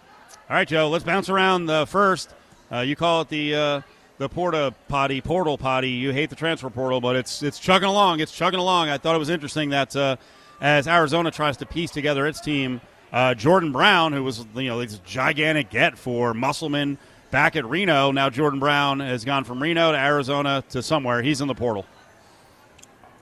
All 0.49 0.57
right, 0.57 0.69
Joe. 0.69 0.89
Let's 0.89 1.05
bounce 1.05 1.29
around 1.29 1.71
uh, 1.71 1.85
first. 1.85 2.35
Uh, 2.71 2.81
you 2.81 2.97
call 2.97 3.23
it 3.23 3.29
the 3.29 3.55
uh, 3.55 3.81
the 4.19 4.29
porta 4.29 4.75
potty, 4.89 5.21
portal 5.21 5.59
potty. 5.59 5.91
You 5.91 6.13
hate 6.13 6.31
the 6.31 6.37
transfer 6.37 6.71
portal, 6.71 7.01
but 7.01 7.17
it's 7.17 7.43
it's 7.43 7.59
chugging 7.59 7.89
along. 7.89 8.21
It's 8.21 8.33
chugging 8.33 8.61
along. 8.61 8.89
I 8.89 8.99
thought 8.99 9.15
it 9.15 9.19
was 9.19 9.31
interesting 9.31 9.71
that 9.71 9.95
uh, 9.97 10.17
as 10.61 10.87
Arizona 10.87 11.31
tries 11.31 11.57
to 11.59 11.67
piece 11.67 11.91
together 11.91 12.27
its 12.27 12.41
team, 12.41 12.81
uh, 13.13 13.35
Jordan 13.35 13.73
Brown, 13.73 14.13
who 14.13 14.23
was 14.23 14.47
you 14.55 14.69
know 14.69 14.81
this 14.81 14.99
gigantic 14.99 15.71
get 15.71 15.99
for 15.99 16.35
Musselman 16.35 16.99
back 17.31 17.57
at 17.57 17.65
Reno, 17.65 18.13
now 18.13 18.31
Jordan 18.31 18.61
Brown 18.61 19.01
has 19.01 19.25
gone 19.25 19.45
from 19.45 19.63
Reno 19.63 19.93
to 19.93 19.99
Arizona 19.99 20.63
to 20.71 20.83
somewhere. 20.83 21.23
He's 21.23 21.41
in 21.41 21.49
the 21.49 21.55
portal. 21.55 21.87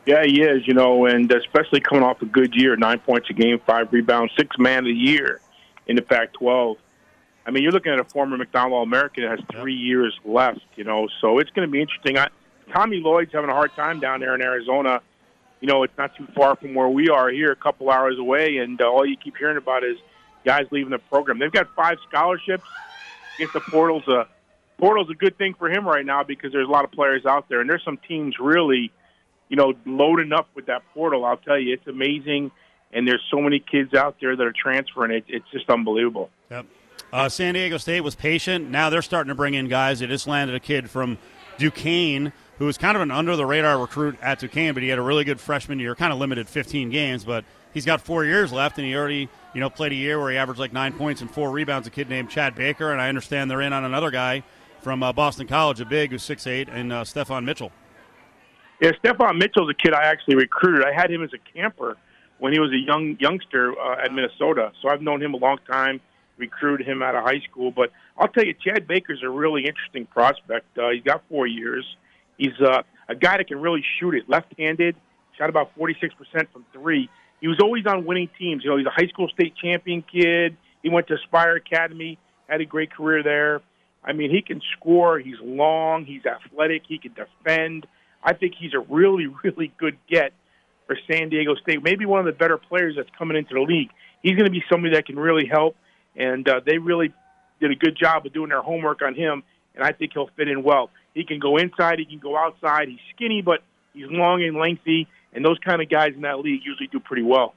Yeah, 0.07 0.25
he 0.25 0.43
is, 0.43 0.67
you 0.67 0.75
know, 0.75 1.07
and 1.07 1.31
especially 1.31 1.81
coming 1.81 2.03
off 2.03 2.23
a 2.23 2.27
good 2.27 2.55
year, 2.55 2.75
nine 2.77 2.99
points 3.01 3.29
a 3.31 3.35
game, 3.35 3.61
five 3.67 3.93
rebounds, 3.93 4.33
six 4.37 4.57
man 4.59 4.79
of 4.79 4.85
the 4.87 4.93
year 4.93 5.41
in 5.87 5.97
the 5.97 6.03
Pac 6.03 6.33
12. 6.35 6.79
I 7.47 7.51
mean, 7.51 7.63
you're 7.63 7.73
looking 7.73 7.93
at 7.93 7.99
a 7.99 8.05
former 8.05 8.37
McDonald 8.37 8.87
American 8.87 9.25
that 9.25 9.39
has 9.39 9.41
three 9.53 9.75
years 9.75 10.19
left, 10.25 10.61
you 10.77 10.85
know, 10.85 11.09
so 11.21 11.39
it's 11.39 11.51
going 11.51 11.67
to 11.67 11.73
be 11.73 11.81
interesting. 11.81 12.19
I, 12.19 12.29
Tommy 12.73 12.99
Lloyd's 12.99 13.33
having 13.33 13.51
a 13.51 13.55
hard 13.55 13.73
time 13.75 14.01
down 14.01 14.21
there 14.21 14.35
in 14.35 14.43
Arizona. 14.43 15.01
You 15.61 15.69
know, 15.69 15.83
it's 15.83 15.97
not 15.99 16.15
too 16.17 16.27
far 16.35 16.57
from 16.57 16.75
where 16.75 16.89
we 16.89 17.09
are 17.09 17.29
here, 17.29 17.53
a 17.53 17.57
couple 17.57 17.91
hours 17.91 18.19
away, 18.19 18.59
and 18.59 18.81
uh, 18.81 18.91
all 18.91 19.05
you 19.05 19.17
keep 19.17 19.37
hearing 19.37 19.57
about 19.57 19.85
is 19.85 19.97
guys 20.45 20.67
leaving 20.71 20.91
the 20.91 20.99
program. 20.99 21.39
They've 21.39 21.53
got 21.53 21.75
five 21.75 21.99
scholarships. 22.09 22.65
I 23.35 23.45
guess 23.45 23.53
the 23.53 23.61
portal's 23.61 24.07
a 24.09 24.27
portal's 24.79 25.11
a 25.11 25.15
good 25.15 25.37
thing 25.37 25.55
for 25.55 25.71
him 25.71 25.87
right 25.87 26.05
now 26.05 26.25
because 26.25 26.53
there's 26.53 26.69
a 26.69 26.71
lot 26.71 26.85
of 26.85 26.93
players 26.93 27.27
out 27.27 27.49
there, 27.49 27.61
and 27.61 27.69
there's 27.69 27.85
some 27.85 27.99
teams 28.09 28.39
really, 28.39 28.91
you 29.51 29.57
know, 29.57 29.75
loading 29.85 30.33
up 30.33 30.49
with 30.55 30.67
that 30.67 30.83
portal. 30.95 31.27
I'll 31.27 31.37
tell 31.37 31.59
you, 31.59 31.75
it's 31.75 31.87
amazing, 31.87 32.51
and 32.93 33.07
there's 33.07 33.23
so 33.31 33.41
many 33.41 33.59
kids 33.59 33.93
out 33.93 34.17
there 34.21 34.35
that 34.35 34.47
are 34.47 34.55
transferring. 34.55 35.11
It, 35.13 35.25
it's 35.29 35.51
just 35.53 35.69
unbelievable. 35.69 36.31
Yep. 36.51 36.67
Uh, 37.13 37.29
San 37.29 37.55
Diego 37.55 37.77
State 37.77 38.01
was 38.01 38.15
patient. 38.15 38.71
Now 38.71 38.89
they're 38.89 39.03
starting 39.03 39.29
to 39.29 39.35
bring 39.35 39.55
in 39.55 39.69
guys. 39.69 39.99
They 39.99 40.07
just 40.07 40.27
landed 40.27 40.57
a 40.57 40.61
kid 40.61 40.89
from 40.89 41.19
Duquesne 41.59 42.33
who 42.61 42.67
was 42.67 42.77
kind 42.77 42.95
of 42.95 43.01
an 43.01 43.11
under 43.11 43.37
the 43.37 43.47
radar 43.47 43.79
recruit 43.79 44.19
at 44.21 44.39
Duquesne, 44.39 44.75
but 44.75 44.83
he 44.83 44.91
had 44.91 44.99
a 44.99 45.03
really 45.03 45.25
good 45.25 45.41
freshman 45.41 45.79
year, 45.79 45.95
kind 45.95 46.13
of 46.13 46.19
limited 46.19 46.47
15 46.47 46.91
games, 46.91 47.25
but 47.25 47.43
he's 47.73 47.87
got 47.87 48.03
four 48.03 48.23
years 48.23 48.53
left, 48.53 48.77
and 48.77 48.87
he 48.87 48.95
already 48.95 49.31
you 49.55 49.61
know 49.61 49.71
played 49.71 49.93
a 49.93 49.97
year 49.97 50.21
where 50.21 50.31
he 50.31 50.37
averaged 50.37 50.61
like 50.61 50.73
nine 50.73 50.93
points 50.93 51.23
and 51.23 51.31
four 51.31 51.51
rebounds. 51.51 51.89
A 51.89 51.91
kid 51.91 52.11
named 52.11 52.29
Chad 52.29 52.55
Baker, 52.55 52.93
and 52.93 53.01
I 53.01 53.09
understand 53.09 53.51
they're 53.51 53.63
in 53.63 53.73
on 53.73 53.85
another 53.85 54.11
guy 54.11 54.45
from 54.83 55.03
uh, 55.03 55.11
Boston 55.11 55.47
College, 55.47 55.81
a 55.81 55.87
big 55.87 56.11
who's 56.11 56.23
6'8", 56.23 56.69
and 56.71 56.93
uh, 56.93 57.03
Steffon 57.03 57.45
Mitchell. 57.45 57.73
Yeah, 58.81 58.93
Steffon 58.93 59.39
Mitchell's 59.39 59.71
a 59.71 59.75
kid 59.75 59.93
I 59.93 60.05
actually 60.05 60.37
recruited. 60.37 60.85
I 60.87 60.93
had 60.93 61.11
him 61.11 61.23
as 61.23 61.31
a 61.35 61.53
camper 61.53 61.97
when 62.39 62.53
he 62.53 62.59
was 62.59 62.73
a 62.73 62.79
young 62.79 63.17
youngster 63.21 63.79
uh, 63.79 64.03
at 64.05 64.13
Minnesota, 64.13 64.73
so 64.81 64.89
I've 64.89 65.03
known 65.03 65.23
him 65.23 65.35
a 65.35 65.37
long 65.37 65.59
time. 65.71 66.01
Recruited 66.39 66.87
him 66.87 67.03
out 67.03 67.15
of 67.15 67.23
high 67.23 67.41
school, 67.41 67.71
but 67.71 67.93
I'll 68.17 68.29
tell 68.29 68.45
you, 68.45 68.55
Chad 68.55 68.89
Baker's 68.89 69.23
a 69.23 69.29
really 69.29 69.67
interesting 69.67 70.07
prospect. 70.07 70.79
Uh, 70.79 70.89
he's 70.89 71.03
got 71.03 71.23
four 71.29 71.47
years. 71.47 71.85
He's 72.39 72.59
uh, 72.59 72.81
a 73.11 73.15
guy 73.15 73.37
that 73.37 73.47
can 73.47 73.61
really 73.61 73.85
shoot 73.99 74.15
it, 74.15 74.27
left-handed. 74.27 74.97
Shot 75.37 75.51
about 75.51 75.73
forty-six 75.77 76.15
percent 76.15 76.49
from 76.51 76.65
three. 76.73 77.11
He 77.43 77.49
was 77.49 77.59
always 77.61 77.87
on 77.87 78.07
winning 78.07 78.31
teams. 78.39 78.65
You 78.65 78.71
know, 78.71 78.79
he's 78.79 78.87
a 78.87 78.91
high 78.91 79.09
school 79.09 79.29
state 79.29 79.55
champion 79.57 80.03
kid. 80.03 80.57
He 80.83 80.89
went 80.89 81.09
to 81.09 81.15
Aspire 81.15 81.57
Academy, 81.57 82.19
had 82.49 82.63
a 82.63 82.65
great 82.65 82.91
career 82.91 83.23
there. 83.23 83.61
I 84.03 84.15
mean, 84.15 84.31
he 84.31 84.41
can 84.41 84.63
score. 84.79 85.19
He's 85.19 85.37
long. 85.43 86.07
He's 86.07 86.23
athletic. 86.25 86.85
He 86.89 86.97
can 86.97 87.13
defend. 87.13 87.87
I 88.23 88.35
think 88.35 88.55
he's 88.59 88.75
a 88.75 88.81
really, 88.81 89.27
really 89.45 89.73
good 89.79 89.99
get 90.09 90.33
for 90.87 90.99
San 91.11 91.29
Diego 91.29 91.55
State. 91.57 91.83
Maybe 91.83 92.07
one 92.07 92.21
of 92.21 92.27
the 92.27 92.33
better 92.33 92.59
players 92.59 92.95
that's 92.97 93.11
coming 93.17 93.37
into 93.37 93.55
the 93.55 93.61
league. 93.61 93.91
He's 94.23 94.33
going 94.33 94.47
to 94.47 94.51
be 94.51 94.63
somebody 94.71 94.95
that 94.95 95.07
can 95.07 95.19
really 95.19 95.47
help, 95.47 95.77
and 96.17 96.47
uh, 96.49 96.61
they 96.65 96.79
really 96.79 97.13
did 97.61 97.71
a 97.71 97.75
good 97.75 97.97
job 97.97 98.27
of 98.27 98.33
doing 98.33 98.49
their 98.49 98.63
homework 98.63 99.01
on 99.03 99.15
him. 99.15 99.43
And 99.75 99.85
I 99.85 99.93
think 99.93 100.13
he'll 100.15 100.31
fit 100.37 100.49
in 100.49 100.63
well. 100.63 100.91
He 101.15 101.25
can 101.25 101.39
go 101.39 101.57
inside. 101.57 101.99
He 101.99 102.05
can 102.05 102.19
go 102.19 102.37
outside. 102.37 102.89
He's 102.89 102.99
skinny, 103.15 103.41
but 103.41 103.63
he's 103.95 104.07
long 104.09 104.43
and 104.43 104.57
lengthy. 104.57 105.07
And 105.33 105.45
those 105.45 105.59
kind 105.65 105.81
of 105.81 105.89
guys 105.89 106.13
in 106.15 106.23
that 106.23 106.41
league 106.41 106.63
usually 106.65 106.89
do 106.89 106.99
pretty 106.99 107.23
well. 107.23 107.55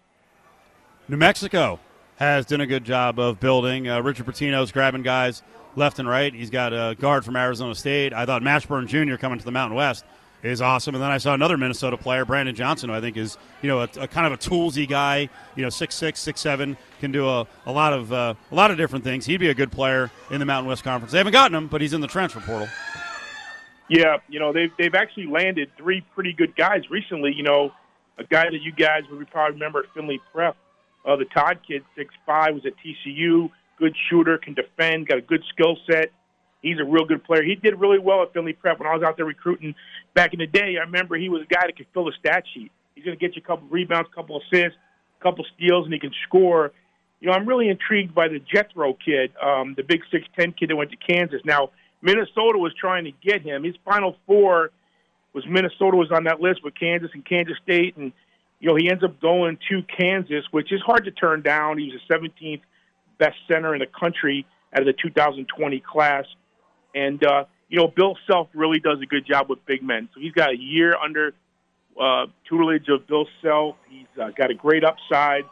New 1.08 1.18
Mexico 1.18 1.80
has 2.18 2.46
done 2.46 2.62
a 2.62 2.68
good 2.68 2.86
job 2.86 3.20
of 3.20 3.40
building. 3.40 3.90
Uh, 3.90 4.02
Richard 4.02 4.28
Pitino's 4.28 4.72
grabbing 4.72 5.02
guys 5.02 5.42
left 5.76 6.00
and 6.00 6.08
right. 6.08 6.34
He's 6.34 6.52
got 6.52 6.72
a 6.72 6.96
guard 6.96 7.26
from 7.26 7.36
Arizona 7.36 7.74
State. 7.74 8.14
I 8.14 8.26
thought 8.26 8.42
Mashburn 8.42 8.88
Jr. 8.88 9.16
coming 9.18 9.40
to 9.40 9.46
the 9.46 9.52
Mountain 9.52 9.76
West 9.76 10.06
is 10.44 10.62
awesome. 10.62 10.94
And 10.94 11.04
then 11.04 11.10
I 11.10 11.18
saw 11.18 11.34
another 11.34 11.58
Minnesota 11.58 11.98
player, 11.98 12.26
Brandon 12.26 12.54
Johnson, 12.54 12.90
who 12.90 12.96
I 12.96 13.02
think 13.02 13.18
is 13.18 13.38
you 13.62 13.70
know 13.70 13.80
a, 13.80 13.90
a 13.98 14.08
kind 14.08 14.28
of 14.28 14.34
a 14.34 14.38
toolsy 14.38 14.88
guy. 14.88 15.30
You 15.56 15.64
know, 15.64 15.70
six 15.70 15.96
six, 15.96 16.20
six 16.20 16.42
seven, 16.42 16.78
can 17.00 17.12
do 17.12 17.28
a, 17.28 17.48
a 17.66 17.72
lot 17.72 17.94
of 17.94 18.12
uh, 18.12 18.36
a 18.52 18.56
lot 18.56 18.70
of 18.70 18.78
different 18.78 19.04
things. 19.04 19.26
He'd 19.26 19.38
be 19.38 19.50
a 19.50 19.54
good 19.54 19.72
player 19.72 20.12
in 20.30 20.40
the 20.40 20.46
Mountain 20.46 20.68
West 20.68 20.84
Conference. 20.84 21.12
They 21.12 21.18
haven't 21.18 21.34
gotten 21.34 21.56
him, 21.56 21.68
but 21.68 21.82
he's 21.82 21.94
in 21.94 22.02
the 22.02 22.08
transfer 22.08 22.42
portal. 22.42 22.68
Yeah, 23.90 24.18
you 24.28 24.40
know 24.40 24.54
they've 24.54 24.72
they've 24.78 24.96
actually 24.96 25.28
landed 25.28 25.72
three 25.78 26.02
pretty 26.14 26.34
good 26.34 26.56
guys 26.56 26.90
recently. 26.90 27.34
You 27.34 27.44
know, 27.44 27.72
a 28.18 28.24
guy 28.24 28.46
that 28.46 28.62
you 28.62 28.72
guys 28.72 29.04
would 29.10 29.30
probably 29.32 29.54
remember 29.54 29.80
at 29.80 29.86
Findlay 29.94 30.20
Prep, 30.32 30.58
uh, 31.06 31.16
the 31.16 31.26
Todd 31.26 31.60
kid, 31.66 31.84
six 31.96 32.14
five, 32.26 32.54
was 32.54 32.66
at 32.66 32.74
TCU. 32.78 33.50
Good 33.80 33.96
shooter, 34.10 34.38
can 34.38 34.54
defend, 34.54 35.08
got 35.08 35.18
a 35.18 35.22
good 35.22 35.44
skill 35.50 35.78
set. 35.90 36.12
He's 36.64 36.80
a 36.80 36.84
real 36.84 37.06
good 37.06 37.24
player. 37.24 37.44
He 37.44 37.56
did 37.56 37.80
really 37.80 38.00
well 38.00 38.24
at 38.24 38.34
Findlay 38.34 38.54
Prep 38.54 38.80
when 38.80 38.88
I 38.88 38.96
was 38.96 39.04
out 39.04 39.18
there 39.18 39.26
recruiting 39.26 39.76
back 40.16 40.34
in 40.34 40.40
the 40.40 40.48
day. 40.48 40.78
I 40.78 40.86
remember 40.86 41.18
he 41.18 41.30
was 41.30 41.42
a 41.42 41.54
guy 41.54 41.62
that 41.68 41.76
could 41.76 41.88
fill 41.94 42.06
the 42.06 42.14
stat 42.20 42.46
sheet. 42.54 42.72
He's 42.96 43.04
going 43.04 43.18
to 43.18 43.20
get 43.20 43.36
you 43.36 43.42
a 43.44 43.48
couple 43.48 43.68
rebounds, 43.68 44.10
a 44.12 44.16
couple 44.16 44.42
assists, 44.42 44.78
a 45.20 45.24
couple 45.24 45.46
steals, 45.56 45.86
and 45.86 45.94
he 45.94 46.00
can 46.00 46.14
score. 46.26 46.72
You 47.20 47.28
know, 47.28 47.34
I'm 47.34 47.46
really 47.48 47.68
intrigued 47.68 48.16
by 48.16 48.30
the 48.30 48.40
Gethro 48.40 48.94
kid, 48.94 49.32
um, 49.42 49.74
the 49.76 49.84
big 49.84 50.02
six 50.10 50.26
ten 50.40 50.54
kid 50.54 50.70
that 50.70 50.76
went 50.76 50.92
to 50.92 50.98
Kansas. 50.98 51.42
Now, 51.44 51.72
Minnesota 52.02 52.58
was 52.58 52.74
trying 52.80 53.06
to 53.06 53.12
get 53.12 53.42
him. 53.42 53.64
His 53.64 53.76
final 53.84 54.16
four 54.26 54.72
was 55.34 55.46
Minnesota 55.48 55.98
was 55.98 56.12
on 56.12 56.26
that 56.26 56.40
list 56.40 56.64
with 56.64 56.76
Kansas 56.76 57.12
and 57.14 57.26
Kansas 57.26 57.58
State, 57.64 57.98
and 57.98 58.14
you 58.60 58.70
know 58.70 58.76
he 58.76 58.90
ends 58.90 59.04
up 59.04 59.20
going 59.20 59.58
to 59.70 59.84
Kansas, 59.84 60.46
which 60.52 60.72
is 60.72 60.82
hard 60.82 61.06
to 61.06 61.12
turn 61.12 61.42
down. 61.42 61.78
He 61.78 61.92
was 61.92 62.02
the 62.08 62.16
17th 62.16 62.62
best 63.18 63.36
center 63.48 63.74
in 63.74 63.80
the 63.80 63.88
country 63.88 64.46
out 64.74 64.82
of 64.82 64.86
the 64.86 64.94
2020 64.94 65.80
class, 65.80 66.26
and 66.94 67.24
uh, 67.24 67.46
you 67.70 67.80
know 67.80 67.88
Bill 67.88 68.18
Self 68.28 68.50
really 68.54 68.80
does 68.80 69.00
a 69.02 69.06
good 69.06 69.26
job 69.26 69.50
with 69.50 69.66
big 69.66 69.84
men. 69.84 70.10
So 70.14 70.20
he's 70.20 70.34
got 70.34 70.52
a 70.52 70.58
year 70.58 70.96
under 70.96 71.34
uh, 72.00 72.28
tutelage 72.48 72.88
of 72.90 73.08
Bill 73.08 73.28
Self. 73.42 73.76
He's 73.90 74.08
uh, 74.22 74.30
got 74.38 74.52
a 74.52 74.54
great 74.54 74.84
upside, 74.84 75.44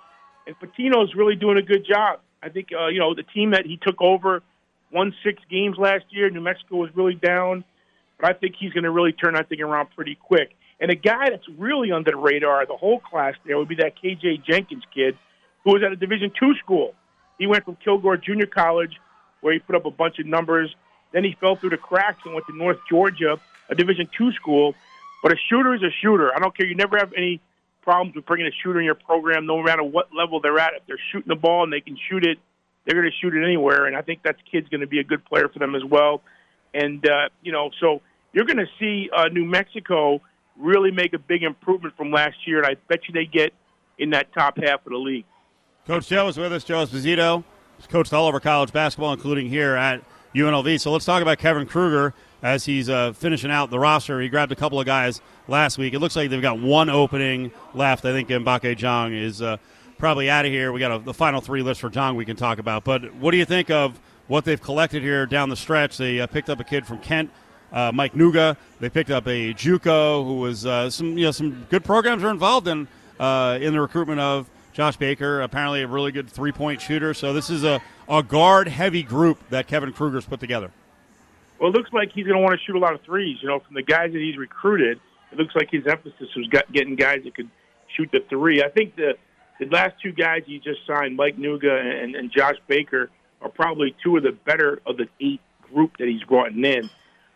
and 0.48 0.56
Pitino's 0.60 1.14
really 1.16 1.36
doing 1.36 1.58
a 1.58 1.62
good 1.62 1.86
job. 1.88 2.20
I 2.44 2.50
think 2.50 2.70
uh, 2.78 2.88
you 2.88 3.00
know 3.00 3.14
the 3.14 3.24
team 3.24 3.52
that 3.52 3.66
he 3.66 3.78
took 3.78 4.02
over 4.02 4.44
won 4.92 5.14
six 5.24 5.42
games 5.50 5.78
last 5.78 6.06
year. 6.10 6.30
New 6.30 6.42
Mexico 6.42 6.78
was 6.78 6.90
really 6.96 7.16
down, 7.16 7.64
but 8.20 8.30
I 8.30 8.34
think 8.34 8.56
he's 8.60 8.74
going 8.74 8.84
to 8.84 8.92
really 8.92 9.14
turn 9.14 9.34
that 9.36 9.50
thing 9.50 9.62
around 9.62 9.90
pretty 9.96 10.16
quick. 10.16 10.52
And 10.80 10.92
a 10.92 10.96
guy 10.96 11.30
that's 11.30 11.48
really 11.58 11.92
under 11.92 12.12
the 12.12 12.18
radar, 12.18 12.66
the 12.66 12.76
whole 12.76 13.00
class 13.00 13.36
there, 13.46 13.58
would 13.58 13.68
be 13.68 13.76
that 13.76 13.94
KJ 14.04 14.44
Jenkins 14.44 14.84
kid, 14.94 15.18
who 15.64 15.74
was 15.74 15.84
at 15.84 15.92
a 15.92 15.96
Division 15.96 16.32
two 16.38 16.54
school. 16.56 16.94
He 17.38 17.48
went 17.48 17.66
from 17.66 17.78
Kilgore 17.84 18.18
Junior 18.18 18.48
College, 18.48 18.94
where 19.42 19.54
he 19.54 19.60
put 19.60 19.76
up 19.76 19.86
a 19.86 19.92
bunch 19.92 20.20
of 20.20 20.26
numbers. 20.26 20.76
Then 21.12 21.24
he 21.24 21.36
fell 21.40 21.56
through 21.56 21.72
the 21.72 21.78
cracks 21.78 22.20
and 22.26 22.34
went 22.34 22.48
to 22.48 22.56
North 22.56 22.80
Georgia, 22.90 23.40
a 23.70 23.76
Division 23.76 24.08
two 24.18 24.32
school. 24.34 24.76
But 25.24 25.32
a 25.32 25.36
shooter 25.50 25.74
is 25.76 25.84
a 25.84 25.92
shooter. 26.02 26.36
I 26.36 26.40
don't 26.40 26.56
care. 26.56 26.66
You 26.66 26.76
never 26.76 26.98
have 26.98 27.14
any 27.16 27.42
problems 27.84 28.16
with 28.16 28.26
bringing 28.26 28.48
a 28.48 28.52
shooter 28.64 28.80
in 28.80 28.86
your 28.86 28.96
program, 28.96 29.46
no 29.46 29.62
matter 29.62 29.84
what 29.84 30.10
level 30.16 30.40
they're 30.40 30.58
at. 30.60 30.74
If 30.74 30.86
they're 30.88 31.00
shooting 31.12 31.28
the 31.30 31.36
ball 31.36 31.64
and 31.64 31.72
they 31.72 31.82
can 31.82 31.98
shoot 32.10 32.26
it, 32.26 32.38
they're 32.86 32.96
going 32.96 33.10
to 33.12 33.18
shoot 33.22 33.36
it 33.36 33.44
anywhere. 33.44 33.86
And 33.86 33.96
I 33.96 34.02
think 34.02 34.24
that 34.24 34.38
kid's 34.52 34.70
going 34.70 34.82
to 34.82 34.88
be 34.88 35.00
a 35.00 35.04
good 35.04 35.24
player 35.26 35.48
for 35.48 35.60
them 35.60 35.76
as 35.76 35.84
well. 35.84 36.22
And 36.74 37.06
uh, 37.06 37.30
you 37.44 37.52
know, 37.52 37.70
so 37.80 38.02
you're 38.34 38.46
going 38.46 38.58
to 38.58 38.70
see 38.80 39.10
uh, 39.16 39.26
New 39.28 39.46
Mexico 39.46 40.22
really 40.58 40.92
make 40.92 41.14
a 41.14 41.20
big 41.20 41.44
improvement 41.44 41.96
from 41.98 42.12
last 42.12 42.48
year, 42.48 42.58
and 42.58 42.66
I 42.68 42.76
bet 42.88 43.08
you 43.08 43.14
they 43.14 43.26
get 43.26 43.54
in 43.98 44.12
that 44.12 44.34
top 44.34 44.58
half 44.58 44.86
of 44.86 44.92
the 44.92 44.98
league. 44.98 45.26
Coach 45.86 46.08
Joe 46.08 46.28
is 46.28 46.38
with 46.38 46.54
us. 46.54 46.64
Joe 46.64 46.86
Esposito. 46.86 47.44
He's 47.78 47.88
coached 47.88 48.14
all 48.14 48.28
over 48.28 48.40
college 48.40 48.72
basketball, 48.72 49.14
including 49.14 49.50
here 49.50 49.76
at 49.76 50.02
UNLV. 50.36 50.80
So 50.80 50.92
let's 50.92 51.06
talk 51.06 51.22
about 51.22 51.38
Kevin 51.38 51.66
Kruger 51.66 52.14
as 52.42 52.66
he's 52.66 52.90
uh, 52.90 53.14
finishing 53.14 53.52
out 53.52 53.70
the 53.70 53.80
roster. 53.80 54.20
He 54.22 54.30
grabbed 54.30 54.52
a 54.52 54.56
couple 54.56 54.80
of 54.80 54.86
guys 54.86 55.22
last 55.48 55.78
week. 55.78 55.94
It 55.94 56.00
looks 56.00 56.16
like 56.16 56.30
they've 56.30 56.42
got 56.42 56.60
one 56.60 56.90
opening 56.90 57.52
left. 57.74 58.06
I 58.06 58.12
think 58.12 58.30
Mbacke 58.30 58.78
Diong 58.78 59.14
is 59.20 59.42
uh, 59.42 59.58
probably 59.98 60.30
out 60.30 60.46
of 60.46 60.52
here. 60.52 60.72
We 60.72 60.80
got 60.80 60.92
a, 60.92 61.00
the 61.00 61.14
final 61.14 61.42
three 61.42 61.62
lists 61.62 61.82
for 61.82 61.90
Diong 61.90 62.16
we 62.16 62.26
can 62.26 62.36
talk 62.36 62.60
about. 62.60 62.84
But 62.84 63.14
what 63.16 63.32
do 63.32 63.38
you 63.38 63.46
think 63.46 63.70
of 63.70 64.00
what 64.28 64.46
they've 64.46 64.62
collected 64.62 65.04
here 65.04 65.26
down 65.26 65.50
the 65.50 65.56
stretch? 65.56 65.98
They 65.98 66.20
uh, 66.20 66.28
picked 66.28 66.50
up 66.50 66.60
a 66.60 66.64
kid 66.64 66.86
from 66.86 67.00
Kent. 67.00 67.30
Uh, 67.72 67.90
Mike 67.94 68.14
Nuga. 68.14 68.58
They 68.82 68.90
picked 68.90 69.12
up 69.12 69.26
a 69.28 69.54
JUCO 69.54 70.26
who 70.26 70.40
was 70.40 70.66
uh, 70.66 70.90
some 70.90 71.18
you 71.18 71.24
know 71.24 71.32
some 71.32 71.66
good 71.70 71.86
programs 71.86 72.22
are 72.22 72.30
involved 72.30 72.68
in 72.68 72.86
uh, 73.18 73.60
in 73.62 73.72
the 73.72 73.80
recruitment 73.80 74.20
of 74.20 74.50
Josh 74.74 74.98
Baker. 74.98 75.42
Apparently, 75.42 75.82
a 75.82 75.88
really 75.88 76.12
good 76.12 76.30
three 76.30 76.52
point 76.52 76.82
shooter. 76.82 77.14
So 77.14 77.32
this 77.32 77.50
is 77.50 77.64
a, 77.64 77.82
a 78.12 78.22
guard 78.22 78.68
heavy 78.68 79.02
group 79.02 79.40
that 79.50 79.68
Kevin 79.68 79.94
Kruger's 79.94 80.26
put 80.26 80.42
together. 80.42 80.70
Well, 81.58 81.70
it 81.70 81.78
looks 81.78 81.94
like 81.94 82.12
he's 82.12 82.26
going 82.26 82.38
to 82.38 82.44
want 82.44 82.60
to 82.60 82.66
shoot 82.66 82.76
a 82.76 82.80
lot 82.80 82.94
of 82.94 83.02
threes. 83.02 83.38
You 83.42 83.48
know, 83.48 83.60
from 83.60 83.74
the 83.74 83.84
guys 83.84 84.12
that 84.12 84.20
he's 84.20 84.38
recruited, 84.38 85.00
it 85.32 85.38
looks 85.38 85.56
like 85.56 85.70
his 85.72 85.88
emphasis 85.88 86.28
was 86.36 86.48
getting 86.72 86.96
guys 86.96 87.24
that 87.24 87.34
could 87.34 87.50
shoot 87.96 88.10
the 88.12 88.20
three. 88.30 88.62
I 88.62 88.70
think 88.70 88.96
the 88.96 89.14
the 89.60 89.68
last 89.68 89.96
two 90.02 90.12
guys 90.12 90.42
he 90.46 90.60
just 90.60 90.80
signed, 90.88 91.16
Mike 91.16 91.38
Nuga 91.38 92.04
and, 92.04 92.16
and 92.16 92.32
Josh 92.32 92.56
Baker, 92.68 93.10
are 93.42 93.50
probably 93.50 93.96
two 94.04 94.18
of 94.18 94.24
the 94.24 94.32
better 94.32 94.82
of 94.86 94.98
the 94.98 95.08
eight 95.22 95.40
group 95.72 95.98
that 95.98 96.08
he's 96.08 96.24
brought 96.24 96.52
in. 96.52 96.90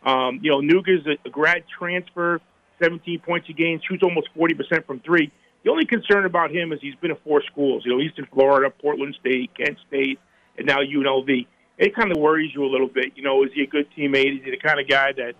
Um, 0.03 0.39
you 0.41 0.51
know, 0.51 0.59
Nuga's 0.59 1.05
a, 1.05 1.17
a 1.27 1.29
grad 1.29 1.63
transfer, 1.79 2.41
17 2.81 3.19
points 3.19 3.47
a 3.49 3.53
game, 3.53 3.79
shoots 3.87 4.03
almost 4.03 4.29
40% 4.35 4.85
from 4.85 4.99
three. 5.01 5.31
The 5.63 5.71
only 5.71 5.85
concern 5.85 6.25
about 6.25 6.51
him 6.51 6.73
is 6.73 6.79
he's 6.81 6.95
been 6.95 7.11
at 7.11 7.23
four 7.23 7.43
schools, 7.43 7.83
you 7.85 7.91
know, 7.91 8.01
Eastern 8.01 8.27
Florida, 8.33 8.71
Portland 8.71 9.15
State, 9.19 9.51
Kent 9.55 9.77
State, 9.87 10.19
and 10.57 10.67
now 10.67 10.77
UNLV. 10.77 11.47
It 11.77 11.95
kind 11.95 12.11
of 12.11 12.17
worries 12.17 12.51
you 12.53 12.63
a 12.63 12.71
little 12.71 12.87
bit. 12.87 13.13
You 13.15 13.23
know, 13.23 13.43
is 13.43 13.51
he 13.53 13.63
a 13.63 13.67
good 13.67 13.87
teammate? 13.97 14.39
Is 14.39 14.45
he 14.45 14.51
the 14.51 14.57
kind 14.57 14.79
of 14.79 14.87
guy 14.87 15.11
that, 15.13 15.33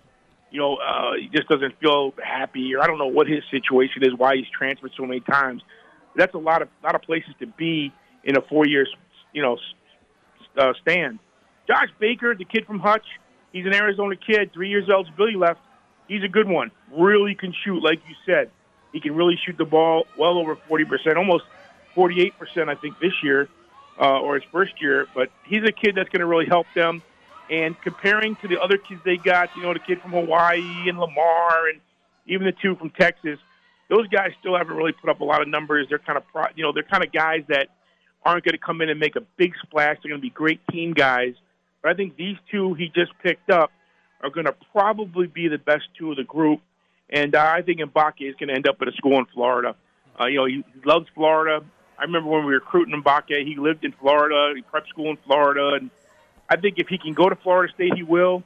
you 0.52 0.60
know, 0.60 0.76
uh, 0.76 1.14
he 1.20 1.30
just 1.30 1.48
doesn't 1.48 1.80
feel 1.80 2.14
happy, 2.22 2.76
or 2.76 2.82
I 2.82 2.88
don't 2.88 2.98
know 2.98 3.08
what 3.08 3.28
his 3.28 3.44
situation 3.50 4.04
is, 4.04 4.10
why 4.18 4.36
he's 4.36 4.50
transferred 4.58 4.92
so 4.98 5.06
many 5.06 5.22
times. 5.22 5.62
That's 6.16 6.34
a 6.34 6.40
lot 6.40 6.62
of 6.62 6.70
lot 6.84 6.96
of 6.96 7.02
places 7.02 7.34
to 7.40 7.48
be 7.48 7.94
in 8.24 8.38
a 8.38 8.42
four 8.42 8.66
year, 8.66 8.86
you 9.34 9.42
know, 9.42 9.58
uh, 10.58 10.74
stand. 10.82 11.20
Josh 11.68 11.90
Baker, 12.00 12.36
the 12.36 12.46
kid 12.46 12.66
from 12.66 12.80
Hutch, 12.80 13.06
He's 13.56 13.66
an 13.66 13.74
Arizona 13.74 14.18
kid, 14.18 14.52
three 14.52 14.68
years 14.68 14.90
eligibility 14.90 15.38
left. 15.38 15.62
He's 16.10 16.26
a 16.26 16.28
good 16.28 16.46
one. 16.46 16.72
Really 16.92 17.36
can 17.36 17.54
shoot, 17.64 17.82
like 17.82 18.02
you 18.06 18.14
said. 18.26 18.52
He 18.92 19.00
can 19.00 19.16
really 19.16 19.40
shoot 19.46 19.58
the 19.58 19.64
ball 19.64 20.08
well 20.18 20.38
over 20.38 20.58
40%, 20.58 21.16
almost 21.16 21.46
48%, 21.96 22.68
I 22.68 22.76
think, 22.76 23.00
this 23.00 23.14
year 23.24 23.48
uh, 24.00 24.20
or 24.20 24.36
his 24.36 24.44
first 24.52 24.82
year. 24.82 25.08
But 25.14 25.32
he's 25.46 25.64
a 25.64 25.72
kid 25.72 25.96
that's 25.96 26.10
going 26.10 26.22
to 26.22 26.26
really 26.26 26.46
help 26.46 26.68
them. 26.76 27.02
And 27.50 27.80
comparing 27.82 28.36
to 28.38 28.48
the 28.48 28.60
other 28.60 28.78
kids 28.78 29.02
they 29.06 29.18
got, 29.18 29.50
you 29.56 29.64
know, 29.64 29.74
the 29.74 29.80
kid 29.80 30.02
from 30.02 30.12
Hawaii 30.12 30.90
and 30.90 30.98
Lamar 30.98 31.68
and 31.70 31.80
even 32.26 32.46
the 32.46 32.54
two 32.54 32.76
from 32.76 32.90
Texas, 32.90 33.38
those 33.88 34.08
guys 34.08 34.32
still 34.40 34.58
haven't 34.58 34.76
really 34.76 34.94
put 34.94 35.10
up 35.10 35.20
a 35.20 35.24
lot 35.24 35.42
of 35.42 35.48
numbers. 35.48 35.86
They're 35.90 36.00
kind 36.00 36.18
of, 36.18 36.28
pro, 36.28 36.46
you 36.56 36.64
know, 36.64 36.72
they're 36.74 36.84
kind 36.84 37.04
of 37.04 37.12
guys 37.12 37.44
that 37.50 37.70
aren't 38.24 38.44
going 38.44 38.54
to 38.54 38.58
come 38.58 38.82
in 38.82 38.90
and 38.90 39.00
make 39.00 39.16
a 39.16 39.22
big 39.38 39.54
splash. 39.62 39.98
They're 40.02 40.10
going 40.10 40.22
to 40.22 40.26
be 40.26 40.32
great 40.32 40.60
team 40.72 40.94
guys 40.94 41.36
but 41.86 41.92
I 41.92 41.96
think 41.98 42.18
these 42.18 42.38
two 42.50 42.74
he 42.74 42.88
just 42.88 43.12
picked 43.22 43.52
up 43.52 43.72
are 44.24 44.32
going 44.32 44.48
to 44.48 44.56
probably 44.72 45.28
be 45.28 45.48
the 45.50 45.60
best 45.60 45.84
two 45.96 46.10
of 46.10 46.18
the 46.18 46.24
group. 46.24 46.62
And 47.12 47.36
uh, 47.36 47.54
I 47.56 47.62
think 47.62 47.80
Mbacke 47.80 48.28
is 48.28 48.34
going 48.40 48.48
to 48.50 48.56
end 48.56 48.68
up 48.68 48.78
at 48.82 48.88
a 48.88 48.92
school 48.94 49.20
in 49.20 49.26
Florida. 49.28 49.76
Uh, 50.20 50.26
you 50.26 50.38
know, 50.38 50.46
he 50.46 50.64
loves 50.84 51.06
Florida. 51.14 51.64
I 51.98 52.04
remember 52.04 52.30
when 52.30 52.42
we 52.42 52.48
were 52.48 52.60
recruiting 52.60 53.02
Mbacke, 53.02 53.46
he 53.46 53.56
lived 53.56 53.86
in 53.86 53.92
Florida, 53.94 54.54
he 54.56 54.62
prep 54.62 54.88
school 54.88 55.12
in 55.12 55.18
Florida, 55.18 55.78
and 55.80 55.90
I 56.50 56.58
think 56.58 56.78
if 56.78 56.88
he 56.88 56.98
can 56.98 57.14
go 57.14 57.30
to 57.30 57.36
Florida 57.36 57.74
State, 57.74 57.94
he 57.96 58.04
will. 58.04 58.44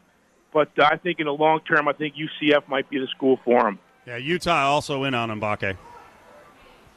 But 0.52 0.70
uh, 0.80 0.89
I 0.91 0.97
think 0.97 1.20
in 1.20 1.26
the 1.26 1.34
long 1.34 1.60
term, 1.62 1.88
I 1.88 1.93
think 1.93 2.16
UCF 2.16 2.68
might 2.68 2.89
be 2.89 3.00
the 3.00 3.08
school 3.08 3.39
for 3.43 3.68
him. 3.68 3.80
Yeah, 4.06 4.18
Utah 4.18 4.68
also 4.68 5.04
in 5.04 5.14
on 5.14 5.30
Mbacke. 5.39 5.78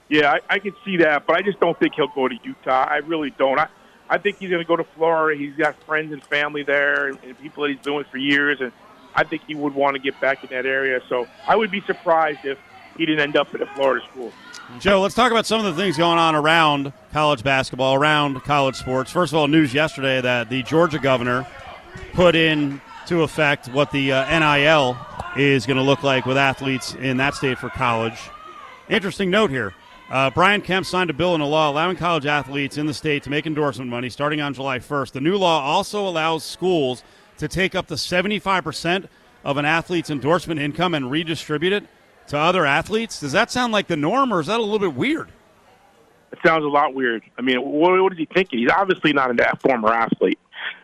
Yeah, 0.09 0.33
I, 0.33 0.55
I 0.55 0.59
can 0.59 0.75
see 0.85 0.99
that, 0.99 1.27
but 1.27 1.37
I 1.37 1.43
just 1.43 1.59
don't 1.61 1.79
think 1.79 1.95
he'll 1.95 2.09
go 2.09 2.29
to 2.29 2.35
Utah. 2.43 2.87
I 2.89 2.97
really 2.99 3.31
don't. 3.31 3.59
I, 3.59 3.69
I 4.09 4.19
think 4.19 4.39
he's 4.39 4.51
going 4.51 4.63
to 4.63 4.69
go 4.69 4.77
to 4.77 4.85
Florida. 4.85 5.39
He's 5.39 5.57
got 5.57 5.83
friends 5.85 6.13
and 6.13 6.23
family 6.25 6.63
there 6.63 7.09
and, 7.09 7.19
and 7.25 7.39
people 7.39 7.63
that 7.63 7.71
he's 7.71 7.81
been 7.81 7.95
with 7.95 8.07
for 8.09 8.19
years, 8.19 8.61
and 8.61 8.73
I 9.15 9.25
think 9.25 9.43
he 9.47 9.55
would 9.55 9.75
want 9.75 9.97
to 9.97 10.03
get 10.03 10.21
back 10.21 10.43
in 10.45 10.51
that 10.51 10.67
area. 10.67 11.01
So 11.09 11.27
I 11.47 11.57
would 11.57 11.71
be 11.71 11.81
surprised 11.83 12.45
if 12.45 12.59
he 12.97 13.07
didn't 13.07 13.21
end 13.21 13.37
up 13.37 13.55
at 13.55 13.63
a 13.63 13.67
Florida 13.75 14.05
school. 14.11 14.33
Joe, 14.79 15.01
let's 15.01 15.15
talk 15.15 15.31
about 15.31 15.45
some 15.45 15.65
of 15.65 15.77
the 15.77 15.83
things 15.83 15.97
going 15.97 16.19
on 16.19 16.35
around 16.35 16.93
college 17.13 17.43
basketball, 17.43 17.95
around 17.95 18.43
college 18.43 18.77
sports. 18.77 19.11
First 19.11 19.33
of 19.33 19.39
all, 19.39 19.49
news 19.49 19.75
yesterday 19.75 20.21
that 20.21 20.49
the 20.49 20.63
Georgia 20.63 20.99
governor 20.99 21.47
put 22.15 22.35
in 22.35 22.81
to 23.07 23.23
effect 23.23 23.69
what 23.69 23.91
the 23.91 24.13
uh, 24.13 24.39
NIL 24.39 24.97
is 25.37 25.67
going 25.67 25.77
to 25.77 25.83
look 25.83 26.03
like 26.03 26.25
with 26.25 26.37
athletes 26.37 26.95
in 26.95 27.19
that 27.19 27.35
state 27.35 27.59
for 27.59 27.69
college. 27.69 28.19
Interesting 28.89 29.31
note 29.31 29.51
here. 29.51 29.75
Uh, 30.11 30.31
Brian 30.31 30.61
Kemp 30.61 30.85
signed 30.85 31.11
a 31.11 31.15
bill 31.15 31.35
into 31.35 31.47
law 31.47 31.71
allowing 31.71 31.97
college 31.97 32.27
athletes 32.27 32.77
in 32.77 32.87
the 32.87 32.95
state 32.95 33.23
to 33.23 33.31
make 33.31 33.47
endorsement 33.47 33.91
money 33.91 34.11
starting 34.11 34.41
on 34.41 34.53
July 34.53 34.79
1st. 34.79 35.13
The 35.13 35.21
new 35.21 35.37
law 35.37 35.61
also 35.63 36.07
allows 36.07 36.45
schools 36.45 37.03
to 37.39 37.49
take 37.49 37.75
up 37.75 37.87
to 37.89 37.95
75% 37.95 39.09
of 39.45 39.57
an 39.57 39.65
athlete's 39.65 40.11
endorsement 40.11 40.61
income 40.61 40.95
and 40.95 41.11
redistribute 41.11 41.73
it 41.73 41.85
to 42.29 42.39
other 42.39 42.65
athletes. 42.65 43.21
Does 43.21 43.33
that 43.33 43.51
sound 43.51 43.73
like 43.73 43.87
the 43.87 43.97
norm, 43.97 44.33
or 44.33 44.41
is 44.41 44.47
that 44.47 44.59
a 44.59 44.63
little 44.63 44.79
bit 44.79 44.95
weird? 44.95 45.31
It 46.33 46.39
sounds 46.45 46.65
a 46.65 46.69
lot 46.69 46.95
weird. 46.95 47.23
I 47.39 47.43
mean, 47.43 47.61
what, 47.61 48.01
what 48.03 48.13
is 48.13 48.19
he 48.19 48.27
thinking? 48.27 48.61
He's 48.61 48.71
obviously 48.71 49.13
not 49.13 49.31
a 49.31 49.57
former 49.57 49.93
athlete. 49.93 50.39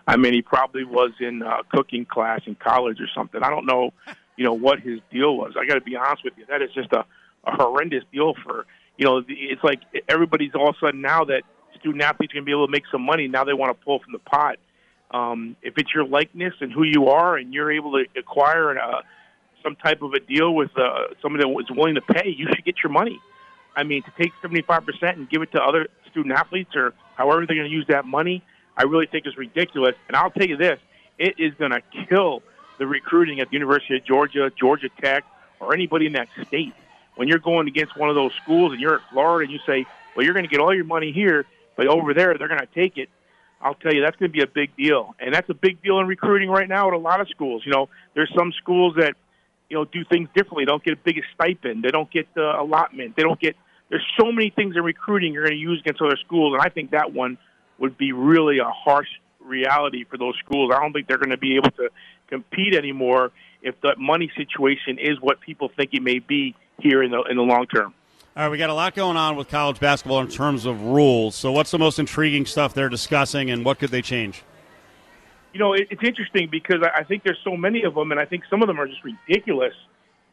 I 0.06 0.16
mean, 0.16 0.34
he 0.34 0.42
probably 0.42 0.84
was 0.84 1.12
in 1.20 1.42
a 1.42 1.62
cooking 1.72 2.04
class 2.04 2.40
in 2.46 2.54
college 2.54 3.00
or 3.00 3.08
something. 3.14 3.42
I 3.42 3.50
don't 3.50 3.66
know, 3.66 3.92
you 4.36 4.44
know, 4.44 4.52
what 4.52 4.80
his 4.80 5.00
deal 5.10 5.36
was. 5.36 5.54
I 5.58 5.66
got 5.66 5.74
to 5.74 5.80
be 5.80 5.96
honest 5.96 6.24
with 6.24 6.34
you. 6.36 6.44
That 6.48 6.62
is 6.62 6.70
just 6.74 6.92
a, 6.92 7.04
a 7.44 7.56
horrendous 7.56 8.04
deal 8.12 8.34
for 8.44 8.66
you 8.98 9.04
know, 9.04 9.22
it's 9.28 9.62
like 9.62 9.80
everybody's 10.08 10.54
all 10.54 10.68
of 10.68 10.74
a 10.74 10.86
sudden 10.86 11.00
now 11.00 11.24
that 11.24 11.42
student 11.78 12.02
athletes 12.02 12.34
to 12.34 12.42
be 12.42 12.50
able 12.50 12.66
to 12.66 12.70
make 12.70 12.82
some 12.90 13.02
money. 13.02 13.28
Now 13.28 13.44
they 13.44 13.54
want 13.54 13.78
to 13.78 13.84
pull 13.84 14.00
from 14.00 14.12
the 14.12 14.18
pot. 14.18 14.56
Um, 15.12 15.56
if 15.62 15.74
it's 15.78 15.94
your 15.94 16.04
likeness 16.04 16.52
and 16.60 16.70
who 16.72 16.82
you 16.82 17.08
are, 17.08 17.36
and 17.36 17.54
you're 17.54 17.72
able 17.72 17.92
to 17.92 18.04
acquire 18.18 18.76
a, 18.76 18.80
uh, 18.80 19.02
some 19.68 19.76
type 19.76 20.00
of 20.02 20.14
a 20.14 20.20
deal 20.20 20.54
with 20.54 20.70
uh, 20.78 21.08
somebody 21.20 21.44
that 21.44 21.48
was 21.48 21.66
willing 21.70 21.94
to 21.96 22.00
pay, 22.00 22.30
you 22.30 22.46
should 22.48 22.64
get 22.64 22.76
your 22.82 22.90
money. 22.90 23.20
I 23.76 23.82
mean, 23.82 24.02
to 24.02 24.12
take 24.18 24.32
75% 24.42 25.12
and 25.12 25.28
give 25.28 25.42
it 25.42 25.52
to 25.52 25.62
other 25.62 25.88
student 26.10 26.34
athletes 26.34 26.74
or 26.74 26.94
however 27.16 27.44
they're 27.46 27.56
going 27.56 27.68
to 27.68 27.74
use 27.74 27.86
that 27.88 28.06
money, 28.06 28.42
I 28.76 28.84
really 28.84 29.06
think 29.06 29.26
is 29.26 29.36
ridiculous. 29.36 29.94
And 30.08 30.16
I'll 30.16 30.30
tell 30.30 30.46
you 30.46 30.56
this 30.56 30.80
it 31.18 31.34
is 31.38 31.52
going 31.54 31.72
to 31.72 31.82
kill 32.08 32.42
the 32.78 32.86
recruiting 32.86 33.40
at 33.40 33.50
the 33.50 33.54
University 33.54 33.96
of 33.96 34.04
Georgia, 34.04 34.50
Georgia 34.58 34.88
Tech, 35.00 35.24
or 35.60 35.74
anybody 35.74 36.06
in 36.06 36.12
that 36.12 36.28
state 36.46 36.72
when 37.16 37.28
you're 37.28 37.38
going 37.38 37.68
against 37.68 37.96
one 37.96 38.08
of 38.08 38.14
those 38.14 38.32
schools 38.42 38.72
and 38.72 38.80
you're 38.80 38.94
at 38.94 39.00
Florida 39.12 39.44
and 39.44 39.52
you 39.52 39.58
say, 39.66 39.84
well, 40.16 40.24
you're 40.24 40.34
going 40.34 40.46
to 40.46 40.50
get 40.50 40.60
all 40.60 40.74
your 40.74 40.84
money 40.84 41.12
here, 41.12 41.44
but 41.76 41.88
over 41.88 42.14
there 42.14 42.38
they're 42.38 42.48
going 42.48 42.60
to 42.60 42.68
take 42.74 42.96
it. 42.96 43.10
I'll 43.60 43.74
tell 43.74 43.92
you 43.92 44.02
that's 44.02 44.16
going 44.16 44.30
to 44.30 44.32
be 44.32 44.42
a 44.42 44.46
big 44.46 44.76
deal, 44.76 45.16
and 45.18 45.34
that's 45.34 45.50
a 45.50 45.54
big 45.54 45.82
deal 45.82 45.98
in 45.98 46.06
recruiting 46.06 46.48
right 46.48 46.68
now 46.68 46.86
at 46.86 46.94
a 46.94 46.98
lot 46.98 47.20
of 47.20 47.28
schools. 47.28 47.62
You 47.66 47.72
know, 47.72 47.88
there's 48.14 48.32
some 48.36 48.52
schools 48.52 48.94
that 48.96 49.16
you 49.68 49.76
know 49.76 49.84
do 49.84 50.04
things 50.04 50.28
differently. 50.34 50.64
Don't 50.64 50.82
get 50.82 50.94
a 50.94 50.96
big 50.96 51.22
stipend. 51.34 51.82
They 51.84 51.90
don't 51.90 52.10
get 52.10 52.32
the 52.34 52.60
allotment. 52.60 53.16
They 53.16 53.22
don't 53.22 53.40
get. 53.40 53.56
There's 53.90 54.06
so 54.18 54.30
many 54.30 54.50
things 54.50 54.76
in 54.76 54.82
recruiting 54.82 55.32
you're 55.32 55.44
going 55.44 55.56
to 55.56 55.60
use 55.60 55.80
against 55.80 56.02
other 56.02 56.16
schools, 56.16 56.54
and 56.54 56.62
I 56.62 56.68
think 56.68 56.90
that 56.90 57.12
one 57.12 57.38
would 57.78 57.96
be 57.96 58.12
really 58.12 58.58
a 58.58 58.68
harsh 58.68 59.08
reality 59.40 60.04
for 60.04 60.18
those 60.18 60.34
schools. 60.44 60.72
I 60.74 60.80
don't 60.80 60.92
think 60.92 61.08
they're 61.08 61.18
going 61.18 61.30
to 61.30 61.38
be 61.38 61.56
able 61.56 61.70
to 61.70 61.88
compete 62.28 62.74
anymore 62.74 63.32
if 63.62 63.80
the 63.80 63.94
money 63.96 64.30
situation 64.36 64.98
is 64.98 65.20
what 65.20 65.40
people 65.40 65.70
think 65.74 65.90
it 65.94 66.02
may 66.02 66.18
be 66.18 66.54
here 66.78 67.02
in 67.02 67.10
the 67.10 67.22
in 67.22 67.36
the 67.36 67.42
long 67.42 67.66
term. 67.66 67.94
All 68.36 68.44
right, 68.44 68.50
we 68.50 68.58
got 68.58 68.70
a 68.70 68.74
lot 68.74 68.94
going 68.94 69.16
on 69.16 69.34
with 69.34 69.48
college 69.48 69.80
basketball 69.80 70.20
in 70.20 70.28
terms 70.28 70.64
of 70.64 70.80
rules. 70.82 71.34
So, 71.34 71.50
what's 71.50 71.72
the 71.72 71.78
most 71.78 71.98
intriguing 71.98 72.46
stuff 72.46 72.72
they're 72.72 72.88
discussing, 72.88 73.50
and 73.50 73.64
what 73.64 73.78
could 73.78 73.90
they 73.90 74.02
change? 74.02 74.44
You 75.58 75.64
know, 75.64 75.72
it, 75.72 75.88
it's 75.90 76.04
interesting 76.04 76.48
because 76.50 76.78
I 76.94 77.02
think 77.02 77.24
there's 77.24 77.40
so 77.42 77.56
many 77.56 77.82
of 77.82 77.94
them, 77.94 78.12
and 78.12 78.20
I 78.20 78.26
think 78.26 78.44
some 78.48 78.62
of 78.62 78.68
them 78.68 78.78
are 78.78 78.86
just 78.86 79.00
ridiculous. 79.02 79.74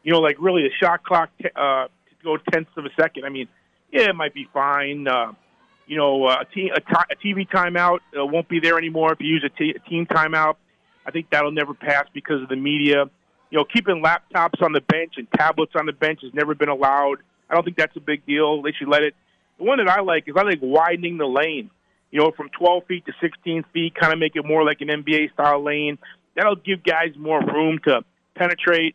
You 0.04 0.12
know, 0.12 0.20
like 0.20 0.36
really 0.38 0.66
a 0.66 0.70
shot 0.80 1.02
clock 1.02 1.30
t- 1.42 1.48
uh, 1.56 1.86
to 1.88 1.90
go 2.22 2.36
tenths 2.36 2.70
of 2.76 2.84
a 2.84 2.90
second. 2.96 3.24
I 3.24 3.30
mean, 3.30 3.48
yeah, 3.92 4.10
it 4.10 4.14
might 4.14 4.34
be 4.34 4.46
fine. 4.54 5.08
Uh, 5.08 5.32
you 5.88 5.96
know, 5.96 6.26
uh, 6.26 6.42
a, 6.42 6.54
t- 6.54 6.70
a, 6.72 6.78
t- 6.78 6.86
a 7.10 7.16
TV 7.16 7.48
timeout 7.48 7.98
uh, 8.16 8.24
won't 8.24 8.48
be 8.48 8.60
there 8.60 8.78
anymore 8.78 9.14
if 9.14 9.20
you 9.20 9.26
use 9.26 9.44
a, 9.44 9.48
t- 9.48 9.74
a 9.74 9.90
team 9.90 10.06
timeout. 10.06 10.54
I 11.04 11.10
think 11.10 11.30
that'll 11.30 11.50
never 11.50 11.74
pass 11.74 12.06
because 12.14 12.40
of 12.40 12.48
the 12.48 12.56
media 12.56 13.06
you 13.50 13.58
know, 13.58 13.64
keeping 13.64 14.02
laptops 14.02 14.62
on 14.62 14.72
the 14.72 14.80
bench 14.80 15.14
and 15.16 15.30
tablets 15.32 15.72
on 15.76 15.86
the 15.86 15.92
bench 15.92 16.20
has 16.22 16.34
never 16.34 16.54
been 16.54 16.68
allowed. 16.68 17.18
I 17.48 17.54
don't 17.54 17.64
think 17.64 17.76
that's 17.76 17.96
a 17.96 18.00
big 18.00 18.26
deal. 18.26 18.62
They 18.62 18.72
should 18.72 18.88
let 18.88 19.02
it. 19.02 19.14
The 19.58 19.64
one 19.64 19.78
that 19.78 19.88
I 19.88 20.00
like 20.00 20.24
is 20.26 20.34
I 20.36 20.42
like 20.42 20.58
widening 20.60 21.16
the 21.16 21.26
lane. 21.26 21.70
You 22.10 22.20
know, 22.20 22.30
from 22.36 22.48
12 22.50 22.84
feet 22.86 23.06
to 23.06 23.12
16 23.20 23.64
feet, 23.72 23.94
kind 23.94 24.12
of 24.12 24.18
make 24.18 24.36
it 24.36 24.44
more 24.44 24.64
like 24.64 24.80
an 24.80 24.88
NBA 24.88 25.32
style 25.32 25.62
lane. 25.62 25.98
That'll 26.34 26.56
give 26.56 26.82
guys 26.84 27.14
more 27.16 27.40
room 27.40 27.78
to 27.86 28.02
penetrate. 28.34 28.94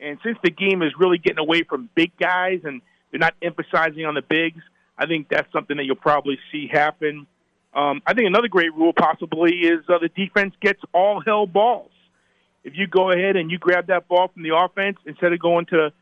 And 0.00 0.18
since 0.24 0.38
the 0.42 0.50
game 0.50 0.82
is 0.82 0.92
really 0.98 1.18
getting 1.18 1.38
away 1.38 1.62
from 1.62 1.88
big 1.94 2.12
guys 2.18 2.60
and 2.64 2.82
they're 3.10 3.20
not 3.20 3.34
emphasizing 3.42 4.04
on 4.04 4.14
the 4.14 4.22
bigs, 4.22 4.62
I 4.98 5.06
think 5.06 5.28
that's 5.28 5.50
something 5.52 5.76
that 5.76 5.84
you'll 5.84 5.96
probably 5.96 6.38
see 6.50 6.68
happen. 6.70 7.26
Um, 7.74 8.02
I 8.06 8.14
think 8.14 8.26
another 8.26 8.48
great 8.48 8.74
rule 8.74 8.92
possibly 8.92 9.52
is 9.52 9.80
uh, 9.88 9.98
the 9.98 10.08
defense 10.08 10.54
gets 10.60 10.80
all 10.92 11.22
hell 11.24 11.46
balls. 11.46 11.90
If 12.64 12.74
you 12.76 12.86
go 12.86 13.10
ahead 13.10 13.36
and 13.36 13.50
you 13.50 13.58
grab 13.58 13.86
that 13.88 14.08
ball 14.08 14.28
from 14.28 14.42
the 14.42 14.54
offense 14.54 14.98
instead 15.06 15.32
of 15.32 15.40
going 15.40 15.66
to 15.66 15.92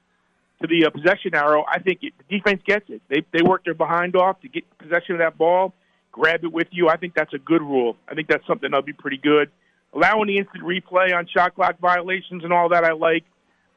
to 0.60 0.66
the 0.66 0.84
uh, 0.84 0.90
possession 0.90 1.34
arrow, 1.34 1.64
I 1.66 1.78
think 1.78 2.00
it, 2.02 2.12
the 2.18 2.36
defense 2.36 2.60
gets 2.66 2.84
it. 2.90 3.00
They 3.08 3.24
they 3.32 3.42
work 3.42 3.64
their 3.64 3.74
behind 3.74 4.16
off 4.16 4.40
to 4.42 4.48
get 4.48 4.64
possession 4.78 5.14
of 5.14 5.18
that 5.20 5.38
ball, 5.38 5.72
grab 6.12 6.44
it 6.44 6.52
with 6.52 6.68
you. 6.70 6.88
I 6.88 6.96
think 6.96 7.14
that's 7.14 7.32
a 7.34 7.38
good 7.38 7.62
rule. 7.62 7.96
I 8.08 8.14
think 8.14 8.28
that's 8.28 8.46
something 8.46 8.70
that'll 8.70 8.84
be 8.84 8.92
pretty 8.92 9.18
good. 9.18 9.50
Allowing 9.94 10.28
the 10.28 10.38
instant 10.38 10.64
replay 10.64 11.14
on 11.14 11.26
shot 11.26 11.54
clock 11.54 11.78
violations 11.80 12.44
and 12.44 12.52
all 12.52 12.68
that, 12.70 12.84
I 12.84 12.92
like. 12.92 13.24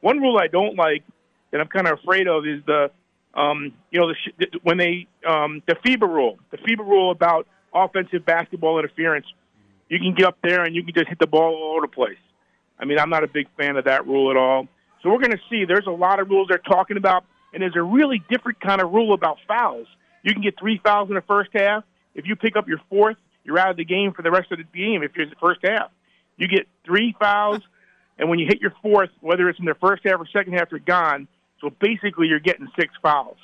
One 0.00 0.20
rule 0.20 0.38
I 0.38 0.48
don't 0.48 0.76
like 0.76 1.02
that 1.50 1.60
I'm 1.60 1.68
kind 1.68 1.88
of 1.88 1.98
afraid 1.98 2.28
of 2.28 2.46
is 2.46 2.62
the 2.66 2.90
um, 3.34 3.72
you 3.90 4.00
know, 4.00 4.12
the 4.38 4.46
when 4.62 4.78
they 4.78 5.06
um, 5.26 5.62
the 5.66 5.74
FIBA 5.74 6.08
rule, 6.08 6.38
the 6.50 6.58
FIBA 6.58 6.78
rule 6.78 7.10
about 7.10 7.46
offensive 7.74 8.24
basketball 8.24 8.78
interference, 8.78 9.26
you 9.88 9.98
can 9.98 10.14
get 10.14 10.26
up 10.26 10.38
there 10.42 10.62
and 10.62 10.74
you 10.74 10.84
can 10.84 10.94
just 10.94 11.08
hit 11.08 11.18
the 11.18 11.26
ball 11.26 11.54
all 11.54 11.72
over 11.76 11.86
the 11.86 11.92
place. 11.92 12.18
I 12.78 12.84
mean, 12.84 12.98
I'm 12.98 13.10
not 13.10 13.24
a 13.24 13.28
big 13.28 13.48
fan 13.56 13.76
of 13.76 13.84
that 13.84 14.06
rule 14.06 14.30
at 14.30 14.36
all. 14.36 14.68
So 15.02 15.10
we're 15.10 15.18
going 15.18 15.32
to 15.32 15.40
see. 15.50 15.64
There's 15.64 15.86
a 15.86 15.92
lot 15.92 16.20
of 16.20 16.28
rules 16.28 16.48
they're 16.48 16.58
talking 16.58 16.96
about, 16.96 17.24
and 17.52 17.62
there's 17.62 17.76
a 17.76 17.82
really 17.82 18.22
different 18.28 18.60
kind 18.60 18.80
of 18.80 18.92
rule 18.92 19.12
about 19.12 19.38
fouls. 19.46 19.86
You 20.22 20.32
can 20.32 20.42
get 20.42 20.58
three 20.58 20.80
fouls 20.82 21.08
in 21.08 21.14
the 21.14 21.22
first 21.22 21.50
half. 21.52 21.84
If 22.14 22.26
you 22.26 22.36
pick 22.36 22.56
up 22.56 22.68
your 22.68 22.80
fourth, 22.88 23.16
you're 23.44 23.58
out 23.58 23.70
of 23.70 23.76
the 23.76 23.84
game 23.84 24.12
for 24.12 24.22
the 24.22 24.30
rest 24.30 24.50
of 24.52 24.58
the 24.58 24.64
game. 24.64 25.02
If 25.02 25.12
you're 25.14 25.24
in 25.24 25.30
the 25.30 25.36
first 25.36 25.60
half, 25.64 25.90
you 26.36 26.48
get 26.48 26.66
three 26.84 27.14
fouls, 27.18 27.60
and 28.18 28.28
when 28.28 28.38
you 28.38 28.46
hit 28.46 28.60
your 28.60 28.72
fourth, 28.82 29.10
whether 29.20 29.48
it's 29.48 29.58
in 29.58 29.64
the 29.64 29.74
first 29.74 30.02
half 30.04 30.20
or 30.20 30.26
second 30.32 30.54
half, 30.54 30.68
you're 30.70 30.80
gone. 30.80 31.28
So 31.60 31.70
basically, 31.80 32.28
you're 32.28 32.40
getting 32.40 32.68
six 32.78 32.92
fouls. 33.02 33.36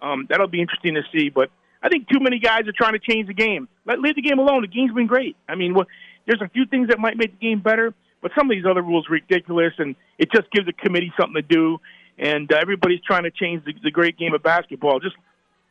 Um, 0.00 0.26
that'll 0.28 0.48
be 0.48 0.60
interesting 0.60 0.94
to 0.94 1.02
see. 1.12 1.30
But 1.30 1.50
I 1.82 1.88
think 1.88 2.08
too 2.08 2.20
many 2.20 2.38
guys 2.38 2.66
are 2.66 2.72
trying 2.72 2.92
to 2.92 2.98
change 2.98 3.26
the 3.26 3.34
game. 3.34 3.68
Let 3.86 4.00
leave 4.00 4.16
the 4.16 4.22
game 4.22 4.38
alone. 4.38 4.62
The 4.62 4.68
game's 4.68 4.92
been 4.92 5.06
great. 5.06 5.36
I 5.48 5.54
mean, 5.54 5.74
well, 5.74 5.86
there's 6.26 6.42
a 6.42 6.48
few 6.48 6.66
things 6.66 6.88
that 6.88 6.98
might 6.98 7.16
make 7.16 7.38
the 7.38 7.46
game 7.46 7.60
better, 7.60 7.94
but 8.22 8.32
some 8.36 8.50
of 8.50 8.56
these 8.56 8.64
other 8.68 8.82
rules 8.82 9.06
are 9.08 9.12
ridiculous, 9.12 9.72
and 9.78 9.94
it 10.18 10.30
just 10.32 10.50
gives 10.50 10.66
the 10.66 10.72
committee 10.72 11.12
something 11.18 11.34
to 11.34 11.42
do. 11.42 11.78
And 12.18 12.50
uh, 12.52 12.56
everybody's 12.60 13.00
trying 13.00 13.24
to 13.24 13.30
change 13.30 13.64
the, 13.64 13.74
the 13.82 13.90
great 13.90 14.16
game 14.16 14.34
of 14.34 14.42
basketball. 14.42 15.00
Just 15.00 15.16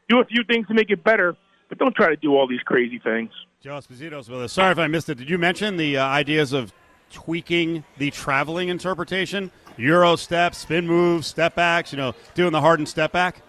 do 0.09 0.19
a 0.19 0.25
few 0.25 0.43
things 0.43 0.67
to 0.67 0.73
make 0.73 0.89
it 0.89 1.03
better, 1.03 1.35
but 1.69 1.77
don't 1.77 1.95
try 1.95 2.09
to 2.09 2.15
do 2.15 2.35
all 2.35 2.47
these 2.47 2.61
crazy 2.61 2.99
things. 2.99 3.31
Joe 3.61 3.71
Esposito's 3.71 4.29
with 4.29 4.41
us. 4.41 4.53
Sorry 4.53 4.71
if 4.71 4.77
I 4.77 4.87
missed 4.87 5.09
it. 5.09 5.17
Did 5.17 5.29
you 5.29 5.37
mention 5.37 5.77
the 5.77 5.97
uh, 5.97 6.05
ideas 6.05 6.53
of 6.53 6.73
tweaking 7.11 7.83
the 7.97 8.11
traveling 8.11 8.69
interpretation? 8.69 9.51
Euro 9.77 10.15
steps, 10.15 10.59
spin 10.59 10.85
moves, 10.87 11.27
step 11.27 11.55
backs, 11.55 11.91
you 11.91 11.97
know, 11.97 12.13
doing 12.35 12.51
the 12.51 12.61
hardened 12.61 12.89
step 12.89 13.11
back? 13.11 13.41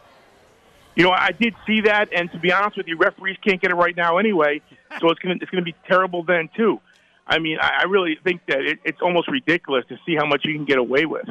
You 0.95 1.03
know, 1.03 1.11
I 1.11 1.33
did 1.33 1.55
see 1.67 1.81
that, 1.83 2.09
and 2.15 2.31
to 2.31 2.39
be 2.39 2.53
honest 2.53 2.77
with 2.77 2.87
you, 2.87 2.97
referees 2.97 3.37
can't 3.45 3.61
get 3.61 3.73
it 3.73 3.75
right 3.75 3.97
now 3.97 4.19
anyway, 4.19 4.61
so 5.01 5.11
it's 5.11 5.19
going 5.19 5.39
to 5.39 5.43
it's 5.43 5.51
to 5.51 5.63
be 5.63 5.75
terrible 5.89 6.23
then 6.23 6.49
too. 6.57 6.81
I 7.27 7.39
mean, 7.39 7.59
I, 7.61 7.81
I 7.81 7.83
really 7.85 8.17
think 8.23 8.43
that 8.49 8.61
it, 8.61 8.79
it's 8.85 9.01
almost 9.03 9.29
ridiculous 9.29 9.85
to 9.89 9.99
see 10.07 10.15
how 10.15 10.27
much 10.27 10.45
you 10.45 10.55
can 10.55 10.65
get 10.65 10.79
away 10.79 11.07
with. 11.07 11.29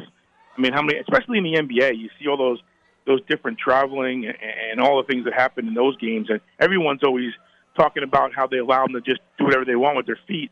I 0.56 0.60
mean, 0.60 0.72
how 0.72 0.82
many, 0.82 0.98
especially 0.98 1.38
in 1.38 1.44
the 1.44 1.54
NBA, 1.54 1.96
you 1.98 2.10
see 2.20 2.28
all 2.28 2.36
those 2.36 2.60
those 3.06 3.20
different 3.28 3.58
traveling 3.58 4.26
and, 4.70 4.80
all 4.80 4.96
the 4.96 5.06
things 5.06 5.24
that 5.24 5.34
happen 5.34 5.68
in 5.68 5.74
those 5.74 5.96
games, 5.98 6.28
and 6.30 6.40
everyone's 6.58 7.02
always 7.02 7.32
talking 7.76 8.02
about 8.02 8.32
how 8.34 8.46
they 8.46 8.58
allow 8.58 8.86
them 8.86 8.94
to 8.94 9.00
just 9.00 9.20
do 9.38 9.44
whatever 9.44 9.64
they 9.64 9.76
want 9.76 9.96
with 9.96 10.06
their 10.06 10.18
feet. 10.26 10.50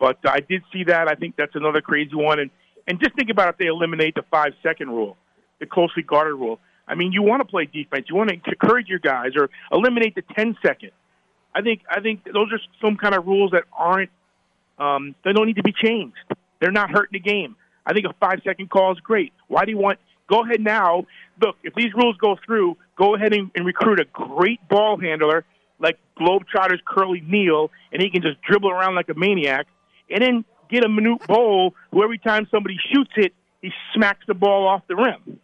But 0.00 0.18
I 0.24 0.40
did 0.40 0.62
see 0.72 0.84
that. 0.84 1.08
I 1.08 1.14
think 1.14 1.36
that's 1.36 1.54
another 1.54 1.80
crazy 1.80 2.14
one, 2.14 2.40
and 2.40 2.50
and 2.88 2.98
just 2.98 3.14
think 3.14 3.30
about 3.30 3.50
if 3.50 3.58
they 3.58 3.66
eliminate 3.66 4.16
the 4.16 4.24
five 4.30 4.52
second 4.62 4.90
rule, 4.90 5.16
the 5.60 5.66
closely 5.66 6.02
guarded 6.02 6.34
rule. 6.34 6.58
I 6.88 6.96
mean, 6.96 7.12
you 7.12 7.22
want 7.22 7.40
to 7.40 7.44
play 7.44 7.66
defense. 7.66 8.06
You 8.08 8.16
want 8.16 8.30
to 8.30 8.34
encourage 8.34 8.88
your 8.88 8.98
guys 8.98 9.30
or 9.36 9.50
eliminate 9.70 10.16
the 10.16 10.22
10 10.34 10.56
second. 10.64 10.90
I 11.54 11.62
think 11.62 11.82
I 11.88 12.00
think 12.00 12.24
those 12.24 12.52
are 12.52 12.58
some 12.80 12.96
kind 12.96 13.14
of 13.14 13.26
rules 13.26 13.52
that 13.52 13.64
aren't 13.72 14.10
um, 14.78 15.14
they 15.24 15.32
don't 15.32 15.46
need 15.46 15.56
to 15.56 15.62
be 15.62 15.72
changed. 15.72 16.16
They're 16.60 16.72
not 16.72 16.90
hurting 16.90 17.12
the 17.12 17.20
game. 17.20 17.56
I 17.84 17.92
think 17.92 18.06
a 18.06 18.12
five 18.20 18.40
second 18.44 18.70
call 18.70 18.92
is 18.92 19.00
great. 19.00 19.32
Why 19.48 19.64
do 19.64 19.70
you 19.70 19.78
want? 19.78 19.98
Go 20.32 20.44
ahead 20.44 20.62
now. 20.62 21.04
Look, 21.42 21.56
if 21.62 21.74
these 21.74 21.92
rules 21.94 22.16
go 22.16 22.38
through, 22.46 22.78
go 22.96 23.14
ahead 23.14 23.34
and, 23.34 23.50
and 23.54 23.66
recruit 23.66 24.00
a 24.00 24.06
great 24.06 24.66
ball 24.66 24.98
handler 24.98 25.44
like 25.78 25.98
Globetrotters 26.18 26.82
Curly 26.86 27.22
Neal, 27.26 27.70
and 27.92 28.00
he 28.00 28.08
can 28.08 28.22
just 28.22 28.40
dribble 28.40 28.70
around 28.70 28.94
like 28.94 29.10
a 29.10 29.14
maniac, 29.14 29.66
and 30.08 30.22
then 30.22 30.44
get 30.70 30.84
a 30.84 30.88
Manute 30.88 31.26
Bol 31.26 31.74
who 31.90 32.02
every 32.02 32.16
time 32.16 32.48
somebody 32.50 32.78
shoots 32.94 33.10
it, 33.16 33.34
he 33.60 33.72
smacks 33.94 34.24
the 34.26 34.32
ball 34.32 34.66
off 34.66 34.82
the 34.88 34.96
rim. 34.96 35.38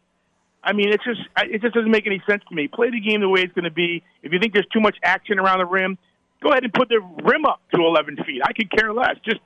I 0.64 0.72
mean, 0.72 0.88
it's 0.90 1.04
just 1.04 1.20
it 1.36 1.60
just 1.60 1.74
doesn't 1.74 1.90
make 1.90 2.06
any 2.06 2.22
sense 2.28 2.42
to 2.48 2.54
me. 2.54 2.66
Play 2.66 2.88
the 2.90 3.00
game 3.00 3.20
the 3.20 3.28
way 3.28 3.42
it's 3.42 3.52
going 3.52 3.64
to 3.64 3.70
be. 3.70 4.02
If 4.22 4.32
you 4.32 4.38
think 4.38 4.54
there's 4.54 4.66
too 4.72 4.80
much 4.80 4.96
action 5.02 5.38
around 5.38 5.58
the 5.58 5.66
rim, 5.66 5.98
go 6.42 6.50
ahead 6.50 6.64
and 6.64 6.72
put 6.72 6.88
the 6.88 7.00
rim 7.22 7.44
up 7.44 7.60
to 7.74 7.82
11 7.82 8.24
feet. 8.24 8.40
I 8.42 8.54
could 8.54 8.70
care 8.70 8.92
less. 8.94 9.16
Just 9.22 9.40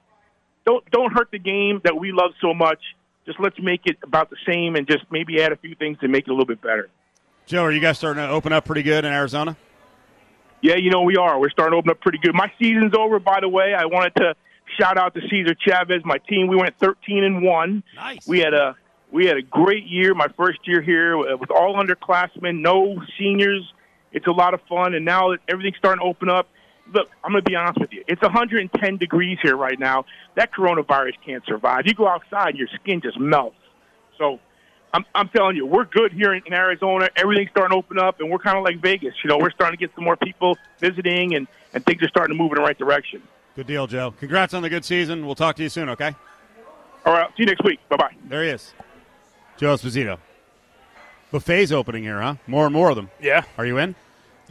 don't 0.65 0.89
don't 0.93 1.13
hurt 1.13 1.31
the 1.33 1.41
game 1.41 1.81
that 1.83 1.97
we 1.99 2.13
love 2.13 2.31
so 2.41 2.55
much. 2.55 2.79
Just 3.27 3.39
let's 3.39 3.59
make 3.61 3.83
it 3.85 3.99
about 4.03 4.31
the 4.31 4.37
same, 4.47 4.75
and 4.77 4.87
just 4.87 5.05
maybe 5.11 5.41
add 5.43 5.53
a 5.53 5.57
few 5.57 5.75
things 5.75 5.99
to 6.01 6.09
make 6.09 6.27
it 6.27 6.31
a 6.31 6.33
little 6.33 6.47
bit 6.47 6.61
better. 6.61 6.89
Joe, 7.47 7.63
are 7.63 7.73
you 7.73 7.81
guys 7.81 7.99
starting 7.99 8.23
to 8.23 8.29
open 8.29 8.53
up 8.53 8.65
pretty 8.65 8.83
good 8.83 9.05
in 9.05 9.13
Arizona? 9.13 9.57
Yeah, 10.61 10.77
you 10.77 10.91
know 10.91 11.03
we 11.03 11.17
are. 11.17 11.39
We're 11.41 11.51
starting 11.51 11.73
to 11.73 11.77
open 11.79 11.91
up 11.91 12.01
pretty 12.01 12.19
good. 12.19 12.35
My 12.35 12.51
season's 12.59 12.95
over, 12.97 13.19
by 13.19 13.41
the 13.41 13.49
way. 13.49 13.75
I 13.75 13.87
wanted 13.87 14.15
to 14.17 14.35
shout 14.79 14.97
out 14.97 15.15
to 15.15 15.21
Cesar 15.29 15.55
Chavez, 15.55 16.05
my 16.05 16.19
team. 16.19 16.47
We 16.47 16.57
went 16.57 16.79
13 16.79 17.25
and 17.25 17.43
one. 17.43 17.83
Nice. 17.97 18.27
We 18.27 18.39
had 18.39 18.55
a 18.55 18.77
we 19.11 19.27
had 19.27 19.37
a 19.37 19.43
great 19.43 19.87
year. 19.87 20.15
My 20.15 20.29
first 20.37 20.61
year 20.67 20.81
here 20.81 21.17
with 21.37 21.51
all 21.51 21.75
underclassmen, 21.75 22.61
no 22.61 23.03
seniors. 23.19 23.73
It's 24.13 24.27
a 24.27 24.33
lot 24.33 24.55
of 24.55 24.61
fun, 24.69 24.95
and 24.95 25.05
now 25.05 25.31
that 25.31 25.41
everything's 25.49 25.77
starting 25.77 26.01
to 26.01 26.07
open 26.07 26.29
up. 26.29 26.49
Look, 26.93 27.09
I'm 27.25 27.33
going 27.33 27.45
to 27.45 27.49
be 27.51 27.57
honest 27.57 27.81
with 27.81 27.93
you. 27.93 28.05
It's 28.07 28.21
110 28.23 28.97
degrees 28.97 29.39
here 29.43 29.57
right 29.57 29.79
now. 29.79 30.05
That 30.35 30.53
coronavirus 30.53 31.15
can't 31.25 31.45
survive. 31.47 31.87
You 31.87 31.95
go 31.95 32.09
outside, 32.09 32.57
your 32.57 32.69
skin 32.69 33.01
just 33.01 33.19
melts. 33.19 33.57
So 34.19 34.41
I'm, 34.93 35.05
I'm 35.15 35.29
telling 35.29 35.57
you, 35.57 35.65
we're 35.65 35.85
good 35.85 36.13
here 36.13 36.35
in, 36.35 36.43
in 36.47 36.53
Arizona. 36.53 37.09
Everything's 37.17 37.51
starting 37.51 37.71
to 37.71 37.77
open 37.77 37.99
up, 37.99 38.21
and 38.21 38.31
we're 38.31 38.39
kind 38.39 38.59
of 38.59 38.65
like 38.65 38.81
Vegas. 38.81 39.15
You 39.25 39.29
know, 39.29 39.39
we're 39.39 39.53
starting 39.53 39.79
to 39.79 39.87
get 39.87 39.95
some 39.95 40.05
more 40.05 40.17
people 40.17 40.59
visiting, 40.81 41.35
and, 41.35 41.47
and 41.73 41.85
things 41.87 42.03
are 42.03 42.09
starting 42.09 42.37
to 42.37 42.43
move 42.43 42.53
in 42.53 42.57
the 42.57 42.63
right 42.63 42.79
direction. 42.79 43.23
Good 43.57 43.67
deal, 43.67 43.87
Joe. 43.87 44.13
Congrats 44.19 44.55
on 44.55 44.63
the 44.63 44.71
good 44.71 44.85
season. 44.85 45.25
We'll 45.25 45.35
talk 45.35 45.57
to 45.57 45.63
you 45.63 45.69
soon, 45.69 45.89
okay? 45.91 46.15
All 47.05 47.13
right. 47.13 47.29
See 47.31 47.43
you 47.43 47.47
next 47.47 47.65
week. 47.65 47.81
Bye 47.89 47.97
bye. 47.97 48.15
There 48.29 48.43
he 48.45 48.51
is. 48.51 48.73
Joe 49.57 49.75
Esposito. 49.75 50.19
Buffets 51.31 51.73
opening 51.73 52.03
here, 52.03 52.21
huh? 52.21 52.37
More 52.47 52.67
and 52.67 52.75
more 52.75 52.91
of 52.91 52.97
them. 52.97 53.11
Yeah. 53.21 53.45
Are 53.57 53.67
you 53.67 53.79
in? 53.79 53.95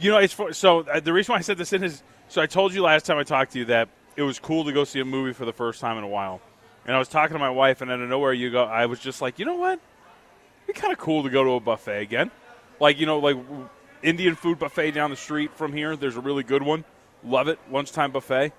You 0.02 0.10
know, 0.10 0.18
it's 0.18 0.34
for, 0.34 0.52
so 0.52 0.80
uh, 0.80 0.98
the 0.98 1.12
reason 1.12 1.32
why 1.32 1.38
I 1.38 1.42
said 1.42 1.58
this 1.58 1.72
in 1.72 1.84
is 1.84 2.02
so 2.28 2.42
I 2.42 2.46
told 2.46 2.74
you 2.74 2.82
last 2.82 3.06
time 3.06 3.18
I 3.18 3.22
talked 3.22 3.52
to 3.52 3.60
you 3.60 3.66
that 3.66 3.88
it 4.16 4.22
was 4.22 4.40
cool 4.40 4.64
to 4.64 4.72
go 4.72 4.82
see 4.82 4.98
a 4.98 5.04
movie 5.04 5.32
for 5.32 5.44
the 5.44 5.52
first 5.52 5.80
time 5.80 5.96
in 5.96 6.02
a 6.02 6.08
while, 6.08 6.40
and 6.84 6.96
I 6.96 6.98
was 6.98 7.08
talking 7.08 7.34
to 7.34 7.38
my 7.38 7.50
wife, 7.50 7.82
and 7.82 7.90
out 7.90 8.00
of 8.00 8.08
nowhere, 8.08 8.32
you 8.32 8.50
go, 8.50 8.64
I 8.64 8.86
was 8.86 8.98
just 8.98 9.22
like, 9.22 9.38
you 9.38 9.44
know 9.44 9.54
what? 9.54 9.78
It'd 10.64 10.74
be 10.74 10.80
kind 10.80 10.92
of 10.92 10.98
cool 10.98 11.22
to 11.22 11.30
go 11.30 11.44
to 11.44 11.50
a 11.52 11.60
buffet 11.60 12.02
again, 12.02 12.32
like 12.80 12.98
you 12.98 13.06
know, 13.06 13.20
like 13.20 13.36
Indian 14.02 14.34
food 14.34 14.58
buffet 14.58 14.90
down 14.90 15.10
the 15.10 15.16
street 15.16 15.54
from 15.56 15.72
here. 15.72 15.94
There's 15.94 16.16
a 16.16 16.20
really 16.20 16.42
good 16.42 16.64
one. 16.64 16.84
Love 17.22 17.46
it. 17.46 17.60
Lunchtime 17.70 18.10
buffet. 18.10 18.52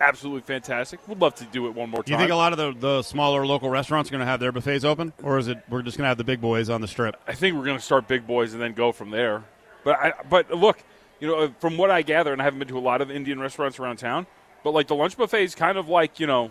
Absolutely 0.00 0.42
fantastic. 0.42 1.06
We'd 1.06 1.20
love 1.20 1.34
to 1.36 1.44
do 1.44 1.66
it 1.66 1.74
one 1.74 1.90
more 1.90 2.02
time. 2.02 2.04
Do 2.06 2.12
you 2.12 2.18
think 2.18 2.30
a 2.30 2.36
lot 2.36 2.52
of 2.52 2.58
the, 2.58 2.72
the 2.72 3.02
smaller 3.02 3.46
local 3.46 3.68
restaurants 3.68 4.10
are 4.10 4.12
going 4.12 4.20
to 4.20 4.26
have 4.26 4.40
their 4.40 4.50
buffets 4.50 4.84
open, 4.84 5.12
or 5.22 5.38
is 5.38 5.48
it 5.48 5.62
we're 5.68 5.82
just 5.82 5.98
going 5.98 6.04
to 6.04 6.08
have 6.08 6.18
the 6.18 6.24
big 6.24 6.40
boys 6.40 6.70
on 6.70 6.80
the 6.80 6.88
strip? 6.88 7.16
I 7.28 7.34
think 7.34 7.54
we're 7.54 7.64
going 7.64 7.78
to 7.78 7.84
start 7.84 8.08
big 8.08 8.26
boys 8.26 8.54
and 8.54 8.62
then 8.62 8.72
go 8.72 8.90
from 8.90 9.10
there. 9.10 9.44
But 9.84 9.98
I, 9.98 10.12
but 10.28 10.50
look, 10.50 10.78
you 11.20 11.28
know, 11.28 11.54
from 11.60 11.76
what 11.76 11.90
I 11.90 12.02
gather, 12.02 12.32
and 12.32 12.40
I 12.40 12.44
haven't 12.44 12.58
been 12.58 12.68
to 12.68 12.78
a 12.78 12.80
lot 12.80 13.00
of 13.00 13.10
Indian 13.10 13.38
restaurants 13.38 13.78
around 13.78 13.98
town, 13.98 14.26
but 14.62 14.72
like 14.72 14.88
the 14.88 14.94
lunch 14.94 15.16
buffet 15.16 15.44
is 15.44 15.54
kind 15.54 15.78
of 15.78 15.88
like 15.88 16.18
you 16.18 16.26
know 16.26 16.50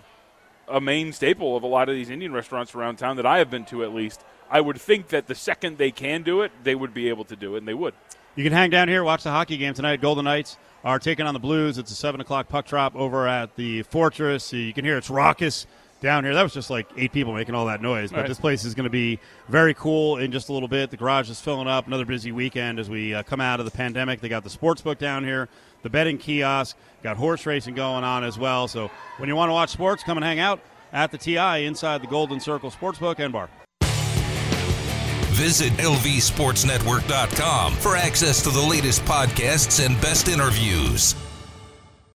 a 0.68 0.80
main 0.80 1.12
staple 1.12 1.58
of 1.58 1.64
a 1.64 1.68
lot 1.68 1.90
of 1.90 1.96
these 1.96 2.10
Indian 2.10 2.32
restaurants 2.32 2.74
around 2.74 2.98
town 2.98 3.18
that 3.18 3.26
I 3.26 3.40
have 3.40 3.50
been 3.50 3.66
to 3.66 3.84
at 3.84 3.94
least. 3.94 4.24
I 4.50 4.62
would 4.62 4.80
think 4.80 5.08
that 5.10 5.28
the 5.28 5.36
second 5.36 5.78
they 5.78 5.92
can 5.92 6.22
do 6.22 6.42
it, 6.42 6.52
they 6.64 6.76
would 6.76 6.94
be 6.94 7.10
able 7.10 7.26
to 7.26 7.36
do 7.36 7.56
it, 7.56 7.60
and 7.60 7.68
they 7.68 7.74
would. 7.74 7.94
You 8.36 8.44
can 8.44 8.54
hang 8.54 8.70
down 8.70 8.88
here, 8.88 9.04
watch 9.04 9.24
the 9.24 9.32
hockey 9.32 9.58
game 9.58 9.74
tonight. 9.74 10.02
Golden 10.02 10.26
Knights 10.26 10.58
are 10.84 11.00
taking 11.00 11.26
on 11.26 11.34
the 11.34 11.40
Blues. 11.40 11.78
It's 11.78 11.92
a 11.92 11.96
seven 11.96 12.22
o'clock 12.22 12.50
puck 12.50 12.66
drop 12.66 12.96
over 12.96 13.28
at 13.28 13.56
the 13.56 13.84
Fortress. 13.84 14.54
You 14.54 14.74
can 14.74 14.86
hear 14.86 14.98
it's 14.98 15.10
raucous 15.10 15.68
down 16.04 16.24
here. 16.24 16.36
That 16.36 16.44
was 16.44 16.54
just 16.54 16.70
like 16.70 16.88
eight 16.96 17.12
people 17.12 17.34
making 17.34 17.56
all 17.56 17.66
that 17.66 17.82
noise. 17.82 18.12
But 18.12 18.20
Right. 18.20 18.28
this 18.28 18.40
place 18.40 18.64
is 18.66 18.76
going 18.76 18.84
to 18.84 18.90
be 18.92 19.18
very 19.50 19.74
cool 19.74 20.18
in 20.18 20.32
just 20.32 20.50
a 20.50 20.54
little 20.54 20.68
bit. 20.68 20.92
The 20.92 20.98
garage 20.98 21.32
is 21.32 21.42
filling 21.42 21.68
up. 21.68 21.88
Another 21.88 22.06
busy 22.06 22.32
weekend 22.32 22.78
as 22.78 22.88
we 22.90 23.16
uh, 23.16 23.24
come 23.24 23.42
out 23.42 23.60
of 23.60 23.66
the 23.66 23.72
pandemic. 23.72 24.22
They 24.22 24.30
got 24.30 24.44
the 24.44 24.50
sports 24.52 24.82
book 24.82 25.00
down 25.00 25.24
here, 25.24 25.50
the 25.82 25.90
betting 25.90 26.20
kiosk, 26.20 26.78
got 27.02 27.18
horse 27.18 27.48
racing 27.48 27.74
going 27.74 28.04
on 28.04 28.24
as 28.24 28.38
well. 28.38 28.68
So 28.68 28.92
when 29.18 29.28
you 29.30 29.36
want 29.36 29.50
to 29.50 29.54
watch 29.54 29.72
sports, 29.72 30.04
come 30.04 30.18
and 30.18 30.24
hang 30.24 30.40
out 30.40 30.60
at 30.92 31.12
the 31.12 31.18
TI 31.18 31.66
inside 31.66 32.04
the 32.04 32.08
Golden 32.08 32.40
Circle 32.40 32.70
Sportsbook 32.70 33.18
and 33.18 33.34
Bar. 33.34 33.50
Visit 35.34 35.74
lvsportsnetwork.com 35.74 37.74
for 37.74 37.96
access 37.96 38.44
to 38.44 38.52
the 38.52 38.62
latest 38.62 39.02
podcasts 39.06 39.84
and 39.84 40.00
best 40.00 40.28
interviews. 40.28 41.16